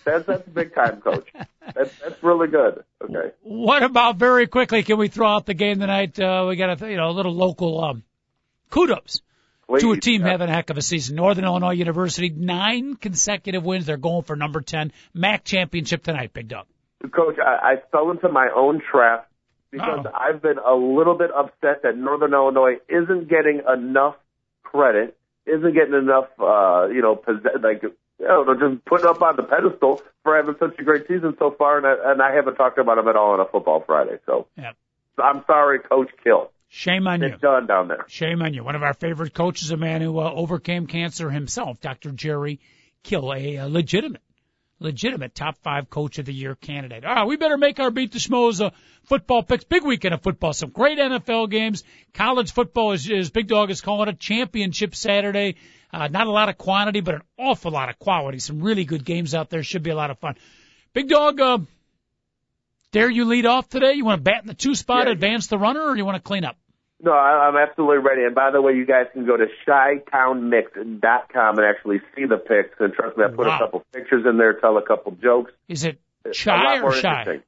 That's 0.06 0.26
that's 0.26 0.48
big 0.48 0.74
time, 0.74 1.02
coach. 1.02 1.28
That's 1.76 1.92
that's 2.00 2.24
really 2.24 2.48
good. 2.48 2.84
Okay. 3.04 3.32
What 3.42 3.84
about 3.84 4.18
very 4.18 4.48
quickly? 4.48 4.84
Can 4.84 4.98
we 4.98 5.08
throw 5.08 5.28
out 5.28 5.46
the 5.46 5.54
game 5.54 5.80
tonight? 5.80 6.20
Uh, 6.20 6.46
we 6.48 6.56
got 6.56 6.82
a 6.82 6.90
you 6.90 6.98
know 6.98 7.10
a 7.10 7.12
little 7.12 7.34
local 7.34 7.84
um, 7.84 8.04
kudos 8.70 9.22
to 9.78 9.92
a 9.92 10.00
team 10.00 10.24
uh, 10.24 10.28
having 10.28 10.50
a 10.50 10.54
heck 10.54 10.70
of 10.70 10.78
a 10.78 10.82
season. 10.82 11.16
Northern 11.16 11.46
Illinois 11.46 11.74
University, 11.74 12.30
nine 12.30 12.96
consecutive 12.96 13.64
wins. 13.64 13.86
They're 13.86 13.98
going 13.98 14.24
for 14.24 14.36
number 14.36 14.62
ten 14.62 14.92
MAC 15.14 15.44
championship 15.44 16.04
tonight. 16.04 16.34
Big 16.34 16.48
dog. 16.48 16.66
Coach, 17.12 17.38
I, 17.40 17.74
I 17.74 17.76
fell 17.92 18.12
into 18.12 18.30
my 18.30 18.50
own 18.56 18.82
trap 18.92 19.30
because 19.72 20.06
Uh-oh. 20.06 20.12
I've 20.14 20.42
been 20.42 20.58
a 20.58 20.74
little 20.74 21.18
bit 21.18 21.30
upset 21.32 21.84
that 21.84 21.96
Northern 21.96 22.34
Illinois 22.34 22.78
isn't 22.90 23.30
getting 23.30 23.62
enough 23.72 24.16
credit, 24.64 25.18
isn't 25.50 25.74
getting 25.74 25.94
enough, 25.96 26.28
uh, 26.40 26.88
you 26.88 27.02
know, 27.02 27.16
possess- 27.16 27.62
like, 27.62 27.84
you 27.84 27.94
know, 28.20 28.54
just 28.54 28.86
putting 28.86 29.08
up 29.08 29.22
on 29.22 29.36
the 29.36 29.44
pedestal 29.44 30.02
for 30.24 30.36
having 30.36 30.56
such 30.60 30.78
a 30.80 30.84
great 30.84 31.08
season 31.08 31.36
so 31.40 31.52
far, 31.52 31.78
and 31.78 31.88
I, 31.88 32.12
and 32.12 32.22
I 32.22 32.34
haven't 32.34 32.56
talked 32.56 32.78
about 32.78 32.96
them 32.96 33.08
at 33.08 33.16
all 33.16 33.32
on 33.32 33.40
a 33.40 33.46
football 33.46 33.84
Friday. 33.86 34.20
So, 34.26 34.48
so 35.16 35.24
I'm 35.24 35.44
sorry, 35.48 35.80
Coach 35.80 36.10
Kill. 36.24 36.52
Shame 36.68 37.08
on 37.08 37.22
you. 37.22 37.36
Done 37.38 37.66
down 37.66 37.88
there. 37.88 38.06
Shame 38.08 38.42
on 38.44 38.54
you. 38.54 38.64
One 38.64 38.76
of 38.76 38.84
our 38.84 38.94
favorite 38.94 39.34
coaches, 39.34 39.72
a 39.72 39.78
man 39.78 40.02
who 40.02 40.20
uh, 40.20 40.32
overcame 40.32 40.86
cancer 40.86 41.30
himself, 41.32 41.82
Dr. 41.82 42.12
Jerry 42.12 42.60
Kill, 43.02 43.34
a, 43.34 43.58
uh 43.58 43.68
legitimate, 43.68 44.22
legitimate 44.80 45.36
top 45.36 45.58
five 45.62 45.90
coach 45.90 46.20
of 46.20 46.26
the 46.26 46.34
year 46.34 46.56
candidate. 46.56 47.06
All 47.06 47.14
right, 47.14 47.28
we 47.28 47.36
better 47.38 47.58
make 47.58 47.80
our 47.80 47.92
beat 47.92 48.12
the 48.12 48.20
schmoes 48.20 48.64
uh, 48.64 48.72
football 49.04 49.44
picks. 49.44 49.64
Big 49.64 49.84
weekend 49.84 50.14
of 50.14 50.22
football. 50.22 50.54
Some 50.54 50.70
great 50.70 50.98
NFL 50.98 51.50
games. 51.50 51.84
College 52.14 52.52
football 52.54 52.94
is, 52.94 53.10
is 53.10 53.30
Big 53.30 53.48
Dog 53.48 53.72
is 53.72 53.82
calling 53.82 54.10
it 54.10 54.20
championship 54.20 54.96
Saturday. 54.96 55.56
Uh, 55.92 56.08
not 56.08 56.28
a 56.28 56.32
lot 56.32 56.50
of 56.50 56.58
quantity, 56.58 57.02
but 57.02 57.16
an 57.16 57.22
awful 57.38 57.72
lot 57.72 57.90
of 57.90 57.98
quality. 58.00 58.40
Some 58.40 58.62
really 58.62 58.86
good 58.86 59.04
games 59.04 59.34
out 59.34 59.50
there. 59.50 59.64
Should 59.64 59.84
be 59.84 59.90
a 59.90 59.96
lot 59.96 60.12
of 60.12 60.20
fun. 60.20 60.36
Big 60.94 61.10
Dog, 61.10 61.40
uh, 61.42 61.58
dare 62.92 63.10
you 63.10 63.26
lead 63.26 63.46
off 63.46 63.70
today? 63.70 63.94
You 63.94 64.06
want 64.06 64.20
to 64.20 64.24
bat 64.24 64.42
in 64.42 64.48
the 64.48 64.54
two 64.54 64.76
spot, 64.76 65.08
Yeah. 65.08 65.14
advance 65.14 65.48
the 65.48 65.58
runner, 65.58 65.82
or 65.82 65.98
you 65.98 66.06
want 66.06 66.16
to 66.18 66.22
clean 66.22 66.46
up? 66.46 66.58
No, 67.02 67.14
I'm 67.14 67.56
absolutely 67.56 68.00
ready. 68.00 68.24
And 68.26 68.36
by 68.36 68.52
the 68.52 68.62
way, 68.62 68.74
you 68.74 68.86
guys 68.86 69.06
can 69.14 69.26
go 69.26 69.38
to 69.38 69.46
shytownmix.com 69.68 71.58
and 71.58 71.66
actually 71.66 72.02
see 72.16 72.26
the 72.26 72.38
picks. 72.38 72.78
And 72.80 72.94
trust 72.94 73.18
me, 73.18 73.24
I 73.24 73.28
put 73.30 73.48
Wow. 73.48 73.56
a 73.56 73.60
couple 73.60 73.86
pictures 73.94 74.26
in 74.30 74.38
there, 74.38 74.54
tell 74.54 74.78
a 74.78 74.82
couple 74.86 75.14
jokes. 75.14 75.52
Is 75.68 75.86
it 75.86 76.00
shy 76.34 76.80
or 76.82 76.92
shy? 76.94 77.40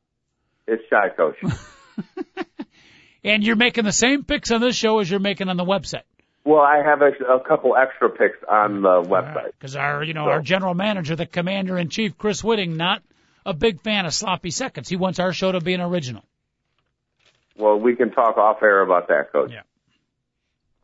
It's 0.68 0.84
shy, 0.90 1.10
coach. 1.10 1.36
And 3.24 3.44
you're 3.44 3.56
making 3.56 3.84
the 3.84 3.92
same 3.92 4.24
picks 4.24 4.50
on 4.50 4.62
this 4.62 4.76
show 4.76 4.98
as 4.98 5.08
you're 5.12 5.20
making 5.20 5.48
on 5.48 5.56
the 5.56 5.64
website. 5.64 6.02
well, 6.44 6.60
I 6.62 6.82
have 6.84 7.04
a, 7.04 7.12
a 7.36 7.40
couple 7.40 7.76
extra 7.76 8.10
picks 8.10 8.40
on 8.50 8.82
the 8.82 9.00
website. 9.04 9.52
Because 9.60 9.76
our, 9.76 10.04
you 10.04 10.16
know, 10.16 10.26
So- 10.26 10.32
our 10.32 10.42
general 10.42 10.74
manager, 10.74 11.16
the 11.16 11.28
commander 11.28 11.78
in 11.78 11.90
chief, 11.90 12.18
Chris 12.18 12.42
Whitting, 12.44 12.78
not 12.78 13.04
a 13.46 13.54
big 13.54 13.80
fan 13.82 14.08
of 14.08 14.14
sloppy 14.16 14.50
seconds. 14.50 14.90
He 14.90 14.96
wants 14.96 15.20
our 15.20 15.34
show 15.34 15.52
to 15.52 15.62
be 15.62 15.76
an 15.76 15.82
original. 15.82 16.24
Well, 17.62 17.80
we 17.80 17.96
can 17.96 18.12
talk 18.12 18.38
off 18.38 18.58
air 18.64 18.82
about 18.82 19.08
that, 19.10 19.32
coach. 19.32 19.52
Yeah. 19.54 19.62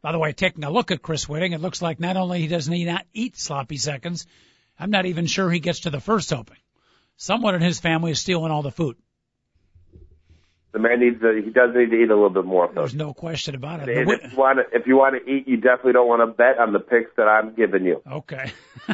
By 0.02 0.12
the 0.12 0.20
way, 0.20 0.32
taking 0.32 0.64
a 0.64 0.70
look 0.70 0.92
at 0.92 1.02
Chris 1.02 1.28
Whitting, 1.28 1.54
it 1.54 1.60
looks 1.62 1.82
like 1.82 2.00
not 2.00 2.16
only 2.18 2.40
he 2.40 2.48
doesn't 2.48 2.72
he 2.72 2.86
not 2.86 3.06
eat 3.14 3.38
sloppy 3.38 3.78
seconds, 3.78 4.28
I'm 4.80 4.92
not 4.92 5.06
even 5.08 5.26
sure 5.26 5.50
he 5.50 5.60
gets 5.60 5.82
to 5.82 5.90
the 5.90 6.00
first 6.00 6.32
opening. 6.32 6.62
Someone 7.18 7.56
in 7.56 7.62
his 7.62 7.80
family 7.80 8.12
is 8.12 8.20
stealing 8.20 8.52
all 8.52 8.62
the 8.62 8.72
food. 8.72 8.96
The 10.72 10.80
man 10.80 11.00
needs 11.00 11.20
to, 11.22 11.42
he 11.44 11.50
does 11.50 11.72
need 11.76 11.90
to 11.90 11.96
eat 11.96 12.12
a 12.12 12.14
little 12.14 12.30
bit 12.30 12.46
more, 12.46 12.68
coach. 12.68 12.76
There's 12.76 12.94
no 12.94 13.14
question 13.14 13.56
about 13.56 13.80
it. 13.88 13.98
And 13.98 14.12
if 14.12 14.32
you 14.32 14.38
want 14.38 14.60
to, 14.60 14.78
if 14.78 14.86
you 14.86 14.96
want 14.98 15.16
to 15.16 15.32
eat, 15.32 15.48
you 15.48 15.58
definitely 15.58 15.94
don't 15.94 16.08
want 16.08 16.22
to 16.22 16.28
bet 16.28 16.60
on 16.60 16.74
the 16.74 16.80
picks 16.80 17.10
that 17.18 17.24
I'm 17.28 17.56
giving 17.56 17.84
you. 17.84 18.02
okay. 18.10 18.52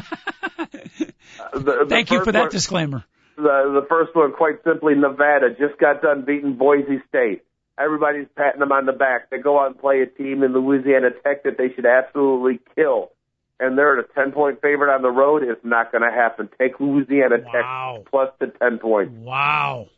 Uh, 1.36 1.58
the, 1.58 1.60
the 1.60 1.86
Thank 1.88 2.10
you 2.12 2.22
for 2.24 2.30
that 2.30 2.40
one- 2.42 2.50
disclaimer. 2.50 3.04
the 3.36 3.80
the 3.80 3.86
first 3.88 4.14
one, 4.14 4.32
quite 4.32 4.62
simply, 4.62 4.94
Nevada 4.94 5.50
just 5.50 5.78
got 5.80 6.00
done 6.00 6.24
beating 6.24 6.54
Boise 6.56 7.02
State. 7.08 7.42
Everybody's 7.78 8.28
patting 8.36 8.60
them 8.60 8.72
on 8.72 8.86
the 8.86 8.92
back. 8.92 9.30
They 9.30 9.38
go 9.38 9.58
out 9.58 9.66
and 9.68 9.78
play 9.78 10.00
a 10.02 10.06
team 10.06 10.42
in 10.42 10.52
Louisiana 10.52 11.10
Tech 11.24 11.42
that 11.44 11.58
they 11.58 11.72
should 11.74 11.86
absolutely 11.86 12.60
kill, 12.76 13.10
and 13.58 13.76
they're 13.76 13.98
at 13.98 14.04
a 14.04 14.08
ten 14.14 14.32
point 14.32 14.60
favorite 14.62 14.94
on 14.94 15.02
the 15.02 15.10
road. 15.10 15.42
It's 15.42 15.64
not 15.64 15.90
going 15.90 16.02
to 16.02 16.10
happen. 16.10 16.48
Take 16.58 16.78
Louisiana 16.78 17.36
Wow. 17.44 17.96
Tech 17.96 18.10
plus 18.10 18.30
the 18.38 18.46
ten 18.60 18.78
points. 18.78 19.12
Wow. 19.16 19.88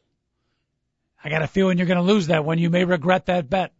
I 1.22 1.28
got 1.28 1.42
a 1.42 1.46
feeling 1.46 1.76
you're 1.76 1.86
going 1.86 1.98
to 1.98 2.04
lose 2.12 2.28
that 2.28 2.44
one. 2.44 2.58
You 2.58 2.70
may 2.70 2.84
regret 2.84 3.26
that 3.26 3.50
bet. 3.50 3.72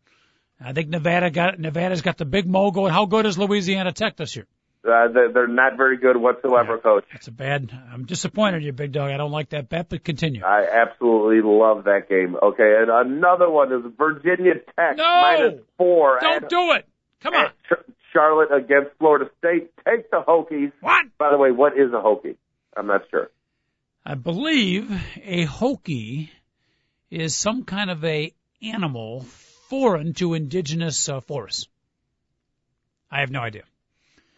I 0.61 0.73
think 0.73 0.89
Nevada 0.89 1.31
got 1.31 1.59
Nevada's 1.59 2.03
got 2.03 2.17
the 2.19 2.25
big 2.25 2.47
mogul. 2.47 2.89
How 2.89 3.07
good 3.07 3.25
is 3.27 3.39
Louisiana 3.39 3.93
Tech 3.93 4.17
this 4.17 4.37
year? 4.37 4.47
Uh, 4.87 5.09
they're, 5.13 5.33
they're 5.33 5.47
not 5.49 5.77
very 5.77 5.97
good 5.97 6.17
whatsoever, 6.17 6.79
Coach. 6.79 7.05
That's 7.13 7.29
a 7.29 7.33
bad. 7.33 7.71
I'm 7.93 8.05
disappointed 8.05 8.59
in 8.59 8.63
you, 8.63 8.73
big 8.73 8.93
dog. 8.93 9.11
I 9.11 9.17
don't 9.17 9.33
like 9.33 9.51
that 9.51 9.69
bet, 9.69 9.89
but 9.89 10.05
continue. 10.05 10.43
I 10.45 10.67
absolutely 10.83 11.43
love 11.43 11.85
that 11.85 12.09
game. 12.09 12.37
Okay, 12.41 12.77
and 12.81 12.91
another 12.91 13.51
one 13.51 13.73
is 13.73 13.83
Virginia 13.99 14.55
Tech 14.77 14.97
No! 14.97 15.05
minus 15.05 15.61
four. 15.77 16.19
Don't 16.21 16.45
at, 16.45 16.49
do 16.49 16.73
it. 16.73 16.89
Come 17.21 17.35
on. 17.35 17.51
Ch- 17.69 17.91
Charlotte 18.13 18.53
against 18.53 18.97
Florida 18.99 19.31
State. 19.39 19.71
Take 19.85 20.11
the 20.11 20.23
Hokies. 20.27 20.73
What? 20.81 21.07
By 21.19 21.31
the 21.31 21.39
way, 21.39 21.51
what 21.51 21.75
is 21.75 21.93
a 21.93 22.01
Hokie? 22.03 22.37
I'm 22.77 22.87
not 22.87 23.03
sure. 23.11 23.31
I 24.05 24.15
believe 24.15 24.91
a 25.23 25.47
Hokie 25.47 26.31
is 27.11 27.35
some 27.35 27.65
kind 27.65 27.91
of 27.91 28.05
a 28.05 28.33
animal 28.63 29.23
foreign 29.69 30.15
to 30.15 30.35
indigenous 30.35 31.09
uh, 31.09 31.21
forests. 31.21 31.67
I 33.11 33.21
have 33.21 33.31
no 33.31 33.41
idea. 33.41 33.65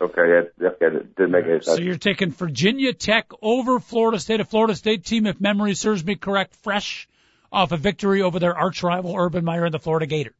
Okay, 0.01 0.15
that, 0.15 0.53
that, 0.59 0.79
that 0.79 1.17
didn't 1.17 1.33
make 1.33 1.45
any 1.45 1.61
So 1.61 1.79
you're 1.79 1.97
taking 1.97 2.31
Virginia 2.31 2.93
Tech 2.93 3.31
over 3.43 3.81
Florida 3.81 4.21
State, 4.21 4.41
a 4.41 4.45
Florida 4.45 4.77
State 4.77 5.05
team, 5.05 5.27
if 5.27 5.41
memory 5.41 5.75
serves 5.75 6.05
me 6.05 6.15
correct, 6.15 6.55
fresh 6.57 7.09
off 7.51 7.73
a 7.73 7.77
victory 7.77 8.23
over 8.23 8.39
their 8.39 8.57
arch 8.57 8.83
rival 8.83 9.17
Urban 9.17 9.45
Meyer 9.45 9.65
and 9.65 9.75
the 9.75 9.79
Florida 9.79 10.07
Gator. 10.07 10.35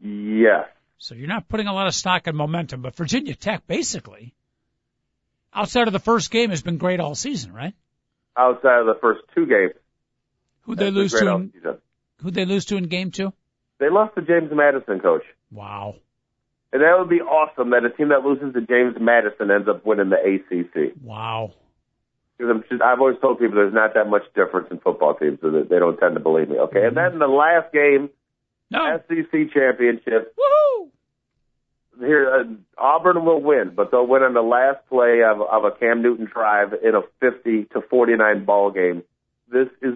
Yes. 0.00 0.66
So 0.98 1.14
you're 1.14 1.28
not 1.28 1.48
putting 1.48 1.68
a 1.68 1.72
lot 1.72 1.86
of 1.86 1.94
stock 1.94 2.26
in 2.26 2.34
momentum, 2.34 2.82
but 2.82 2.96
Virginia 2.96 3.36
Tech 3.36 3.66
basically, 3.68 4.34
outside 5.54 5.86
of 5.86 5.92
the 5.92 6.00
first 6.00 6.30
game, 6.32 6.50
has 6.50 6.62
been 6.62 6.78
great 6.78 6.98
all 6.98 7.14
season, 7.14 7.52
right? 7.52 7.74
Outside 8.36 8.80
of 8.80 8.86
the 8.86 8.98
first 9.00 9.20
two 9.34 9.46
games, 9.46 9.74
Who'd 10.68 10.78
they 10.78 10.90
lose 10.90 11.12
to? 11.12 11.26
In, 11.26 11.52
who'd 12.20 12.34
they 12.34 12.44
lose 12.44 12.66
to 12.66 12.76
in 12.76 12.84
game 12.84 13.10
two? 13.10 13.32
They 13.78 13.88
lost 13.88 14.16
to 14.16 14.22
James 14.22 14.50
Madison, 14.52 15.00
coach. 15.00 15.22
Wow. 15.50 15.94
And 16.72 16.82
that 16.82 16.96
would 16.98 17.08
be 17.08 17.20
awesome 17.20 17.70
that 17.70 17.84
a 17.84 17.90
team 17.90 18.08
that 18.10 18.24
loses 18.24 18.52
to 18.52 18.60
James 18.60 18.96
Madison 19.00 19.50
ends 19.50 19.68
up 19.68 19.86
winning 19.86 20.10
the 20.10 20.16
ACC. 20.20 20.92
Wow. 21.02 21.52
Because 22.36 22.50
I'm 22.54 22.62
just, 22.68 22.82
I've 22.82 23.00
always 23.00 23.16
told 23.20 23.38
people 23.38 23.56
there's 23.56 23.72
not 23.74 23.94
that 23.94 24.08
much 24.08 24.22
difference 24.34 24.68
in 24.70 24.78
football 24.78 25.14
teams, 25.14 25.38
so 25.40 25.50
that 25.50 25.68
they 25.70 25.78
don't 25.78 25.96
tend 25.98 26.14
to 26.14 26.20
believe 26.20 26.48
me. 26.48 26.58
Okay, 26.58 26.86
and 26.86 26.96
then 26.96 27.18
the 27.18 27.26
last 27.26 27.72
game, 27.72 28.10
No. 28.70 29.00
SEC 29.08 29.52
championship. 29.52 30.36
Woohoo! 30.36 30.88
Here, 31.98 32.30
uh, 32.32 32.80
Auburn 32.80 33.24
will 33.24 33.42
win, 33.42 33.72
but 33.74 33.90
they'll 33.90 34.06
win 34.06 34.22
on 34.22 34.34
the 34.34 34.42
last 34.42 34.86
play 34.88 35.22
of, 35.24 35.40
of 35.40 35.64
a 35.64 35.72
Cam 35.76 36.00
Newton 36.00 36.28
drive 36.32 36.72
in 36.74 36.94
a 36.94 37.00
50 37.18 37.64
to 37.72 37.80
49 37.90 38.44
ball 38.44 38.70
game. 38.70 39.02
This 39.50 39.66
is 39.82 39.94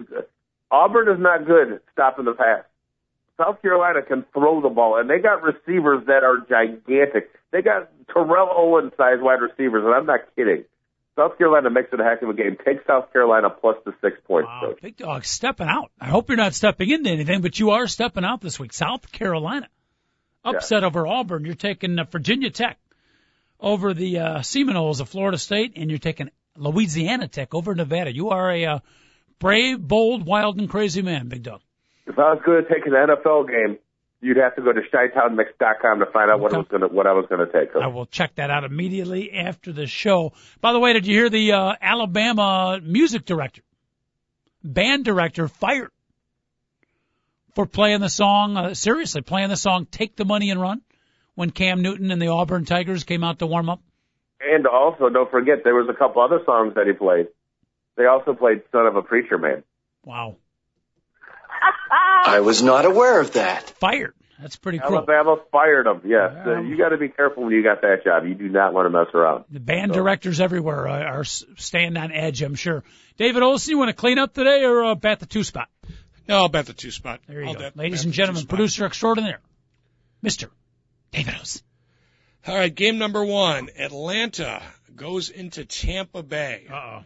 Auburn 0.69 1.07
is 1.07 1.21
not 1.21 1.45
good 1.45 1.79
stopping 1.93 2.25
the 2.25 2.33
pass. 2.33 2.65
South 3.37 3.61
Carolina 3.61 4.01
can 4.03 4.25
throw 4.33 4.61
the 4.61 4.69
ball, 4.69 4.99
and 4.99 5.09
they 5.09 5.19
got 5.19 5.41
receivers 5.41 6.05
that 6.07 6.23
are 6.23 6.37
gigantic. 6.47 7.31
They 7.51 7.61
got 7.61 7.89
Terrell 8.13 8.49
Owens 8.55 8.93
sized 8.97 9.21
wide 9.21 9.41
receivers, 9.41 9.83
and 9.85 9.93
I'm 9.93 10.05
not 10.05 10.21
kidding. 10.35 10.65
South 11.15 11.37
Carolina 11.37 11.69
makes 11.69 11.89
it 11.93 11.99
a 11.99 12.03
heck 12.03 12.21
of 12.23 12.29
a 12.29 12.33
game. 12.33 12.57
Take 12.65 12.85
South 12.87 13.11
Carolina 13.13 13.49
plus 13.49 13.77
the 13.85 13.93
six 14.01 14.17
points, 14.25 14.47
Wow, 14.47 14.61
coach. 14.69 14.81
big 14.81 14.97
dog 14.97 15.25
stepping 15.25 15.67
out. 15.67 15.91
I 15.99 16.05
hope 16.05 16.29
you're 16.29 16.37
not 16.37 16.55
stepping 16.55 16.89
into 16.89 17.09
anything, 17.11 17.41
but 17.41 17.59
you 17.59 17.71
are 17.71 17.87
stepping 17.87 18.25
out 18.25 18.41
this 18.41 18.59
week. 18.59 18.73
South 18.73 19.11
Carolina 19.11 19.67
upset 20.43 20.83
over 20.83 21.05
Auburn. 21.05 21.45
You're 21.45 21.53
taking 21.55 21.97
uh, 21.99 22.05
Virginia 22.05 22.49
Tech 22.49 22.79
over 23.59 23.93
the 23.93 24.19
uh, 24.19 24.41
Seminoles 24.41 24.99
of 24.99 25.09
Florida 25.09 25.37
State, 25.37 25.73
and 25.75 25.89
you're 25.89 25.99
taking 25.99 26.29
Louisiana 26.57 27.27
Tech 27.27 27.53
over 27.53 27.73
Nevada. 27.75 28.13
You 28.13 28.29
are 28.29 28.51
a 28.51 28.65
uh, 28.65 28.79
brave, 29.39 29.79
bold, 29.79 30.25
wild, 30.25 30.59
and 30.59 30.69
crazy 30.69 31.01
man, 31.03 31.27
big 31.27 31.43
dog. 31.43 31.61
If 32.05 32.19
I 32.19 32.33
was 32.33 32.41
going 32.45 32.63
to 32.63 32.69
take 32.69 32.85
an 32.85 32.93
NFL 32.93 33.47
game, 33.47 33.77
you'd 34.23 34.37
have 34.37 34.55
to 34.55 34.61
go 34.61 34.71
to 34.71 34.81
shytownmix.com 34.81 35.99
to 35.99 36.05
find 36.07 36.31
out 36.31 36.39
what 36.39 36.53
was 36.53 36.65
going 36.69 36.81
to 36.81 36.87
what 36.87 37.05
I 37.05 37.13
was 37.13 37.25
going 37.27 37.45
to 37.45 37.51
take. 37.51 37.75
I 37.75 37.87
will 37.87 38.05
check 38.05 38.35
that 38.35 38.49
out 38.49 38.63
immediately 38.63 39.33
after 39.33 39.71
the 39.71 39.85
show. 39.85 40.33
By 40.61 40.73
the 40.73 40.79
way, 40.79 40.93
did 40.93 41.05
you 41.05 41.15
hear 41.15 41.29
the 41.29 41.51
uh, 41.51 41.73
Alabama 41.81 42.79
music 42.81 43.25
director, 43.25 43.61
band 44.63 45.05
director 45.05 45.47
fired 45.47 45.91
for 47.53 47.65
playing 47.65 47.99
the 47.99 48.09
song, 48.09 48.57
uh, 48.57 48.73
seriously, 48.73 49.21
playing 49.21 49.49
the 49.49 49.57
song 49.57 49.85
Take 49.85 50.15
the 50.15 50.25
Money 50.25 50.49
and 50.49 50.59
Run 50.59 50.81
when 51.35 51.51
Cam 51.51 51.81
Newton 51.81 52.11
and 52.11 52.21
the 52.21 52.27
Auburn 52.27 52.65
Tigers 52.65 53.03
came 53.03 53.23
out 53.23 53.39
to 53.39 53.47
warm 53.47 53.69
up? 53.69 53.81
And 54.41 54.67
also, 54.67 55.09
don't 55.09 55.31
forget, 55.31 55.63
there 55.63 55.75
was 55.75 55.87
a 55.89 55.97
couple 55.97 56.21
other 56.21 56.39
songs 56.45 56.75
that 56.75 56.87
he 56.87 56.93
played. 56.93 57.27
They 57.95 58.05
also 58.05 58.33
played 58.33 58.63
"Son 58.71 58.87
of 58.87 58.95
a 58.95 59.01
Preacher 59.01 59.37
Man." 59.37 59.63
Wow. 60.03 60.37
I 62.25 62.39
was 62.41 62.61
not 62.63 62.85
aware 62.85 63.19
of 63.19 63.33
that. 63.33 63.69
Fired. 63.69 64.13
That's 64.39 64.55
pretty 64.57 64.79
cool. 64.79 64.97
Alabama 64.97 65.37
fired 65.51 65.87
him. 65.87 66.01
Yes, 66.05 66.33
Yeah. 66.35 66.53
Uh, 66.53 66.61
you 66.61 66.77
got 66.77 66.89
to 66.89 66.97
be 66.97 67.07
careful 67.09 67.43
when 67.43 67.53
you 67.53 67.63
got 67.63 67.81
that 67.81 68.03
job. 68.03 68.25
You 68.25 68.33
do 68.33 68.49
not 68.49 68.73
want 68.73 68.85
to 68.87 68.89
mess 68.89 69.07
around. 69.13 69.45
The 69.49 69.59
band 69.59 69.93
directors 69.93 70.41
everywhere 70.41 70.87
are, 70.89 71.07
are 71.07 71.19
s- 71.21 71.45
staying 71.57 71.95
on 71.95 72.11
edge, 72.11 72.41
I'm 72.41 72.55
sure. 72.55 72.83
David 73.17 73.41
Olson, 73.43 73.71
you 73.71 73.77
want 73.77 73.89
to 73.89 73.93
clean 73.95 74.19
up 74.19 74.33
today 74.33 74.63
or 74.65 74.83
uh, 74.83 74.95
bat 74.95 75.19
the 75.19 75.25
two 75.27 75.43
spot? 75.43 75.69
No, 76.27 76.37
I'll 76.37 76.49
bet 76.49 76.65
the 76.65 76.73
two 76.73 76.91
spot. 76.91 77.21
There 77.27 77.41
you 77.41 77.47
I'll 77.47 77.53
go. 77.53 77.59
bet- 77.59 77.77
Ladies 77.77 77.99
bet 77.99 78.05
and 78.05 78.13
gentlemen, 78.13 78.45
producer 78.47 78.85
extraordinaire, 78.85 79.39
Mr. 80.23 80.49
David 81.11 81.35
Olson. 81.37 81.61
All 82.47 82.55
right, 82.55 82.73
game 82.73 82.97
number 82.97 83.23
one. 83.23 83.69
Atlanta 83.77 84.61
goes 84.95 85.29
into 85.29 85.63
Tampa 85.63 86.21
Bay. 86.23 86.65
Uh-oh. 86.69 87.03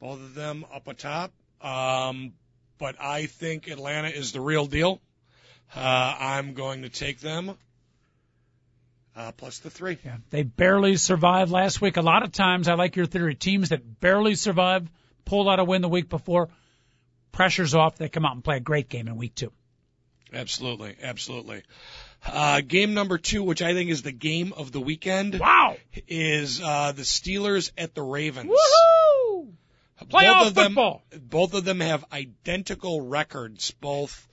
Both 0.00 0.20
of 0.20 0.34
them 0.34 0.64
up 0.72 0.86
atop. 0.86 1.32
Um, 1.60 2.34
but 2.78 2.96
I 3.00 3.26
think 3.26 3.68
Atlanta 3.68 4.08
is 4.08 4.32
the 4.32 4.40
real 4.40 4.66
deal. 4.66 5.00
Uh, 5.74 5.80
I'm 6.18 6.54
going 6.54 6.82
to 6.82 6.88
take 6.88 7.20
them. 7.20 7.56
Uh, 9.16 9.32
plus 9.32 9.60
the 9.60 9.70
three. 9.70 9.96
Yeah, 10.04 10.16
they 10.30 10.42
barely 10.42 10.96
survived 10.96 11.50
last 11.50 11.80
week. 11.80 11.96
A 11.96 12.02
lot 12.02 12.22
of 12.22 12.32
times, 12.32 12.68
I 12.68 12.74
like 12.74 12.96
your 12.96 13.06
theory. 13.06 13.34
Teams 13.34 13.70
that 13.70 14.00
barely 14.00 14.34
survive, 14.34 14.86
pull 15.24 15.48
out 15.48 15.58
a 15.58 15.64
win 15.64 15.80
the 15.80 15.88
week 15.88 16.10
before, 16.10 16.50
pressure's 17.32 17.74
off. 17.74 17.96
They 17.96 18.10
come 18.10 18.26
out 18.26 18.34
and 18.34 18.44
play 18.44 18.58
a 18.58 18.60
great 18.60 18.90
game 18.90 19.08
in 19.08 19.16
week 19.16 19.34
two. 19.34 19.52
Absolutely, 20.34 20.96
absolutely. 21.02 21.62
Uh, 22.26 22.60
game 22.60 22.92
number 22.92 23.16
two, 23.16 23.42
which 23.42 23.62
I 23.62 23.72
think 23.72 23.90
is 23.90 24.02
the 24.02 24.12
game 24.12 24.52
of 24.54 24.72
the 24.72 24.80
weekend, 24.80 25.38
Wow! 25.38 25.76
is 26.08 26.60
uh, 26.60 26.92
the 26.92 27.02
Steelers 27.02 27.70
at 27.78 27.94
the 27.94 28.02
Ravens. 28.02 28.50
Woohoo! 28.50 29.05
Playoff 30.04 30.38
both 30.38 30.46
of 30.48 30.54
them, 30.54 30.64
football. 30.66 31.02
Both 31.20 31.54
of 31.54 31.64
them 31.64 31.80
have 31.80 32.04
identical 32.12 33.00
records, 33.00 33.70
both 33.70 34.28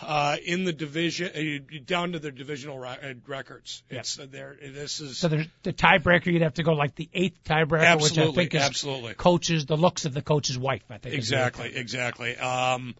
uh, 0.00 0.36
in 0.44 0.64
the 0.64 0.72
division, 0.72 1.30
uh, 1.34 1.78
down 1.84 2.12
to 2.12 2.18
their 2.18 2.30
divisional 2.30 2.78
re- 2.78 2.96
uh, 3.02 3.14
records. 3.26 3.82
Yep. 3.90 4.00
It's 4.00 4.18
uh, 4.18 4.26
there. 4.30 4.56
This 4.60 5.00
is 5.00 5.18
So 5.18 5.28
there's 5.28 5.46
the 5.62 5.72
tiebreaker. 5.72 6.26
You'd 6.26 6.42
have 6.42 6.54
to 6.54 6.62
go 6.62 6.72
like 6.72 6.94
the 6.94 7.08
eighth 7.12 7.42
tiebreaker, 7.44 8.00
which 8.00 8.18
I 8.18 8.30
think 8.30 8.54
is 8.54 8.62
absolutely, 8.62 9.14
coaches, 9.14 9.66
the 9.66 9.76
looks 9.76 10.04
of 10.04 10.14
the 10.14 10.22
coach's 10.22 10.58
wife. 10.58 10.82
I 10.90 10.98
think 10.98 11.14
exactly, 11.14 11.74
exactly. 11.74 12.36
Um, 12.36 12.94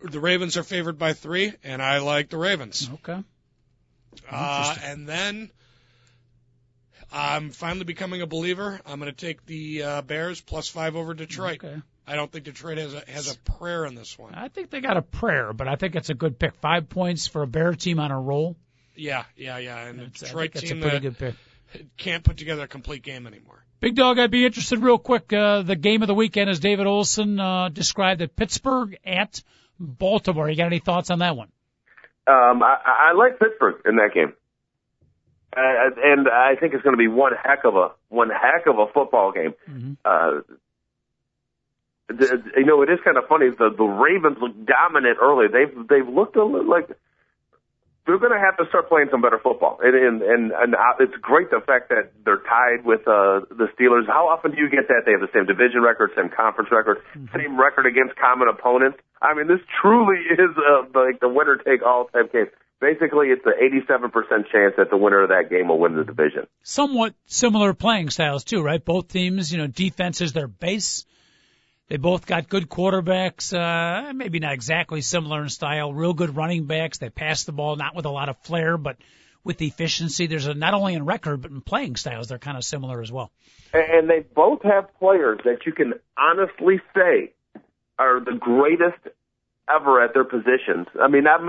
the 0.00 0.20
Ravens 0.20 0.56
are 0.56 0.64
favored 0.64 0.98
by 0.98 1.12
three, 1.12 1.52
and 1.62 1.80
I 1.80 1.98
like 1.98 2.30
the 2.30 2.38
Ravens. 2.38 2.90
Okay. 2.94 3.22
Uh, 4.30 4.74
and 4.84 5.08
then 5.08 5.50
I'm 7.16 7.50
finally 7.50 7.84
becoming 7.84 8.20
a 8.20 8.26
believer. 8.26 8.78
I'm 8.84 9.00
going 9.00 9.10
to 9.10 9.16
take 9.16 9.46
the 9.46 9.82
uh, 9.82 10.02
Bears 10.02 10.42
plus 10.42 10.68
five 10.68 10.96
over 10.96 11.14
Detroit. 11.14 11.64
Okay. 11.64 11.80
I 12.06 12.14
don't 12.14 12.30
think 12.30 12.44
Detroit 12.44 12.76
has 12.78 12.92
a 12.94 13.02
has 13.08 13.34
a 13.34 13.38
prayer 13.38 13.86
in 13.86 13.94
this 13.94 14.18
one. 14.18 14.34
I 14.34 14.48
think 14.48 14.70
they 14.70 14.80
got 14.80 14.96
a 14.98 15.02
prayer, 15.02 15.52
but 15.52 15.66
I 15.66 15.76
think 15.76 15.96
it's 15.96 16.10
a 16.10 16.14
good 16.14 16.38
pick. 16.38 16.54
Five 16.56 16.88
points 16.90 17.26
for 17.26 17.42
a 17.42 17.46
Bear 17.46 17.72
team 17.72 17.98
on 17.98 18.10
a 18.10 18.20
roll. 18.20 18.56
Yeah, 18.94 19.24
yeah, 19.34 19.56
yeah. 19.58 19.86
And 19.86 19.98
the 19.98 20.04
That's, 20.04 20.22
I 20.22 20.26
Detroit 20.26 20.42
think 20.42 20.52
that's 20.54 20.64
a 20.64 20.68
team 20.68 20.82
pretty 20.82 20.96
that 20.98 21.18
good 21.18 21.18
pick. 21.72 21.86
can't 21.96 22.22
put 22.22 22.36
together 22.36 22.62
a 22.62 22.68
complete 22.68 23.02
game 23.02 23.26
anymore. 23.26 23.64
Big 23.80 23.94
Dog, 23.94 24.18
I'd 24.18 24.30
be 24.30 24.44
interested 24.44 24.82
real 24.82 24.98
quick. 24.98 25.32
Uh, 25.32 25.62
the 25.62 25.76
game 25.76 26.02
of 26.02 26.08
the 26.08 26.14
weekend, 26.14 26.48
as 26.50 26.60
David 26.60 26.86
Olson 26.86 27.40
uh, 27.40 27.70
described 27.70 28.20
it, 28.20 28.36
Pittsburgh 28.36 28.96
at 29.04 29.42
Baltimore. 29.78 30.48
You 30.48 30.56
got 30.56 30.66
any 30.66 30.78
thoughts 30.78 31.10
on 31.10 31.18
that 31.20 31.36
one? 31.36 31.48
Um, 32.26 32.62
I, 32.62 32.76
I 32.84 33.12
like 33.14 33.38
Pittsburgh 33.38 33.76
in 33.86 33.96
that 33.96 34.10
game, 34.14 34.32
uh, 35.56 35.90
and 36.02 36.28
I 36.28 36.54
think 36.60 36.74
it's 36.74 36.82
going 36.82 36.94
to 36.94 36.98
be 36.98 37.08
one 37.08 37.32
heck 37.32 37.64
of 37.64 37.74
a 37.76 37.90
one 38.08 38.30
heck 38.30 38.66
of 38.66 38.78
a 38.78 38.86
football 38.92 39.32
game. 39.32 39.54
Mhm. 39.68 39.96
Uh, 40.04 40.42
you 42.56 42.64
know, 42.64 42.82
it 42.82 42.90
is 42.90 43.00
kind 43.04 43.16
of 43.16 43.24
funny. 43.28 43.50
The 43.50 43.70
the 43.76 43.84
Ravens 43.84 44.38
look 44.40 44.54
dominant 44.64 45.18
early. 45.20 45.46
They've 45.48 45.74
they've 45.88 46.08
looked 46.08 46.36
a 46.36 46.44
little 46.44 46.68
like 46.68 46.88
they're 48.06 48.18
going 48.18 48.30
to 48.32 48.38
have 48.38 48.56
to 48.58 48.66
start 48.70 48.88
playing 48.88 49.08
some 49.10 49.20
better 49.20 49.40
football. 49.42 49.78
And 49.82 49.94
and 49.96 50.22
and, 50.22 50.52
and 50.52 50.74
uh, 50.76 50.94
it's 51.02 51.16
great 51.20 51.50
the 51.50 51.60
fact 51.66 51.88
that 51.88 52.12
they're 52.24 52.42
tied 52.46 52.84
with 52.86 53.00
uh, 53.08 53.42
the 53.50 53.66
Steelers. 53.74 54.06
How 54.06 54.28
often 54.28 54.52
do 54.52 54.58
you 54.58 54.70
get 54.70 54.86
that? 54.86 55.02
They 55.04 55.12
have 55.12 55.20
the 55.20 55.32
same 55.34 55.46
division 55.46 55.82
record, 55.82 56.12
same 56.14 56.30
conference 56.30 56.70
record, 56.70 56.98
same 57.34 57.58
record 57.58 57.86
against 57.86 58.14
common 58.14 58.46
opponents. 58.46 58.98
I 59.20 59.34
mean, 59.34 59.48
this 59.48 59.60
truly 59.82 60.22
is 60.30 60.54
uh, 60.54 60.86
like 60.94 61.18
the 61.18 61.28
winner 61.28 61.56
take 61.56 61.82
all 61.82 62.06
type 62.14 62.32
game. 62.32 62.46
Basically, 62.80 63.28
it's 63.28 63.44
an 63.46 63.54
87% 63.58 64.12
chance 64.52 64.74
that 64.76 64.90
the 64.90 64.98
winner 64.98 65.22
of 65.22 65.30
that 65.30 65.48
game 65.48 65.68
will 65.68 65.78
win 65.78 65.96
the 65.96 66.04
division. 66.04 66.46
Somewhat 66.62 67.14
similar 67.24 67.72
playing 67.72 68.10
styles 68.10 68.44
too, 68.44 68.62
right? 68.62 68.84
Both 68.84 69.08
teams, 69.08 69.50
you 69.50 69.58
know, 69.58 69.66
defense 69.66 70.20
is 70.20 70.34
their 70.34 70.48
base. 70.48 71.06
They 71.88 71.96
both 71.96 72.26
got 72.26 72.48
good 72.48 72.68
quarterbacks, 72.68 73.54
uh, 73.56 74.12
maybe 74.12 74.40
not 74.40 74.52
exactly 74.52 75.00
similar 75.00 75.42
in 75.42 75.48
style, 75.48 75.94
real 75.94 76.12
good 76.12 76.36
running 76.36 76.66
backs. 76.66 76.98
They 76.98 77.10
pass 77.10 77.44
the 77.44 77.52
ball 77.52 77.76
not 77.76 77.94
with 77.94 78.06
a 78.06 78.10
lot 78.10 78.28
of 78.28 78.36
flair, 78.38 78.76
but 78.76 78.96
with 79.44 79.62
efficiency. 79.62 80.26
There's 80.26 80.46
a, 80.46 80.54
not 80.54 80.74
only 80.74 80.94
in 80.94 81.04
record, 81.04 81.42
but 81.42 81.52
in 81.52 81.60
playing 81.60 81.96
styles, 81.96 82.28
they're 82.28 82.38
kind 82.38 82.56
of 82.56 82.64
similar 82.64 83.00
as 83.00 83.10
well. 83.10 83.30
And 83.72 84.10
they 84.10 84.20
both 84.20 84.62
have 84.64 84.92
players 84.98 85.40
that 85.44 85.64
you 85.64 85.72
can 85.72 85.94
honestly 86.18 86.80
say 86.94 87.32
are 87.98 88.20
the 88.20 88.36
greatest 88.38 88.98
ever 89.68 90.02
at 90.02 90.14
their 90.14 90.24
positions. 90.24 90.86
I 91.00 91.08
mean, 91.08 91.24
not, 91.24 91.40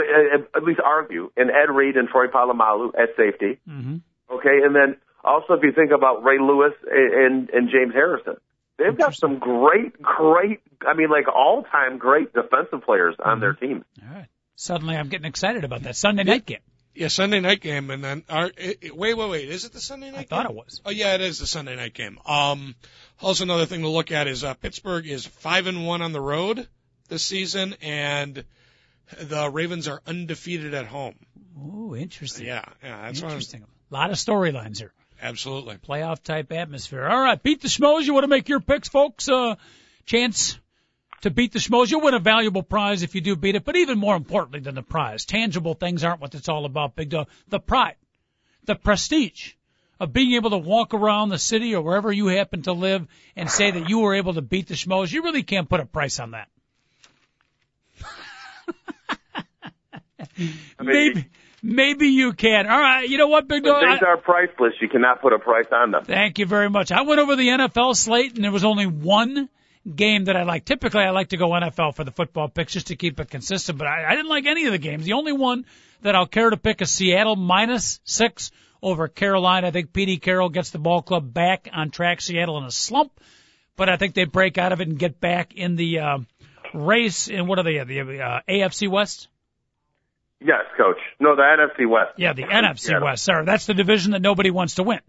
at 0.55 0.63
least 0.63 0.79
argue. 0.83 1.31
And 1.37 1.49
Ed 1.51 1.71
Reed 1.73 1.97
and 1.97 2.07
Troy 2.09 2.27
Polamalu 2.27 2.89
at 2.97 3.09
safety. 3.15 3.59
Mm-hmm. 3.69 3.97
Okay, 4.29 4.59
and 4.65 4.75
then 4.75 4.97
also 5.23 5.53
if 5.53 5.63
you 5.63 5.71
think 5.71 5.91
about 5.91 6.23
Ray 6.23 6.39
Lewis 6.39 6.73
and 6.89 7.13
and, 7.13 7.49
and 7.51 7.69
James 7.69 7.93
Harrison, 7.93 8.35
they've 8.77 8.97
got 8.97 9.15
some 9.15 9.39
great, 9.39 10.01
great. 10.01 10.59
I 10.85 10.93
mean, 10.95 11.09
like 11.09 11.27
all-time 11.33 11.97
great 11.97 12.33
defensive 12.33 12.83
players 12.85 13.15
on 13.23 13.39
their 13.39 13.53
team. 13.53 13.85
All 14.01 14.13
right. 14.15 14.27
Suddenly 14.55 14.95
I'm 14.95 15.09
getting 15.09 15.25
excited 15.27 15.63
about 15.63 15.83
that 15.83 15.95
Sunday 15.95 16.23
night 16.23 16.45
game. 16.45 16.59
Yeah, 16.95 17.09
Sunday 17.09 17.39
night 17.39 17.61
game, 17.61 17.91
and 17.91 18.03
then 18.03 18.23
our, 18.27 18.47
it, 18.57 18.79
it- 18.81 18.97
wait, 18.97 19.15
wait, 19.15 19.29
wait. 19.29 19.49
Is 19.49 19.65
it 19.65 19.71
the 19.71 19.79
Sunday 19.79 20.09
night? 20.09 20.21
I 20.21 20.23
thought 20.23 20.47
game? 20.47 20.57
it 20.57 20.63
was. 20.65 20.81
Oh 20.83 20.89
yeah, 20.89 21.13
it 21.13 21.21
is 21.21 21.37
the 21.37 21.45
Sunday 21.45 21.75
night 21.75 21.93
game. 21.93 22.17
Um, 22.25 22.73
also 23.21 23.43
another 23.43 23.67
thing 23.67 23.81
to 23.81 23.87
look 23.89 24.11
at 24.11 24.27
is 24.27 24.43
uh, 24.43 24.55
Pittsburgh 24.55 25.07
is 25.07 25.25
five 25.25 25.67
and 25.67 25.85
one 25.85 26.01
on 26.01 26.11
the 26.11 26.19
road 26.21 26.67
this 27.07 27.23
season, 27.23 27.75
and 27.81 28.43
the 29.21 29.49
Ravens 29.49 29.87
are 29.87 30.01
undefeated 30.05 30.73
at 30.73 30.85
home. 30.85 31.15
Ooh, 31.57 31.95
interesting. 31.95 32.45
Yeah, 32.45 32.65
yeah, 32.83 33.03
that's 33.03 33.21
interesting. 33.21 33.63
A 33.63 33.93
lot 33.93 34.11
of 34.11 34.17
storylines 34.17 34.77
here. 34.79 34.93
absolutely. 35.21 35.77
Playoff 35.77 36.21
type 36.21 36.51
atmosphere. 36.51 37.07
All 37.07 37.19
right, 37.19 37.41
beat 37.41 37.61
the 37.61 37.67
schmoes. 37.67 38.03
You 38.03 38.13
want 38.13 38.25
to 38.25 38.29
make 38.29 38.49
your 38.49 38.59
picks, 38.59 38.89
folks? 38.89 39.27
Uh, 39.29 39.55
chance 40.05 40.59
to 41.21 41.31
beat 41.31 41.51
the 41.53 41.59
schmoes. 41.59 41.89
You'll 41.89 42.01
win 42.01 42.13
a 42.13 42.19
valuable 42.19 42.63
prize 42.63 43.01
if 43.01 43.15
you 43.15 43.21
do 43.21 43.35
beat 43.35 43.55
it. 43.55 43.65
But 43.65 43.75
even 43.75 43.97
more 43.97 44.15
importantly 44.15 44.59
than 44.59 44.75
the 44.75 44.83
prize, 44.83 45.25
tangible 45.25 45.73
things 45.73 46.03
aren't 46.03 46.21
what 46.21 46.35
it's 46.35 46.49
all 46.49 46.65
about, 46.65 46.95
Big 46.95 47.09
Dog. 47.09 47.27
The 47.47 47.59
pride, 47.59 47.95
the 48.65 48.75
prestige 48.75 49.53
of 49.99 50.13
being 50.13 50.33
able 50.33 50.51
to 50.51 50.57
walk 50.57 50.93
around 50.93 51.29
the 51.29 51.39
city 51.39 51.73
or 51.73 51.81
wherever 51.81 52.11
you 52.11 52.27
happen 52.27 52.61
to 52.63 52.73
live 52.73 53.07
and 53.35 53.49
say 53.49 53.71
that 53.71 53.89
you 53.89 53.99
were 53.99 54.13
able 54.13 54.35
to 54.35 54.41
beat 54.43 54.67
the 54.67 54.75
schmoes. 54.75 55.11
You 55.11 55.23
really 55.23 55.41
can't 55.43 55.67
put 55.67 55.79
a 55.79 55.85
price 55.85 56.19
on 56.19 56.31
that. 56.31 56.49
I 60.19 60.19
mean, 60.19 60.26
Maybe, 60.81 61.25
maybe 61.63 62.07
you 62.07 62.33
can. 62.33 62.67
All 62.67 62.79
right, 62.79 63.07
you 63.09 63.17
know 63.17 63.27
what, 63.27 63.47
Big 63.47 63.63
Dog? 63.63 63.81
Things 63.81 63.99
I- 64.01 64.11
are 64.11 64.17
priceless. 64.17 64.73
You 64.79 64.87
cannot 64.87 65.21
put 65.21 65.33
a 65.33 65.39
price 65.39 65.65
on 65.71 65.91
them. 65.91 66.05
Thank 66.05 66.39
you 66.39 66.45
very 66.45 66.69
much. 66.69 66.91
I 66.91 67.01
went 67.01 67.19
over 67.19 67.35
the 67.35 67.47
NFL 67.47 67.95
slate 67.95 68.35
and 68.35 68.43
there 68.43 68.51
was 68.51 68.63
only 68.63 68.85
one 68.85 69.49
game 69.95 70.25
that 70.25 70.35
I 70.35 70.43
like. 70.43 70.65
Typically, 70.65 71.01
I 71.01 71.11
like 71.11 71.29
to 71.29 71.37
go 71.37 71.49
NFL 71.49 71.95
for 71.95 72.03
the 72.03 72.11
football 72.11 72.47
picks 72.49 72.73
just 72.73 72.87
to 72.87 72.95
keep 72.95 73.19
it 73.19 73.29
consistent, 73.29 73.77
but 73.77 73.87
I, 73.87 74.05
I 74.11 74.15
didn't 74.15 74.29
like 74.29 74.45
any 74.45 74.65
of 74.65 74.71
the 74.71 74.77
games. 74.77 75.05
The 75.05 75.13
only 75.13 75.31
one 75.31 75.65
that 76.01 76.13
I'll 76.15 76.27
care 76.27 76.49
to 76.49 76.57
pick 76.57 76.81
is 76.81 76.91
Seattle 76.91 77.35
minus 77.35 77.99
six 78.03 78.51
over 78.81 79.07
Carolina. 79.07 79.67
I 79.67 79.71
think 79.71 79.93
Pete 79.93 80.21
Carroll 80.21 80.49
gets 80.49 80.69
the 80.69 80.79
ball 80.79 81.01
club 81.01 81.33
back 81.33 81.69
on 81.73 81.89
track. 81.89 82.21
Seattle 82.21 82.57
in 82.57 82.65
a 82.65 82.71
slump. 82.71 83.11
but 83.75 83.89
I 83.89 83.97
think 83.97 84.13
they 84.13 84.25
break 84.25 84.57
out 84.57 84.71
of 84.71 84.81
it 84.81 84.87
and 84.87 84.99
get 84.99 85.19
back 85.19 85.53
in 85.55 85.75
the 85.75 85.99
uh, 85.99 86.17
race. 86.73 87.29
And 87.29 87.47
what 87.47 87.59
are 87.59 87.63
they? 87.63 87.83
The 87.83 88.21
uh, 88.21 88.41
AFC 88.47 88.89
West. 88.89 89.27
Yes, 90.39 90.61
coach. 90.77 90.97
No, 91.19 91.35
the 91.35 91.41
NFC 91.41 91.89
West. 91.89 92.11
Yeah, 92.17 92.33
the 92.33 92.43
NFC 92.43 93.01
West. 93.01 93.23
Sorry, 93.23 93.45
that's 93.45 93.65
the 93.65 93.73
division 93.73 94.11
that 94.11 94.21
nobody 94.21 94.51
wants 94.51 94.75
to 94.75 94.83
win. 94.83 94.99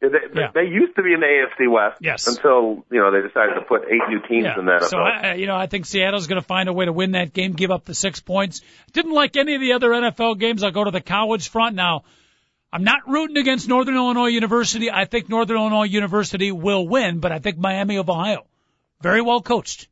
They, 0.00 0.08
Yeah. 0.34 0.48
they 0.52 0.64
used 0.64 0.96
to 0.96 1.02
be 1.04 1.12
in 1.12 1.20
the 1.20 1.26
AFC 1.26 1.70
West. 1.70 1.98
Yes. 2.00 2.26
Until 2.26 2.84
you 2.90 2.98
know 3.00 3.12
they 3.12 3.26
decided 3.26 3.54
to 3.54 3.60
put 3.60 3.82
eight 3.88 4.02
new 4.08 4.18
teams 4.28 4.44
Yeah. 4.46 4.58
in 4.58 4.66
that. 4.66 4.82
So 4.84 4.98
I, 4.98 5.34
you 5.34 5.46
know, 5.46 5.54
I 5.54 5.66
think 5.66 5.86
Seattle's 5.86 6.26
going 6.26 6.40
to 6.40 6.46
find 6.46 6.68
a 6.68 6.72
way 6.72 6.86
to 6.86 6.92
win 6.92 7.12
that 7.12 7.32
game, 7.32 7.52
give 7.52 7.70
up 7.70 7.84
the 7.84 7.94
six 7.94 8.18
points. 8.20 8.62
Didn't 8.92 9.12
like 9.12 9.36
any 9.36 9.54
of 9.54 9.60
the 9.60 9.74
other 9.74 9.90
NFL 9.90 10.40
games. 10.40 10.64
I'll 10.64 10.72
go 10.72 10.82
to 10.82 10.90
the 10.90 11.00
college 11.00 11.48
front 11.50 11.76
now. 11.76 12.02
I'm 12.72 12.82
not 12.82 13.06
rooting 13.06 13.36
against 13.36 13.68
Northern 13.68 13.94
Illinois 13.94 14.28
University. 14.28 14.90
I 14.90 15.04
think 15.04 15.28
Northern 15.28 15.56
Illinois 15.56 15.84
University 15.84 16.50
will 16.50 16.88
win, 16.88 17.20
but 17.20 17.30
I 17.30 17.38
think 17.38 17.58
Miami 17.58 17.96
of 17.96 18.10
Ohio, 18.10 18.46
very 19.02 19.20
well 19.22 19.40
coached, 19.40 19.86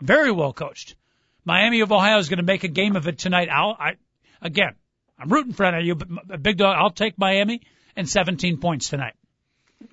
very 0.00 0.30
well 0.30 0.52
coached. 0.52 0.94
Miami 1.48 1.80
of 1.80 1.90
Ohio 1.90 2.18
is 2.18 2.28
going 2.28 2.36
to 2.38 2.44
make 2.44 2.62
a 2.62 2.68
game 2.68 2.94
of 2.94 3.08
it 3.08 3.18
tonight. 3.18 3.48
I'll, 3.50 3.74
I, 3.80 3.94
again, 4.42 4.74
I'm 5.18 5.30
rooting 5.30 5.54
for 5.54 5.68
NIU, 5.70 5.94
but 5.96 6.42
big 6.42 6.58
dog, 6.58 6.76
I'll 6.78 6.90
take 6.90 7.18
Miami 7.18 7.62
and 7.96 8.08
17 8.08 8.58
points 8.58 8.90
tonight. 8.90 9.14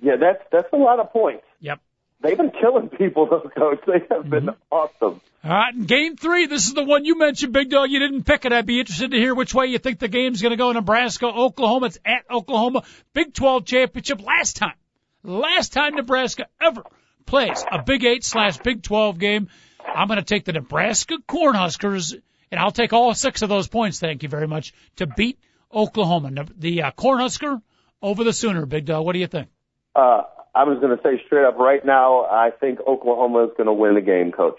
yeah, 0.02 0.16
that's 0.20 0.42
that's 0.52 0.72
a 0.72 0.76
lot 0.76 1.00
of 1.00 1.10
points. 1.12 1.44
Yep. 1.60 1.80
They've 2.20 2.36
been 2.36 2.50
killing 2.50 2.88
people, 2.88 3.26
though, 3.26 3.48
coach. 3.56 3.80
They 3.86 4.02
have 4.14 4.28
been 4.28 4.44
Mm-hmm. 4.46 4.60
awesome. 4.70 5.20
All 5.44 5.50
right, 5.50 5.74
and 5.74 5.86
game 5.88 6.16
three, 6.16 6.46
this 6.46 6.66
is 6.66 6.74
the 6.74 6.84
one 6.84 7.04
you 7.04 7.16
mentioned, 7.18 7.52
Big 7.52 7.70
Dog. 7.70 7.88
You 7.90 8.00
didn't 8.00 8.24
pick 8.24 8.44
it. 8.44 8.52
I'd 8.52 8.66
be 8.66 8.80
interested 8.80 9.12
to 9.12 9.16
hear 9.16 9.34
which 9.34 9.54
way 9.54 9.66
you 9.66 9.78
think 9.78 9.98
the 9.98 10.08
game's 10.08 10.42
going 10.42 10.50
to 10.50 10.56
go. 10.56 10.72
Nebraska, 10.72 11.26
Oklahoma. 11.26 11.86
It's 11.86 11.98
at 12.04 12.24
Oklahoma. 12.30 12.82
Big 13.14 13.32
12 13.32 13.64
championship 13.64 14.22
last 14.22 14.56
time. 14.56 14.74
Last 15.22 15.72
time 15.72 15.94
Nebraska 15.94 16.46
ever 16.60 16.82
plays 17.26 17.64
a 17.70 17.82
Big 17.82 18.04
8 18.04 18.24
slash 18.24 18.58
Big 18.58 18.82
12 18.82 19.18
game. 19.18 19.48
I'm 19.94 20.08
going 20.08 20.18
to 20.18 20.24
take 20.24 20.44
the 20.44 20.52
Nebraska 20.52 21.16
Cornhuskers, 21.28 22.20
and 22.50 22.60
I'll 22.60 22.72
take 22.72 22.92
all 22.92 23.14
six 23.14 23.42
of 23.42 23.48
those 23.48 23.68
points, 23.68 23.98
thank 24.00 24.22
you 24.22 24.28
very 24.28 24.46
much, 24.46 24.72
to 24.96 25.06
beat 25.06 25.38
Oklahoma. 25.72 26.46
The 26.56 26.82
uh, 26.82 26.90
Cornhusker 26.92 27.60
over 28.02 28.24
the 28.24 28.32
Sooner, 28.32 28.66
Big 28.66 28.84
Dog. 28.84 29.04
What 29.04 29.12
do 29.12 29.18
you 29.18 29.26
think? 29.26 29.48
Uh, 29.94 30.22
I 30.54 30.64
was 30.64 30.78
going 30.80 30.96
to 30.96 31.02
say 31.02 31.22
straight 31.26 31.44
up 31.46 31.58
right 31.58 31.84
now, 31.84 32.24
I 32.24 32.50
think 32.50 32.80
Oklahoma 32.80 33.44
is 33.44 33.50
going 33.56 33.66
to 33.66 33.72
win 33.72 33.94
the 33.94 34.00
game, 34.00 34.32
coach. 34.32 34.58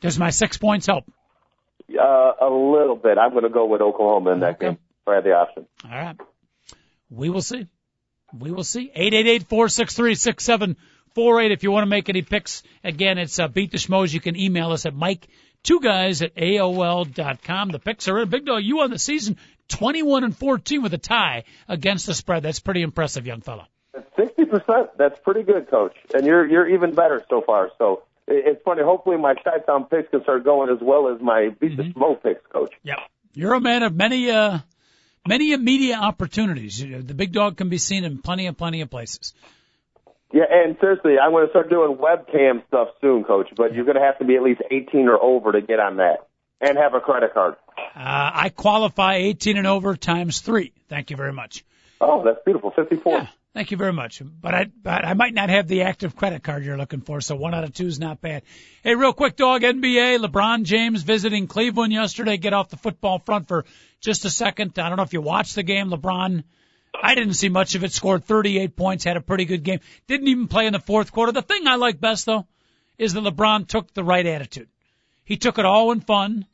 Does 0.00 0.18
my 0.18 0.30
six 0.30 0.56
points 0.56 0.86
help? 0.86 1.04
Uh, 1.90 2.02
a 2.40 2.48
little 2.50 2.96
bit. 2.96 3.18
I'm 3.18 3.30
going 3.32 3.44
to 3.44 3.50
go 3.50 3.66
with 3.66 3.80
Oklahoma 3.80 4.32
in 4.32 4.40
that 4.40 4.54
Okay. 4.56 4.68
game. 4.68 4.78
I 5.06 5.14
had 5.16 5.24
the 5.24 5.32
option. 5.32 5.66
All 5.84 5.90
right. 5.90 6.16
We 7.10 7.28
will 7.28 7.42
see. 7.42 7.66
We 8.32 8.50
will 8.50 8.64
see. 8.64 8.90
Eight 8.94 9.12
eight 9.14 9.26
eight 9.26 9.48
four 9.48 9.68
six 9.68 9.94
three 9.94 10.14
six 10.14 10.44
seven 10.44 10.76
four 11.14 11.40
eight. 11.40 11.52
If 11.52 11.62
you 11.62 11.70
want 11.70 11.84
to 11.84 11.90
make 11.90 12.08
any 12.08 12.22
picks, 12.22 12.62
again, 12.82 13.18
it's 13.18 13.38
uh, 13.38 13.48
beat 13.48 13.70
the 13.70 13.78
schmoes. 13.78 14.12
You 14.12 14.20
can 14.20 14.36
email 14.36 14.72
us 14.72 14.86
at 14.86 14.94
Mike 14.94 15.28
two 15.62 15.80
guys 15.80 16.22
at 16.22 16.34
AOL 16.34 17.12
dot 17.14 17.42
com. 17.42 17.68
The 17.70 17.78
picks 17.78 18.08
are 18.08 18.20
in. 18.20 18.28
Big 18.28 18.44
dog, 18.44 18.62
you 18.62 18.80
on 18.80 18.90
the 18.90 18.98
season 18.98 19.36
twenty 19.68 20.02
one 20.02 20.24
and 20.24 20.36
fourteen 20.36 20.82
with 20.82 20.94
a 20.94 20.98
tie 20.98 21.44
against 21.68 22.06
the 22.06 22.14
spread. 22.14 22.42
That's 22.42 22.60
pretty 22.60 22.82
impressive, 22.82 23.26
young 23.26 23.40
fella. 23.40 23.68
Sixty 24.16 24.44
percent. 24.44 24.96
That's 24.96 25.18
pretty 25.20 25.42
good, 25.42 25.68
coach. 25.70 25.94
And 26.14 26.26
you're 26.26 26.46
you're 26.46 26.68
even 26.68 26.94
better 26.94 27.24
so 27.28 27.42
far. 27.42 27.70
So 27.78 28.02
it's 28.26 28.62
funny. 28.64 28.82
Hopefully, 28.82 29.18
my 29.18 29.34
side 29.44 29.66
town 29.66 29.84
picks 29.84 30.10
can 30.10 30.22
start 30.22 30.44
going 30.44 30.70
as 30.70 30.78
well 30.80 31.08
as 31.14 31.20
my 31.20 31.50
beat 31.60 31.76
the 31.76 31.92
smoke 31.92 32.22
picks, 32.22 32.40
coach. 32.50 32.72
Yep. 32.82 32.98
You're 33.34 33.54
a 33.54 33.60
man 33.60 33.82
of 33.82 33.94
many 33.94 34.30
uh 34.30 34.58
many 35.26 35.56
media 35.56 35.96
opportunities. 35.96 36.80
The 36.80 37.14
big 37.14 37.32
dog 37.32 37.56
can 37.56 37.68
be 37.68 37.78
seen 37.78 38.04
in 38.04 38.18
plenty 38.18 38.46
and 38.46 38.56
plenty 38.56 38.80
of 38.80 38.90
places. 38.90 39.34
Yeah, 40.32 40.44
and 40.50 40.76
seriously, 40.80 41.18
I'm 41.18 41.32
going 41.32 41.46
to 41.46 41.50
start 41.50 41.68
doing 41.68 41.98
webcam 41.98 42.66
stuff 42.68 42.88
soon, 43.00 43.24
coach. 43.24 43.48
But 43.56 43.74
you're 43.74 43.84
going 43.84 43.96
to 43.96 44.02
have 44.02 44.18
to 44.18 44.24
be 44.24 44.36
at 44.36 44.42
least 44.42 44.62
18 44.70 45.08
or 45.08 45.22
over 45.22 45.52
to 45.52 45.60
get 45.60 45.78
on 45.78 45.98
that, 45.98 46.26
and 46.60 46.78
have 46.78 46.94
a 46.94 47.00
credit 47.00 47.34
card. 47.34 47.56
Uh, 47.78 48.30
I 48.34 48.48
qualify 48.54 49.16
18 49.16 49.58
and 49.58 49.66
over 49.66 49.94
times 49.94 50.40
three. 50.40 50.72
Thank 50.88 51.10
you 51.10 51.16
very 51.16 51.32
much. 51.32 51.64
Oh, 52.00 52.24
that's 52.24 52.38
beautiful. 52.44 52.72
54. 52.74 53.12
Yeah, 53.12 53.26
thank 53.54 53.70
you 53.70 53.76
very 53.76 53.92
much. 53.92 54.22
But 54.24 54.54
I, 54.54 54.64
but 54.82 55.04
I 55.04 55.12
might 55.12 55.34
not 55.34 55.50
have 55.50 55.68
the 55.68 55.82
active 55.82 56.16
credit 56.16 56.42
card 56.42 56.64
you're 56.64 56.78
looking 56.78 57.02
for, 57.02 57.20
so 57.20 57.36
one 57.36 57.54
out 57.54 57.64
of 57.64 57.74
two 57.74 57.86
is 57.86 58.00
not 58.00 58.22
bad. 58.22 58.42
Hey, 58.82 58.94
real 58.94 59.12
quick, 59.12 59.36
dog. 59.36 59.62
NBA. 59.62 60.24
LeBron 60.24 60.64
James 60.64 61.02
visiting 61.02 61.46
Cleveland 61.46 61.92
yesterday. 61.92 62.38
Get 62.38 62.54
off 62.54 62.70
the 62.70 62.78
football 62.78 63.18
front 63.18 63.48
for 63.48 63.66
just 64.00 64.24
a 64.24 64.30
second. 64.30 64.78
I 64.78 64.88
don't 64.88 64.96
know 64.96 65.04
if 65.04 65.12
you 65.12 65.20
watched 65.20 65.54
the 65.54 65.62
game. 65.62 65.90
LeBron. 65.90 66.44
I 67.00 67.14
didn't 67.14 67.34
see 67.34 67.48
much 67.48 67.74
of 67.74 67.84
it. 67.84 67.92
Scored 67.92 68.24
38 68.24 68.76
points. 68.76 69.04
Had 69.04 69.16
a 69.16 69.20
pretty 69.20 69.44
good 69.44 69.62
game. 69.62 69.80
Didn't 70.06 70.28
even 70.28 70.48
play 70.48 70.66
in 70.66 70.72
the 70.72 70.78
fourth 70.78 71.12
quarter. 71.12 71.32
The 71.32 71.42
thing 71.42 71.66
I 71.66 71.76
like 71.76 72.00
best 72.00 72.26
though 72.26 72.46
is 72.98 73.14
that 73.14 73.24
LeBron 73.24 73.66
took 73.66 73.92
the 73.94 74.04
right 74.04 74.24
attitude. 74.26 74.68
He 75.24 75.36
took 75.36 75.58
it 75.58 75.64
all 75.64 75.92
in 75.92 76.00
fun. 76.00 76.46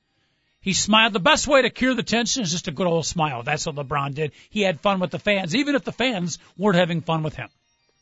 He 0.60 0.72
smiled. 0.72 1.12
The 1.12 1.20
best 1.20 1.46
way 1.46 1.62
to 1.62 1.70
cure 1.70 1.94
the 1.94 2.02
tension 2.02 2.42
is 2.42 2.50
just 2.50 2.68
a 2.68 2.72
good 2.72 2.86
old 2.86 3.06
smile. 3.06 3.42
That's 3.42 3.66
what 3.66 3.76
LeBron 3.76 4.14
did. 4.14 4.32
He 4.50 4.62
had 4.62 4.80
fun 4.80 5.00
with 5.00 5.10
the 5.10 5.18
fans, 5.18 5.54
even 5.54 5.74
if 5.74 5.84
the 5.84 5.92
fans 5.92 6.38
weren't 6.56 6.76
having 6.76 7.00
fun 7.00 7.22
with 7.22 7.34
him. 7.34 7.48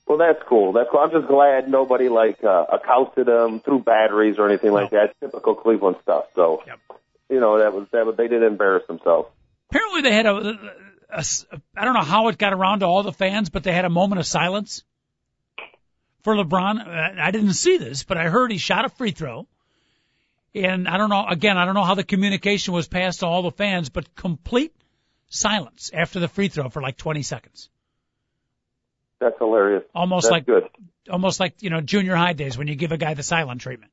Well, 0.06 0.18
that's 0.18 0.40
cool. 0.48 0.72
That's 0.72 0.88
cool. 0.90 1.00
I'm 1.00 1.10
just 1.10 1.26
glad 1.26 1.68
nobody 1.68 2.08
like 2.08 2.42
uh, 2.44 2.64
accosted 2.72 3.28
him, 3.28 3.60
threw 3.60 3.80
batteries 3.80 4.36
or 4.38 4.48
anything 4.48 4.72
like 4.72 4.90
that. 4.90 5.14
Typical 5.20 5.54
Cleveland 5.54 5.96
stuff. 6.02 6.26
So, 6.34 6.62
Yep. 6.66 6.78
you 7.28 7.40
know, 7.40 7.58
that 7.58 7.72
was 7.72 7.88
that. 7.92 8.06
Was, 8.06 8.16
they 8.16 8.28
didn't 8.28 8.44
embarrass 8.44 8.86
themselves. 8.86 9.28
Apparently, 9.70 10.02
they 10.02 10.12
had 10.14 10.26
a, 10.26 10.58
a, 11.10 11.24
I 11.76 11.84
don't 11.84 11.94
know 11.94 12.02
how 12.02 12.28
it 12.28 12.38
got 12.38 12.52
around 12.52 12.80
to 12.80 12.86
all 12.86 13.02
the 13.02 13.12
fans, 13.12 13.50
but 13.50 13.62
they 13.62 13.72
had 13.72 13.84
a 13.84 13.90
moment 13.90 14.18
of 14.18 14.26
silence 14.26 14.84
for 16.22 16.34
LeBron. 16.34 16.86
Uh, 16.86 17.20
I 17.20 17.30
didn't 17.30 17.54
see 17.54 17.76
this, 17.76 18.02
but 18.02 18.16
I 18.16 18.28
heard 18.28 18.50
he 18.50 18.58
shot 18.58 18.84
a 18.84 18.88
free 18.88 19.12
throw. 19.12 19.46
And 20.54 20.88
I 20.88 20.96
don't 20.96 21.10
know, 21.10 21.26
again, 21.28 21.58
I 21.58 21.66
don't 21.66 21.74
know 21.74 21.84
how 21.84 21.94
the 21.94 22.04
communication 22.04 22.72
was 22.72 22.88
passed 22.88 23.20
to 23.20 23.26
all 23.26 23.42
the 23.42 23.50
fans, 23.50 23.90
but 23.90 24.14
complete 24.14 24.74
silence 25.28 25.90
after 25.92 26.18
the 26.18 26.28
free 26.28 26.48
throw 26.48 26.70
for 26.70 26.80
like 26.80 26.96
20 26.96 27.22
seconds. 27.22 27.68
That's 29.20 29.36
hilarious. 29.38 29.84
Almost 29.94 30.24
That's 30.24 30.32
like, 30.32 30.46
good. 30.46 30.64
almost 31.10 31.40
like, 31.40 31.62
you 31.62 31.70
know, 31.70 31.80
junior 31.80 32.14
high 32.14 32.32
days 32.32 32.56
when 32.56 32.68
you 32.68 32.74
give 32.74 32.92
a 32.92 32.96
guy 32.96 33.14
the 33.14 33.22
silent 33.22 33.60
treatment. 33.60 33.92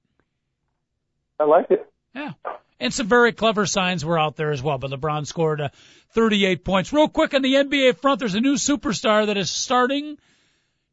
I 1.39 1.45
like 1.45 1.70
it. 1.70 1.86
Yeah. 2.16 2.34
And 2.84 2.93
some 2.93 3.07
very 3.07 3.31
clever 3.31 3.65
signs 3.65 4.03
were 4.03 4.19
out 4.19 4.36
there 4.36 4.51
as 4.51 4.61
well, 4.61 4.77
but 4.77 4.91
LeBron 4.91 5.25
scored 5.25 5.61
uh, 5.61 5.69
38 6.09 6.65
points. 6.65 6.91
Real 6.91 7.07
quick 7.07 7.34
on 7.34 7.41
the 7.41 7.53
NBA 7.53 7.95
front, 7.95 8.19
there's 8.19 8.36
a 8.36 8.41
new 8.41 8.55
superstar 8.55 9.27
that 9.27 9.38
is 9.38 9.49
starting 9.49 10.17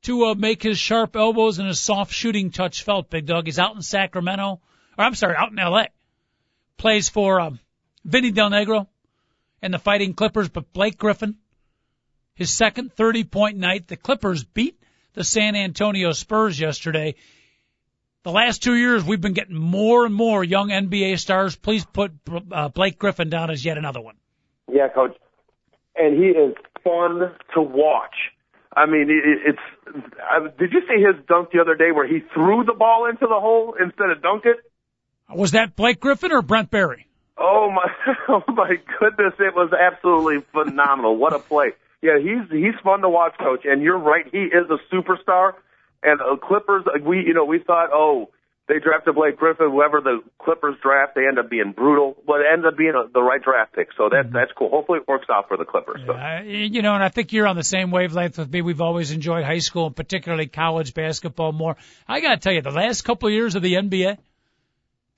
to 0.03 0.27
uh, 0.27 0.35
make 0.37 0.63
his 0.63 0.79
sharp 0.79 1.17
elbows 1.17 1.59
and 1.59 1.67
his 1.67 1.81
soft 1.81 2.13
shooting 2.13 2.53
touch 2.53 2.85
felt, 2.85 3.11
Big 3.11 3.27
Dog. 3.27 3.47
He's 3.47 3.59
out 3.59 3.75
in 3.75 3.83
Sacramento, 3.83 4.61
or 4.97 5.05
I'm 5.05 5.17
sorry, 5.17 5.35
out 5.35 5.51
in 5.51 5.59
L.A. 5.59 5.89
Plays 6.77 7.09
for 7.09 7.41
um, 7.41 7.59
Vinny 8.05 8.31
Del 8.31 8.51
Negro 8.51 8.87
and 9.61 9.75
the 9.75 9.81
Fighting 9.81 10.15
Clippers, 10.15 10.49
but 10.49 10.73
Blake 10.73 10.97
Griffin, 10.97 11.39
his 12.35 12.51
second 12.51 12.93
30 12.93 13.25
point 13.25 13.57
night. 13.57 13.89
The 13.89 13.97
Clippers 13.97 14.45
beat 14.45 14.81
the 15.15 15.25
San 15.25 15.57
Antonio 15.57 16.13
Spurs 16.13 16.61
yesterday. 16.61 17.17
The 18.23 18.33
last 18.33 18.63
two 18.63 18.75
years, 18.75 19.03
we've 19.03 19.21
been 19.21 19.33
getting 19.33 19.57
more 19.57 20.05
and 20.05 20.15
more 20.15 20.45
young 20.45 20.69
NBA 20.69 21.19
stars. 21.19 21.57
Please 21.57 21.87
put 21.87 22.13
uh, 22.53 22.69
Blake 22.69 22.99
Griffin 22.99 23.31
down 23.31 23.51
as 23.51 23.65
yet 23.65 23.79
another 23.79 24.01
one. 24.01 24.17
Yeah, 24.71 24.89
coach. 24.89 25.17
And 25.97 26.23
he 26.23 26.29
is 26.29 26.55
fun 26.85 27.33
to 27.55 27.63
watch. 27.63 28.15
I 28.77 28.87
mean, 28.87 29.09
it, 29.11 29.55
it's. 29.55 30.05
I, 30.23 30.41
did 30.59 30.73
you 30.73 30.83
see 30.83 31.03
his 31.03 31.17
dunk 31.27 31.51
the 31.53 31.61
other 31.61 31.75
day 31.75 31.93
where 31.93 32.07
he 32.07 32.21
threw 32.35 32.65
the 32.65 32.75
ball 32.75 33.07
into 33.07 33.27
the 33.27 33.41
hole 33.41 33.75
instead 33.81 34.11
of 34.11 34.23
dunk 34.23 34.45
it? 34.45 34.57
Was 35.35 35.53
that 35.53 35.75
Blake 35.75 35.99
Griffin 35.99 36.31
or 36.31 36.43
Brent 36.43 36.71
Barry? 36.71 37.07
Oh 37.39 37.71
my! 37.71 37.91
Oh 38.29 38.43
my 38.49 38.77
goodness! 39.01 39.35
It 39.41 39.55
was 39.55 39.73
absolutely 39.73 40.45
phenomenal. 40.53 41.17
What 41.17 41.33
a 41.33 41.39
play! 41.39 41.71
Yeah, 42.03 42.19
he's 42.19 42.49
he's 42.51 42.79
fun 42.85 43.01
to 43.01 43.09
watch, 43.09 43.35
coach. 43.39 43.63
And 43.65 43.83
you're 43.83 43.99
right. 43.99 44.27
He 44.31 44.39
is 44.39 44.67
a 44.71 44.79
superstar. 44.95 45.55
And 46.03 46.19
the 46.19 46.37
Clippers, 46.43 46.85
we 47.05 47.25
you 47.27 47.35
know 47.35 47.45
we 47.45 47.59
thought, 47.59 47.91
oh, 47.93 48.31
they 48.71 48.79
drafted 48.79 49.17
Blake 49.17 49.37
Griffin. 49.37 49.69
Whoever 49.69 50.01
the 50.01 50.21
Clippers 50.39 50.77
draft, 50.81 51.17
they 51.17 51.27
end 51.27 51.41
up 51.41 51.51
being 51.51 51.73
brutal, 51.73 52.17
but 52.25 52.41
it 52.41 52.47
ends 52.53 52.65
up 52.65 52.77
being 52.77 52.95
a, 52.95 53.11
the 53.13 53.21
right 53.21 53.43
draft 53.43 53.75
pick. 53.75 53.89
So 53.97 54.09
that's 54.11 54.33
that's 54.33 54.53
cool. 54.57 54.71
Hopefully, 54.71 55.01
it 55.01 55.09
works 55.09 55.27
out 55.29 55.49
for 55.49 55.57
the 55.57 55.65
Clippers. 55.65 56.01
So. 56.07 56.13
Uh, 56.13 56.43
you 56.45 56.81
know, 56.81 56.95
and 56.95 57.03
I 57.03 57.09
think 57.09 57.33
you're 57.33 57.49
on 57.49 57.57
the 57.57 57.65
same 57.65 57.91
wavelength 57.91 58.39
with 58.39 58.53
me. 58.53 58.63
We've 58.63 58.81
always 58.81 59.11
enjoyed 59.11 59.45
high 59.45 59.59
school 59.59 59.87
and 59.87 59.97
particularly 59.97 60.47
college 60.47 60.95
basketball 60.95 61.51
more. 61.51 61.77
I 62.07 62.21
got 62.21 62.31
to 62.31 62.37
tell 62.37 62.53
you, 62.53 62.63
the 62.63 62.71
last 62.71 63.03
couple 63.03 63.29
of 63.29 63.35
years 63.35 63.57
of 63.57 63.63
the 63.63 63.75
NBA, 63.75 64.19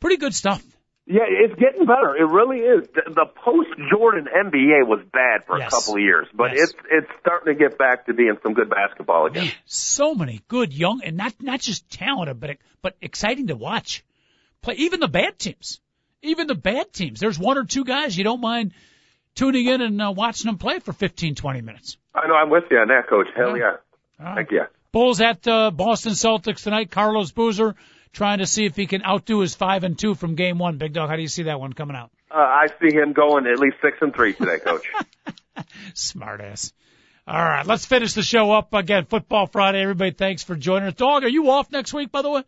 pretty 0.00 0.16
good 0.16 0.34
stuff. 0.34 0.62
Yeah, 1.04 1.22
it's 1.26 1.54
getting 1.58 1.84
better. 1.84 2.14
It 2.16 2.28
really 2.28 2.58
is. 2.58 2.86
The, 2.94 3.02
the 3.12 3.26
post 3.44 3.70
Jordan 3.90 4.26
NBA 4.32 4.86
was 4.86 5.00
bad 5.12 5.44
for 5.46 5.58
Yes. 5.58 5.68
a 5.68 5.70
couple 5.76 5.94
of 5.94 6.00
years, 6.00 6.28
but 6.32 6.52
Yes. 6.52 6.70
it's 6.70 6.74
it's 6.90 7.10
starting 7.20 7.54
to 7.54 7.58
get 7.58 7.76
back 7.76 8.06
to 8.06 8.14
being 8.14 8.36
some 8.42 8.54
good 8.54 8.70
basketball 8.70 9.26
again. 9.26 9.46
Man, 9.46 9.52
so 9.66 10.14
many 10.14 10.42
good 10.46 10.72
young 10.72 11.02
and 11.04 11.16
not 11.16 11.34
not 11.40 11.60
just 11.60 11.90
talented, 11.90 12.38
but 12.38 12.56
but 12.82 12.96
exciting 13.00 13.48
to 13.48 13.56
watch. 13.56 14.04
Play 14.62 14.74
even 14.76 15.00
the 15.00 15.08
bad 15.08 15.40
teams, 15.40 15.80
even 16.22 16.46
the 16.46 16.54
bad 16.54 16.92
teams. 16.92 17.18
There's 17.18 17.38
one 17.38 17.58
or 17.58 17.64
two 17.64 17.84
guys 17.84 18.16
you 18.16 18.22
don't 18.22 18.40
mind 18.40 18.72
tuning 19.34 19.66
in 19.66 19.80
and 19.80 20.00
uh, 20.00 20.12
watching 20.14 20.46
them 20.46 20.58
play 20.58 20.78
for 20.78 20.92
15, 20.92 21.34
20 21.34 21.62
minutes. 21.62 21.96
I 22.14 22.28
know 22.28 22.34
I'm 22.34 22.48
with 22.50 22.64
you 22.70 22.78
on 22.78 22.88
that, 22.88 23.08
Coach. 23.08 23.26
Hell 23.34 23.56
Yeah. 23.56 23.76
yeah. 24.20 24.24
Right. 24.24 24.38
Heck 24.38 24.52
yeah. 24.52 24.66
Bulls 24.92 25.20
at 25.20 25.48
uh, 25.48 25.72
Boston 25.72 26.12
Celtics 26.12 26.62
tonight. 26.62 26.90
Carlos 26.92 27.32
Boozer 27.32 27.74
trying 28.12 28.38
to 28.38 28.46
see 28.46 28.64
if 28.64 28.76
he 28.76 28.86
can 28.86 29.04
outdo 29.04 29.40
his 29.40 29.54
five 29.54 29.84
and 29.84 29.98
two 29.98 30.14
from 30.14 30.34
game 30.34 30.58
one. 30.58 30.78
Big 30.78 30.92
dog, 30.92 31.08
how 31.08 31.16
do 31.16 31.22
you 31.22 31.28
see 31.28 31.44
that 31.44 31.60
one 31.60 31.72
coming 31.72 31.96
out? 31.96 32.10
Uh, 32.30 32.36
I 32.38 32.66
see 32.80 32.94
him 32.94 33.12
going 33.12 33.46
at 33.46 33.58
least 33.58 33.76
six 33.82 33.98
and 34.00 34.14
three 34.14 34.32
today, 34.32 34.58
Coach. 34.58 34.86
Smart 35.94 36.40
ass. 36.40 36.72
All 37.26 37.38
right, 37.38 37.64
let's 37.66 37.86
finish 37.86 38.14
the 38.14 38.22
show 38.22 38.50
up 38.50 38.74
again. 38.74 39.04
Football 39.04 39.46
Friday. 39.46 39.80
Everybody, 39.82 40.10
thanks 40.10 40.42
for 40.42 40.56
joining 40.56 40.88
us. 40.88 40.94
Dog, 40.94 41.24
are 41.24 41.28
you 41.28 41.50
off 41.50 41.70
next 41.70 41.92
week, 41.92 42.10
by 42.10 42.22
the 42.22 42.30
way? 42.30 42.42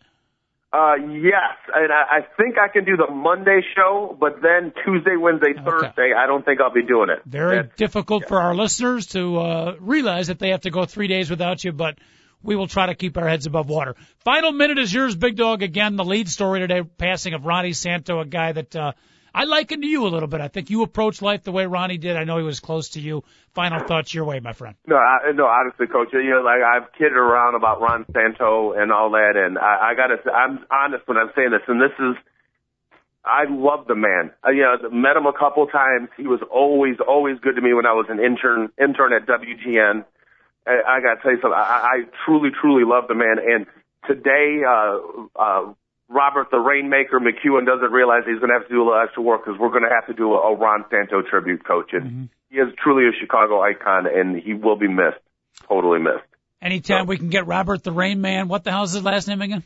Uh, 0.73 0.97
yes, 0.97 1.55
and 1.73 1.93
I, 1.93 2.17
I 2.17 2.21
think 2.37 2.57
I 2.59 2.67
can 2.67 2.85
do 2.85 2.97
the 2.97 3.07
Monday 3.09 3.61
show, 3.77 4.17
but 4.19 4.43
then 4.43 4.73
Tuesday, 4.85 5.15
Wednesday, 5.17 5.53
Thursday, 5.65 6.13
I 6.13 6.27
don't 6.27 6.45
think 6.45 6.61
I'll 6.61 6.73
be 6.73 6.83
doing 6.83 7.11
it. 7.11 7.21
Very 7.25 7.57
That's- 7.57 7.77
difficult 7.77 8.23
yeah. 8.23 8.29
for 8.29 8.41
our 8.41 8.57
listeners 8.57 9.07
to 9.09 9.39
uh, 9.39 9.77
realize 9.79 10.27
that 10.27 10.41
they 10.41 10.49
have 10.49 10.63
to 10.63 10.71
go 10.71 10.85
three 10.85 11.07
days 11.07 11.31
without 11.31 11.63
you, 11.63 11.71
but 11.71 11.97
we 12.45 12.57
will 12.57 12.69
try 12.69 12.87
to 12.87 12.95
keep 12.95 13.17
our 13.17 13.27
heads 13.27 13.47
above 13.47 13.69
water. 13.69 13.97
Final 14.25 14.53
minute 14.53 14.79
is 14.79 14.93
yours, 14.93 15.17
Big 15.17 15.37
Dog. 15.37 15.63
Again, 15.63 15.97
the 15.97 16.05
lead 16.05 16.29
story 16.29 16.61
today, 16.61 16.83
passing 16.83 17.35
of 17.35 17.47
Ronnie 17.47 17.73
Santo, 17.73 18.21
a 18.21 18.27
guy 18.27 18.53
that 18.53 18.77
uh, 18.77 18.93
I 19.35 19.45
liken 19.45 19.81
to 19.81 19.87
you 19.87 20.07
a 20.07 20.09
little 20.09 20.29
bit. 20.29 20.41
I 20.41 20.49
think 20.49 20.71
you 20.71 20.83
approach 20.83 21.21
life 21.21 21.43
the 21.43 21.51
way 21.51 21.67
Ronnie 21.67 21.99
did. 21.99 22.17
I 22.17 22.23
know 22.23 22.39
he 22.39 22.45
was 22.45 22.61
close 22.61 22.91
to 22.91 23.01
you. 23.01 23.25
Final 23.53 23.81
thoughts 23.81 24.15
your 24.15 24.25
way, 24.25 24.39
my 24.39 24.53
friend. 24.53 24.77
No, 24.87 24.97
I, 24.97 25.33
no, 25.33 25.47
honestly, 25.47 25.89
Coach, 25.89 26.09
you 26.13 26.31
know, 26.31 26.43
like 26.43 26.63
I've 26.63 26.93
kidded 26.93 27.17
around 27.17 27.57
about 27.57 27.81
Ron 27.81 28.07
Santo 28.13 28.73
and 28.73 28.93
all 28.93 29.11
that, 29.11 29.33
and 29.37 29.59
I, 29.59 29.91
I 29.91 29.95
gotta, 29.95 30.17
I'm 30.31 30.65
honest 30.71 31.09
when 31.09 31.17
I'm 31.17 31.31
saying 31.35 31.51
this, 31.51 31.63
and 31.67 31.81
this 31.81 31.91
is, 31.99 32.15
I 33.25 33.45
love 33.49 33.89
the 33.89 33.97
man. 33.97 34.31
I, 34.45 34.51
you 34.51 34.63
know, 34.63 34.91
met 34.91 35.17
him 35.17 35.27
a 35.27 35.33
couple 35.33 35.67
times. 35.67 36.11
He 36.17 36.29
was 36.29 36.41
always, 36.53 36.97
always 37.07 37.39
good 37.41 37.57
to 37.57 37.63
me 37.63 37.73
when 37.75 37.87
I 37.87 37.93
was 37.93 38.07
an 38.11 38.21
intern, 38.21 38.69
intern 38.79 39.13
at 39.13 39.27
WGN. 39.27 40.05
I, 40.67 40.81
I 40.87 41.01
gotta 41.01 41.21
tell 41.23 41.33
you 41.33 41.41
something. 41.41 41.59
I, 41.59 41.61
I 41.61 41.97
truly, 42.25 42.51
truly 42.51 42.85
love 42.85 43.05
the 43.09 43.15
man, 43.15 43.37
and 43.39 43.67
today, 44.07 44.63
uh, 44.67 44.99
uh, 45.37 45.75
Robert 46.09 46.51
the 46.51 46.59
Rainmaker 46.59 47.19
McEwen 47.19 47.67
doesn't 47.67 47.91
realize 47.91 48.23
he's 48.27 48.39
going 48.39 48.53
to 48.53 48.59
have 48.59 48.69
to 48.69 48.75
do 48.75 48.83
a 48.83 48.85
little 48.85 49.03
extra 49.03 49.23
work 49.23 49.45
because 49.45 49.59
we're 49.59 49.71
going 49.71 49.85
to 49.85 49.95
have 49.95 50.07
to 50.07 50.13
do 50.15 50.35
a, 50.35 50.53
a 50.53 50.55
Ron 50.55 50.85
Santo 50.91 51.23
tribute, 51.23 51.67
Coach, 51.67 51.91
and 51.93 52.29
he 52.51 52.59
is 52.59 52.69
truly 52.83 53.09
a 53.09 53.13
Chicago 53.19 53.61
icon, 53.61 54.07
and 54.07 54.41
he 54.41 54.55
will 54.55 54.77
be 54.77 54.89
missed, 54.89 55.19
totally 55.69 55.99
missed. 55.99 56.25
Anytime 56.61 57.07
we 57.07 57.19
can 57.19 57.29
get 57.29 57.47
Robert 57.47 57.83
the 57.83 57.93
Rain 57.93 58.21
Man, 58.21 58.49
what 58.49 58.65
the 58.65 58.71
hell's 58.71 58.93
his 58.93 59.03
last 59.03 59.29
name 59.29 59.43
again? 59.43 59.63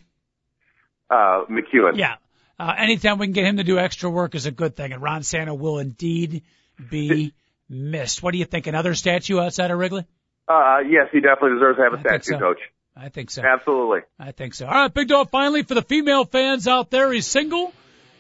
Uh, 1.11 1.45
McEwen. 1.51 1.97
Yeah. 1.97 2.17
Uh, 2.59 2.75
anytime 2.77 3.19
we 3.19 3.27
can 3.27 3.33
get 3.33 3.45
him 3.45 3.59
to 3.59 3.65
do 3.65 3.79
extra 3.79 4.11
work 4.11 4.35
is 4.35 4.47
a 4.47 4.51
good 4.51 4.75
thing, 4.77 4.93
and 4.93 5.01
Ron 5.01 5.23
Santo 5.23 5.55
will 5.55 5.79
indeed 5.79 6.43
be 6.91 7.35
missed. 7.69 8.23
What 8.23 8.33
do 8.33 8.39
you 8.39 8.45
think? 8.45 8.67
Another 8.67 8.95
statue 8.95 9.39
outside 9.39 9.71
of 9.71 9.79
Wrigley? 9.79 10.07
Uh, 10.49 10.79
yes, 10.89 11.09
he 11.13 11.21
definitely 11.21 11.55
deserves 11.59 11.77
to 11.79 11.85
have 11.85 11.93
a 11.95 11.99
I 11.99 12.01
statue, 12.01 12.33
so. 12.33 12.39
Coach. 12.39 12.61
I 12.97 13.11
think 13.11 13.31
so. 13.31 13.43
Absolutely. 13.43 14.01
I 14.19 14.33
think 14.33 14.55
so. 14.55 14.67
All 14.67 14.73
right, 14.73 14.93
Big 14.93 15.09
Dog, 15.09 15.31
finally, 15.31 15.63
for 15.63 15.75
the 15.75 15.83
female 15.83 16.25
fans 16.25 16.67
out 16.67 16.91
there, 16.91 17.13
he's 17.13 17.27
single, 17.27 17.73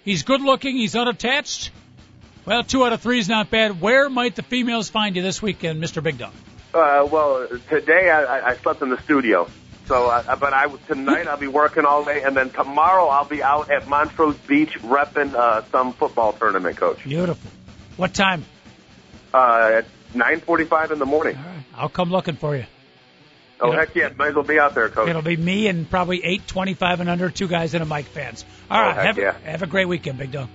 he's 0.04 0.22
good 0.22 0.40
looking, 0.40 0.76
he's 0.76 0.94
unattached. 0.94 1.70
Well, 2.44 2.62
two 2.62 2.84
out 2.84 2.92
of 2.92 3.00
three 3.00 3.18
is 3.18 3.28
not 3.28 3.50
bad. 3.50 3.80
Where 3.80 4.08
might 4.08 4.36
the 4.36 4.42
females 4.42 4.88
find 4.88 5.16
you 5.16 5.22
this 5.22 5.42
weekend, 5.42 5.82
Mr. 5.82 6.02
Big 6.02 6.18
Dog? 6.18 6.32
Uh, 6.72 7.08
well, 7.10 7.48
today 7.68 8.08
I, 8.10 8.22
I- 8.38 8.48
I 8.50 8.56
slept 8.56 8.82
in 8.82 8.90
the 8.90 9.00
studio. 9.02 9.48
So, 9.86 10.06
uh, 10.06 10.36
but 10.36 10.52
I 10.52 10.66
tonight 10.86 11.26
I'll 11.26 11.38
be 11.38 11.46
working 11.48 11.86
all 11.86 12.04
day, 12.04 12.22
and 12.22 12.36
then 12.36 12.50
tomorrow 12.50 13.06
I'll 13.06 13.24
be 13.24 13.42
out 13.42 13.70
at 13.70 13.88
Montrose 13.88 14.36
Beach 14.36 14.78
repping 14.82 15.34
uh, 15.34 15.62
some 15.72 15.94
football 15.94 16.34
tournament, 16.34 16.76
Coach. 16.76 17.02
Beautiful. 17.04 17.50
What 17.96 18.12
time? 18.12 18.44
Uh, 19.32 19.80
at 19.82 19.86
9:45 20.12 20.90
in 20.92 20.98
the 20.98 21.06
morning. 21.06 21.36
All 21.36 21.42
right, 21.42 21.64
I'll 21.78 21.88
come 21.88 22.10
looking 22.10 22.36
for 22.36 22.56
you. 22.56 22.64
Oh 23.60 23.72
Yeah. 23.72 23.78
heck 23.80 23.94
yeah, 23.94 24.10
might 24.16 24.28
as 24.28 24.34
well 24.34 24.44
be 24.44 24.58
out 24.58 24.74
there, 24.74 24.88
Coach. 24.88 25.08
It'll 25.08 25.22
be 25.22 25.36
me 25.36 25.66
and 25.68 25.88
probably 25.88 26.24
eight 26.24 26.46
twenty-five 26.46 27.00
and 27.00 27.08
under, 27.10 27.28
two 27.30 27.48
guys 27.48 27.74
and 27.74 27.82
a 27.82 27.86
Mic 27.86 28.06
fans. 28.06 28.44
All 28.70 28.78
Oh, 28.78 28.82
right, 28.82 28.94
heck 28.96 29.06
have, 29.06 29.18
yeah. 29.18 29.50
have 29.50 29.62
a 29.62 29.66
great 29.66 29.86
weekend, 29.88 30.18
Big 30.18 30.30
Dog. 30.32 30.48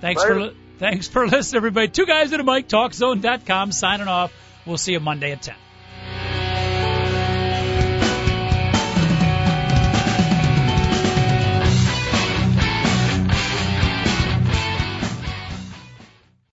Thanks 0.00 0.22
Later. 0.22 0.50
for 0.50 0.54
thanks 0.78 1.08
for 1.08 1.26
listening, 1.28 1.58
everybody. 1.58 1.88
Two 1.88 2.06
guys 2.06 2.32
and 2.32 2.40
a 2.40 2.44
Mic, 2.44 2.68
TalkZone.com, 2.68 3.72
signing 3.72 4.08
off. 4.08 4.32
We'll 4.66 4.78
see 4.78 4.92
you 4.92 5.00
Monday 5.00 5.32
at 5.32 5.42
ten. 5.42 5.54